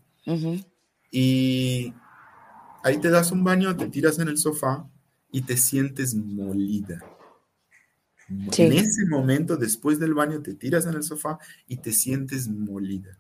y 1.11 1.93
Ahí 2.85 2.99
te 2.99 3.09
das 3.09 3.31
un 3.31 3.43
baño, 3.43 3.75
te 3.75 3.87
tiras 3.87 4.19
en 4.19 4.27
el 4.27 4.37
sofá 4.37 4.87
y 5.31 5.41
te 5.41 5.57
sientes 5.57 6.13
molida. 6.13 7.03
En 8.29 8.73
ese 8.73 9.07
momento, 9.07 9.57
después 9.57 9.97
del 9.97 10.13
baño, 10.13 10.43
te 10.43 10.53
tiras 10.53 10.85
en 10.85 10.93
el 10.93 11.01
sofá 11.01 11.39
y 11.67 11.77
te 11.77 11.91
sientes 11.91 12.47
molida. 12.47 13.17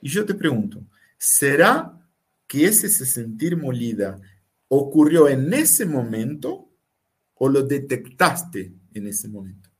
Y 0.00 0.10
yo 0.10 0.24
te 0.24 0.34
pregunto, 0.34 0.86
¿será 1.18 2.08
que 2.46 2.66
ese 2.66 2.88
sentir 2.88 3.56
molida 3.56 4.20
ocurrió 4.68 5.26
en 5.26 5.52
ese 5.52 5.86
momento 5.86 6.70
o 7.34 7.48
lo 7.48 7.64
detectaste 7.64 8.76
en 8.92 9.08
ese 9.08 9.26
momento? 9.26 9.70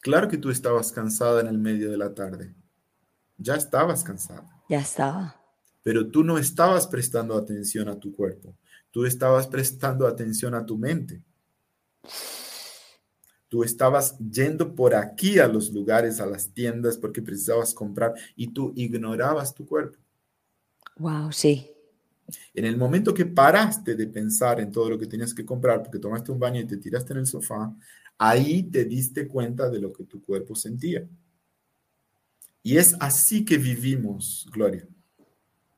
Claro 0.00 0.28
que 0.28 0.38
tú 0.38 0.48
estabas 0.48 0.92
cansada 0.92 1.40
en 1.40 1.48
el 1.48 1.58
medio 1.58 1.90
de 1.90 1.96
la 1.96 2.14
tarde. 2.14 2.54
Ya 3.36 3.56
estabas 3.56 4.04
cansada. 4.04 4.62
Ya 4.68 4.78
estaba 4.78 5.43
pero 5.84 6.10
tú 6.10 6.24
no 6.24 6.38
estabas 6.38 6.88
prestando 6.88 7.36
atención 7.36 7.88
a 7.88 8.00
tu 8.00 8.12
cuerpo, 8.12 8.56
tú 8.90 9.04
estabas 9.04 9.46
prestando 9.46 10.06
atención 10.08 10.54
a 10.54 10.64
tu 10.66 10.76
mente. 10.76 11.22
Tú 13.48 13.62
estabas 13.62 14.18
yendo 14.18 14.74
por 14.74 14.96
aquí 14.96 15.38
a 15.38 15.46
los 15.46 15.72
lugares, 15.72 16.18
a 16.18 16.26
las 16.26 16.52
tiendas, 16.52 16.98
porque 16.98 17.22
precisabas 17.22 17.72
comprar 17.72 18.14
y 18.34 18.48
tú 18.48 18.72
ignorabas 18.74 19.54
tu 19.54 19.64
cuerpo. 19.64 19.96
Wow, 20.96 21.30
sí. 21.30 21.70
En 22.54 22.64
el 22.64 22.76
momento 22.76 23.12
que 23.12 23.26
paraste 23.26 23.94
de 23.94 24.06
pensar 24.06 24.60
en 24.60 24.72
todo 24.72 24.90
lo 24.90 24.98
que 24.98 25.06
tenías 25.06 25.34
que 25.34 25.44
comprar, 25.44 25.82
porque 25.82 25.98
tomaste 25.98 26.32
un 26.32 26.40
baño 26.40 26.60
y 26.60 26.66
te 26.66 26.78
tiraste 26.78 27.12
en 27.12 27.20
el 27.20 27.26
sofá, 27.26 27.72
ahí 28.18 28.62
te 28.64 28.86
diste 28.86 29.28
cuenta 29.28 29.68
de 29.68 29.80
lo 29.80 29.92
que 29.92 30.04
tu 30.04 30.22
cuerpo 30.22 30.56
sentía. 30.56 31.06
Y 32.62 32.78
es 32.78 32.96
así 32.98 33.44
que 33.44 33.58
vivimos, 33.58 34.48
Gloria. 34.50 34.88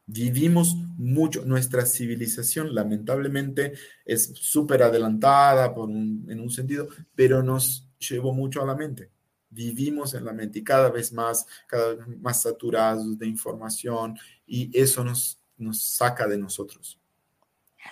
Vivimos 0.08 0.76
mucho, 0.96 1.44
nuestra 1.44 1.84
civilización 1.84 2.72
lamentablemente 2.72 3.72
es 4.04 4.32
súper 4.34 4.84
adelantada 4.84 5.74
por 5.74 5.90
en 5.90 6.40
un 6.40 6.50
sentido, 6.50 6.86
pero 7.16 7.42
nos 7.42 7.88
llevó 7.98 8.32
mucho 8.32 8.62
a 8.62 8.66
la 8.66 8.76
mente. 8.76 9.10
Vivimos 9.50 10.14
en 10.14 10.24
la 10.24 10.32
mente 10.32 10.60
y 10.60 10.64
cada 10.64 10.90
vez 10.90 11.12
más, 11.12 11.46
cada 11.66 11.94
vez 11.94 12.06
más 12.20 12.42
saturados 12.42 13.18
de 13.18 13.26
información 13.26 14.16
y 14.46 14.70
eso 14.78 15.02
nos, 15.02 15.40
nos 15.56 15.82
saca 15.82 16.28
de 16.28 16.38
nosotros. 16.38 17.00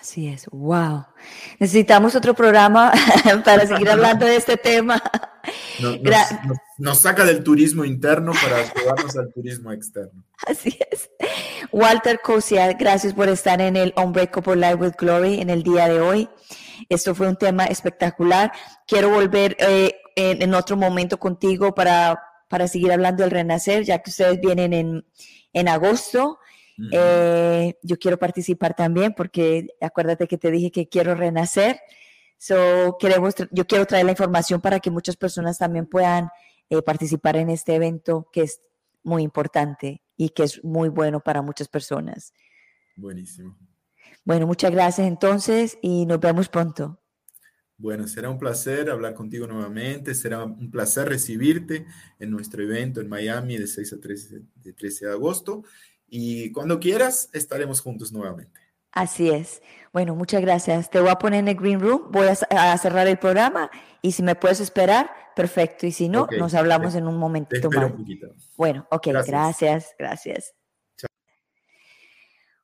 Así 0.01 0.29
es, 0.29 0.47
wow. 0.51 1.07
Necesitamos 1.59 2.15
otro 2.15 2.35
programa 2.35 2.93
para 3.45 3.67
seguir 3.67 3.91
hablando 3.91 4.27
de 4.27 4.37
este 4.37 4.57
tema. 4.57 5.03
Nos, 5.81 6.59
saca 6.95 7.25
del 7.25 7.43
turismo 7.43 7.85
interno 7.85 8.33
para 8.33 8.73
llevarnos 8.75 9.17
al 9.17 9.33
turismo 9.33 9.73
externo. 9.73 10.23
Así 10.47 10.79
es. 10.91 11.11
Walter 11.73 12.21
Cosia, 12.21 12.73
gracias 12.73 13.15
por 13.15 13.29
estar 13.29 13.61
en 13.61 13.77
el 13.77 13.95
Unbreakable 13.97 14.57
Life 14.57 14.75
with 14.77 14.93
Glory 14.99 15.41
en 15.41 15.51
el 15.51 15.63
día 15.63 15.89
de 15.89 16.01
hoy. 16.01 16.29
Esto 16.89 17.15
fue 17.15 17.29
un 17.29 17.37
tema 17.37 17.65
espectacular. 17.67 18.53
Quiero 18.87 19.11
volver 19.11 19.57
eh, 19.59 19.97
en, 20.17 20.55
otro 20.55 20.77
momento 20.77 21.19
contigo 21.19 21.75
para, 21.75 22.21
para 22.49 22.69
seguir 22.69 22.93
hablando 22.93 23.23
del 23.23 23.31
renacer, 23.31 23.85
ya 23.85 23.99
que 24.01 24.11
ustedes 24.11 24.41
vienen 24.41 24.73
en, 24.73 25.07
en 25.53 25.69
agosto. 25.69 26.39
Eh, 26.91 27.75
yo 27.83 27.99
quiero 27.99 28.19
participar 28.19 28.75
también 28.75 29.15
porque 29.17 29.69
acuérdate 29.81 30.27
que 30.27 30.39
te 30.39 30.51
dije 30.51 30.71
que 30.71 30.89
quiero 30.89 31.15
renacer. 31.15 31.81
So, 32.37 32.97
queremos, 32.99 33.35
yo 33.53 33.67
quiero 33.67 33.87
traer 33.87 34.05
la 34.05 34.11
información 34.11 34.61
para 34.61 34.81
que 34.81 34.91
muchas 34.91 35.17
personas 35.17 35.57
también 35.57 35.87
puedan 35.87 36.29
eh, 36.71 36.83
participar 36.83 37.37
en 37.37 37.51
este 37.51 37.75
evento 37.75 38.29
que 38.33 38.43
es 38.43 38.61
muy 39.03 39.23
importante 39.23 40.03
y 40.17 40.31
que 40.31 40.45
es 40.45 40.63
muy 40.65 40.89
bueno 40.89 41.21
para 41.21 41.43
muchas 41.43 41.69
personas. 41.69 42.33
Buenísimo. 42.97 43.57
Bueno, 44.25 44.47
muchas 44.47 44.71
gracias 44.71 45.07
entonces 45.07 45.79
y 45.83 46.07
nos 46.07 46.21
vemos 46.21 46.49
pronto. 46.49 47.01
Bueno, 47.77 48.07
será 48.07 48.31
un 48.31 48.39
placer 48.39 48.89
hablar 48.89 49.15
contigo 49.15 49.47
nuevamente, 49.47 50.15
será 50.15 50.45
un 50.45 50.71
placer 50.71 51.09
recibirte 51.09 51.87
en 52.21 52.31
nuestro 52.31 52.63
evento 52.63 53.01
en 53.01 53.09
Miami 53.09 53.59
de 53.59 53.67
6 53.67 53.93
a 53.95 54.01
13 54.01 54.43
de, 54.63 54.73
13 54.73 55.07
de 55.07 55.13
agosto 55.13 55.65
y 56.09 56.53
cuando 56.53 56.79
quieras 56.79 57.29
estaremos 57.33 57.81
juntos 57.81 58.13
nuevamente. 58.13 58.61
Así 58.95 59.29
es. 59.29 59.61
Bueno, 59.93 60.15
muchas 60.15 60.41
gracias. 60.41 60.89
Te 60.89 61.01
voy 61.01 61.11
a 61.11 61.17
poner 61.17 61.41
en 61.41 61.49
el 61.49 61.57
Green 61.57 61.81
Room, 61.81 62.11
voy 62.11 62.27
a, 62.29 62.79
cerrar 62.79 63.07
el 63.07 63.19
programa 63.19 63.71
y 64.03 64.13
si 64.13 64.23
me 64.23 64.35
puedes 64.35 64.61
esperar, 64.61 65.11
perfecto. 65.35 65.87
Y 65.87 65.93
si 65.93 66.09
no, 66.09 66.29
nos 66.39 66.55
hablamos 66.55 66.95
en 66.95 67.07
un 67.07 67.17
momentito 67.17 67.71
más. 67.71 67.93
Bueno, 68.57 68.87
ok, 68.91 69.09
gracias, 69.27 69.95
gracias. 69.99 70.55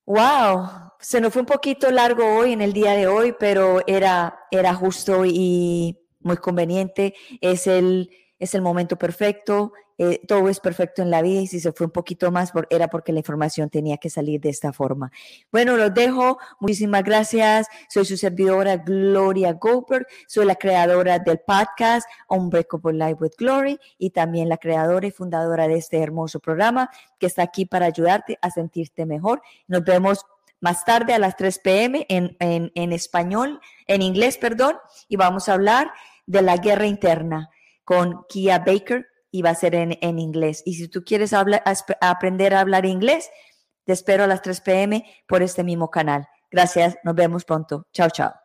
Wow, 0.07 0.69
se 0.98 1.20
nos 1.20 1.32
fue 1.32 1.43
un 1.43 1.47
poquito 1.47 1.90
largo 1.90 2.24
hoy 2.24 2.52
en 2.52 2.62
el 2.62 2.73
día 2.73 2.93
de 2.93 3.07
hoy, 3.07 3.35
pero 3.39 3.81
era, 3.86 4.40
era 4.51 4.74
justo 4.74 5.24
y 5.24 6.01
muy 6.20 6.36
conveniente. 6.36 7.15
Es 7.40 7.66
el, 7.66 8.11
es 8.41 8.55
el 8.55 8.62
momento 8.62 8.97
perfecto. 8.97 9.73
Eh, 9.99 10.23
todo 10.27 10.49
es 10.49 10.61
perfecto 10.61 11.03
en 11.03 11.11
la 11.11 11.21
vida 11.21 11.43
y 11.43 11.47
si 11.47 11.61
se 11.61 11.73
fue 11.73 11.85
un 11.85 11.93
poquito 11.93 12.31
más 12.33 12.53
era 12.71 12.89
porque 12.89 13.12
la 13.12 13.19
información 13.19 13.69
tenía 13.69 13.99
que 13.99 14.09
salir 14.09 14.41
de 14.41 14.49
esta 14.49 14.73
forma. 14.73 15.12
Bueno, 15.53 15.77
los 15.77 15.93
dejo. 15.93 16.39
Muchísimas 16.59 17.05
gracias. 17.05 17.67
Soy 17.91 18.07
su 18.07 18.17
servidora 18.17 18.79
Gloria 18.79 19.53
Goldberg. 19.53 20.07
Soy 20.27 20.47
la 20.47 20.55
creadora 20.55 21.19
del 21.19 21.41
podcast 21.41 22.09
Unbreakable 22.31 22.95
Life 22.95 23.19
with 23.21 23.33
Glory 23.37 23.79
y 23.99 24.09
también 24.09 24.49
la 24.49 24.57
creadora 24.57 25.07
y 25.07 25.11
fundadora 25.11 25.69
de 25.69 25.77
este 25.77 25.99
hermoso 25.99 26.41
programa 26.41 26.89
que 27.19 27.27
está 27.27 27.43
aquí 27.43 27.67
para 27.67 27.85
ayudarte 27.85 28.39
a 28.41 28.51
sentirte 28.51 29.05
mejor. 29.05 29.43
Nos 29.69 29.85
vemos 29.85 30.25
más 30.61 30.83
tarde 30.87 31.12
a 31.12 31.19
las 31.19 31.37
3 31.37 31.59
p.m. 31.59 32.07
En, 32.09 32.39
en, 32.41 32.73
en 32.75 32.93
español, 32.93 33.61
en 33.87 34.01
inglés, 34.01 34.39
perdón, 34.39 34.79
y 35.09 35.17
vamos 35.17 35.51
a 35.51 35.53
hablar 35.53 35.93
de 36.25 36.41
la 36.41 36.57
guerra 36.57 36.87
interna 36.87 37.51
con 37.91 38.25
Kia 38.29 38.61
Baker 38.61 39.09
y 39.33 39.43
va 39.43 39.51
a 39.51 39.55
ser 39.57 39.75
en, 39.75 39.99
en 40.01 40.21
inglés. 40.21 40.62
Y 40.65 40.75
si 40.75 40.87
tú 40.87 41.03
quieres 41.03 41.33
aprender 41.33 42.55
a 42.55 42.61
hablar 42.61 42.87
inglés, 42.87 43.29
te 43.85 43.93
espero 43.93 44.23
a 44.23 44.27
las 44.29 44.43
3 44.43 44.61
pm 44.61 45.05
por 45.27 45.43
este 45.43 45.65
mismo 45.65 45.91
canal. 45.91 46.29
Gracias, 46.53 46.99
nos 47.03 47.17
vemos 47.17 47.45
pronto. 47.45 47.89
Chao, 47.93 48.09
chao. 48.11 48.40